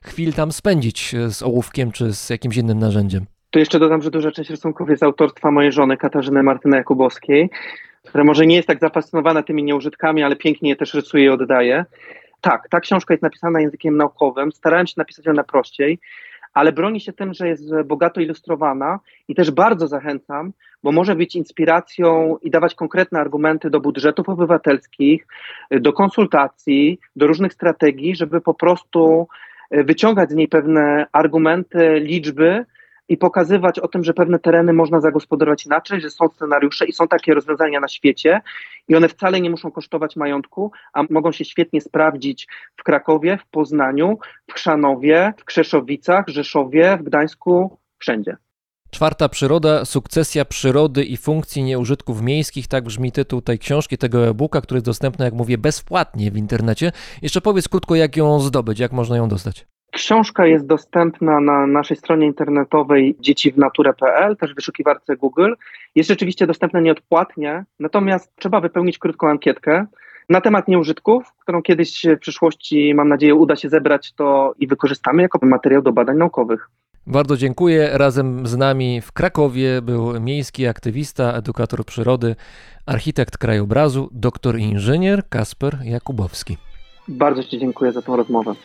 [0.01, 3.25] chwil tam spędzić e, z ołówkiem czy z jakimś innym narzędziem.
[3.49, 7.49] Tu jeszcze dodam, że duża część rysunków jest autorstwa mojej żony Katarzyny Martyny Jakubowskiej,
[8.05, 11.85] która może nie jest tak zafascynowana tymi nieużytkami, ale pięknie je też rysuje i oddaje.
[12.41, 14.51] Tak, ta książka jest napisana językiem naukowym.
[14.51, 15.99] Starałem się napisać ją na prościej,
[16.53, 20.53] ale broni się tym, że jest bogato ilustrowana i też bardzo zachęcam,
[20.83, 25.27] bo może być inspiracją i dawać konkretne argumenty do budżetów obywatelskich,
[25.71, 29.27] do konsultacji, do różnych strategii, żeby po prostu
[29.72, 32.65] wyciągać z niej pewne argumenty, liczby
[33.10, 37.07] i pokazywać o tym, że pewne tereny można zagospodarować inaczej, że są scenariusze i są
[37.07, 38.41] takie rozwiązania na świecie
[38.88, 43.48] i one wcale nie muszą kosztować majątku, a mogą się świetnie sprawdzić w Krakowie, w
[43.48, 44.18] Poznaniu,
[44.48, 48.38] w Chrzanowie, w Krzeszowicach, Rzeszowie, w Gdańsku, wszędzie.
[48.91, 54.61] Czwarta przyroda, sukcesja przyrody i funkcji nieużytków miejskich, tak brzmi tytuł tej książki, tego e-booka,
[54.61, 56.91] który jest dostępny, jak mówię, bezpłatnie w internecie.
[57.22, 59.68] Jeszcze powiedz krótko, jak ją zdobyć, jak można ją dostać.
[59.91, 65.53] Książka jest dostępna na naszej stronie internetowej dzieciwnaturę.pl, też w wyszukiwarce Google.
[65.95, 69.85] Jest rzeczywiście dostępna nieodpłatnie, natomiast trzeba wypełnić krótką ankietkę
[70.30, 75.22] na temat nieużytków, którą kiedyś w przyszłości, mam nadzieję, uda się zebrać to i wykorzystamy
[75.22, 76.69] jako materiał do badań naukowych.
[77.07, 77.89] Bardzo dziękuję.
[77.93, 82.35] Razem z nami w Krakowie był miejski aktywista, edukator przyrody,
[82.85, 86.57] architekt krajobrazu, doktor inżynier Kasper Jakubowski.
[87.07, 88.55] Bardzo Ci dziękuję za tę rozmowę.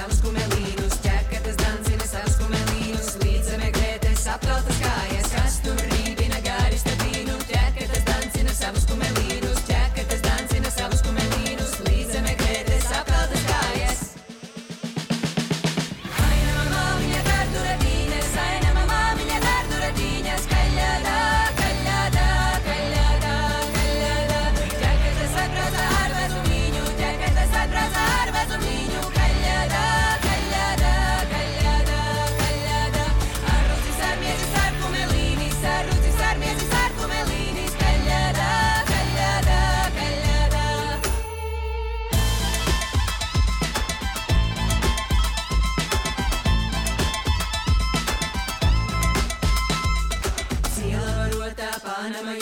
[0.00, 0.59] Vasconcelos, como é lindo.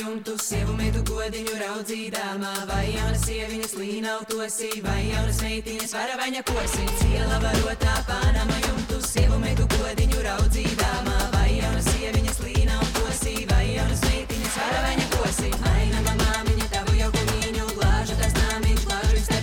[0.08, 6.84] Jumtu, sievu meitu godiņu raudzīdāmā, vai jaunas sieviņas līnautosī, vai jaunas meitiņas varavaņa kosī.
[7.00, 14.56] Siela varotā pānama jumtu, sievu meitu godiņu raudzīdāmā, vai jaunas sieviņas līnautosī, vai jaunas meitiņas
[14.62, 15.52] varavaņa kosī.
[15.74, 19.37] Aina mamā viņa tavu jau kumiņu, glāžu tas nāmiņš, glāžu istabiņas,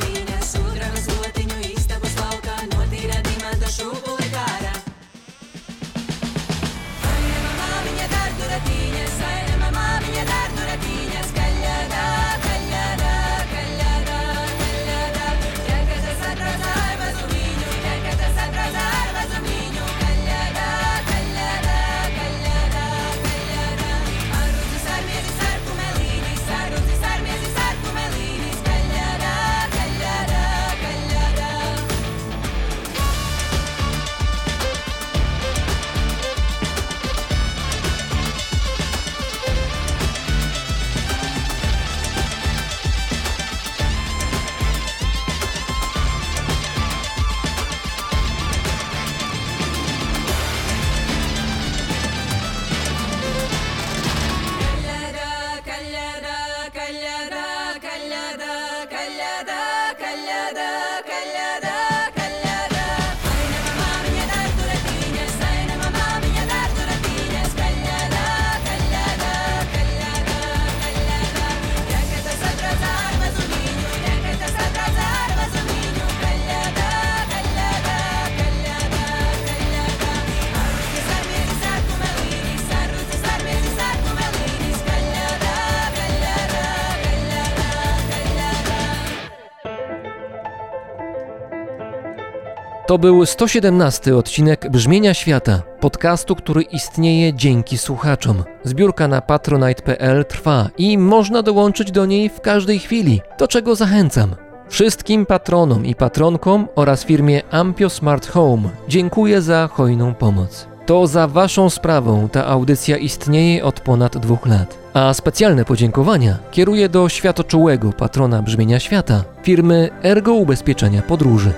[92.88, 98.44] To był 117 odcinek Brzmienia Świata, podcastu, który istnieje dzięki słuchaczom.
[98.64, 104.36] Zbiórka na patronite.pl trwa i można dołączyć do niej w każdej chwili, do czego zachęcam.
[104.70, 110.68] Wszystkim patronom i patronkom oraz firmie Ampio Smart Home dziękuję za hojną pomoc.
[110.86, 114.78] To za Waszą sprawą ta audycja istnieje od ponad dwóch lat.
[114.94, 121.54] A specjalne podziękowania kieruję do światoczułego patrona brzmienia świata, firmy Ergo Ubezpieczenia Podróży.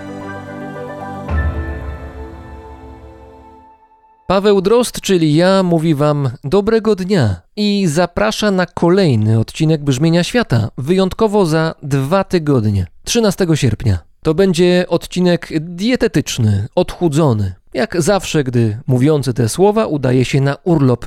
[4.28, 10.70] Paweł Drozd, czyli ja, mówi Wam dobrego dnia i zaprasza na kolejny odcinek Brzmienia Świata,
[10.78, 14.00] wyjątkowo za dwa tygodnie, 13 sierpnia.
[14.24, 17.54] To będzie odcinek dietetyczny, odchudzony.
[17.74, 21.06] Jak zawsze, gdy mówiący te słowa udaje się na urlop,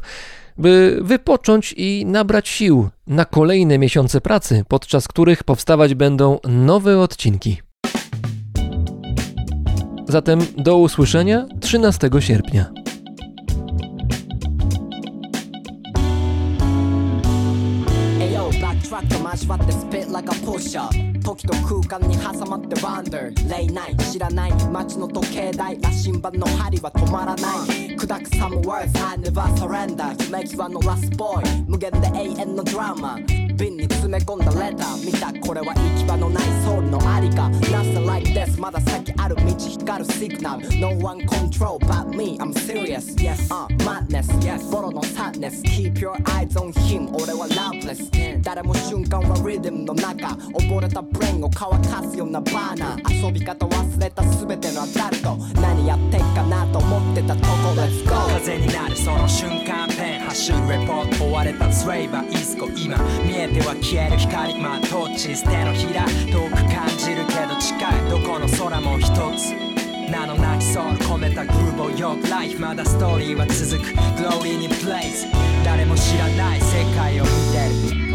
[0.59, 7.63] by wypocząć i nabrać sił na kolejne miesiące pracy, podczas których powstawać będą nowe odcinki.
[10.09, 12.80] Zatem do usłyszenia 13 sierpnia.
[18.91, 33.21] トラック交わってスピッ like a pusher 時と空間に挟まってワンダーレイナイ知らない街の時計台羅針盤の針は止まらない砕く some words I never surrender 夢際のラスボーイ無限で永遠のドラマ
[33.55, 36.40] 瓶に詰め込んだレター見たこれは行き場のない
[36.91, 44.69] のありか Nothing like this まだ先ある道光るシグナル No one control but me I'm serious Yes uh, madness Yes
[44.71, 56.21] ボロの sadness Keep your eyes on him 俺は loveless 誰も瞬間はリズムの中溺れたブレインを乾かすようなバーナー遊び方忘れた全てのアダルト何やってっ
[57.81, 58.15] Let's go.
[58.41, 64.19] 風になるその瞬間ペン走るレポート追われたスレイバーイスコ今見えては消える。
[64.19, 69.55] 光まあトーチ捨てのひら遠く感じるけど近いどこの空も一つ
[70.11, 75.27] 名のなきソウル込めたグルーブをよくライフまだストーリーは続くグローリーにプレイス
[75.65, 78.11] 誰も知らない世界を見てる。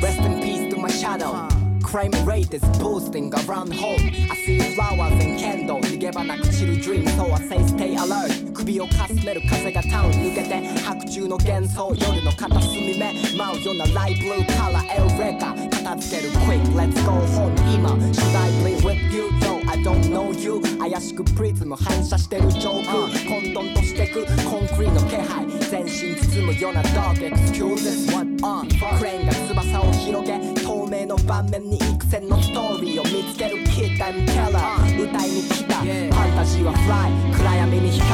[0.00, 1.47] Rest in peace to my shadow
[1.88, 7.40] Crime rate is boosting around home I see flowers and candles 逃げ場なく散る dream So I
[7.48, 19.30] say stay alert 首をかすめる風がタウン抜けて白昼の幻想夜の片隅目舞うようなライブルーカラーエルレカ片付ける Quick let's go home 今 Should I play with you?
[19.40, 35.76] No I don't know you 怪しくプリズム反射してる上空混沌としてくコンクリの気配全身包むような Dark excuses What on クレーンが翼を広げ透明の盤面に幾千のストーリーを見つけるキッタイムキャラ舞台に来た。
[35.76, 37.10] ファンタジーはフライ。
[37.32, 38.08] 暗闇に光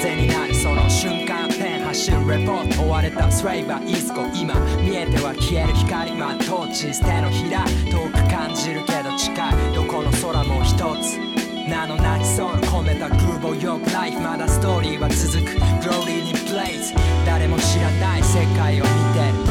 [0.00, 1.48] 風になるその瞬間。
[1.48, 2.82] ペン走るレポート。
[2.82, 3.90] 追われたスレイバー。
[3.90, 6.12] イスコ今見えては消える光。
[6.12, 9.74] マとうち捨てのひら遠く感じるけど近い。
[9.74, 11.18] どこの空も一つ。
[11.68, 12.50] 名の泣きそう。
[12.66, 15.54] 込めた空母よくライフまだストーリーは続く。
[15.54, 16.94] グローリーにプレイズ
[17.24, 19.41] 誰も知らない世界を見てる。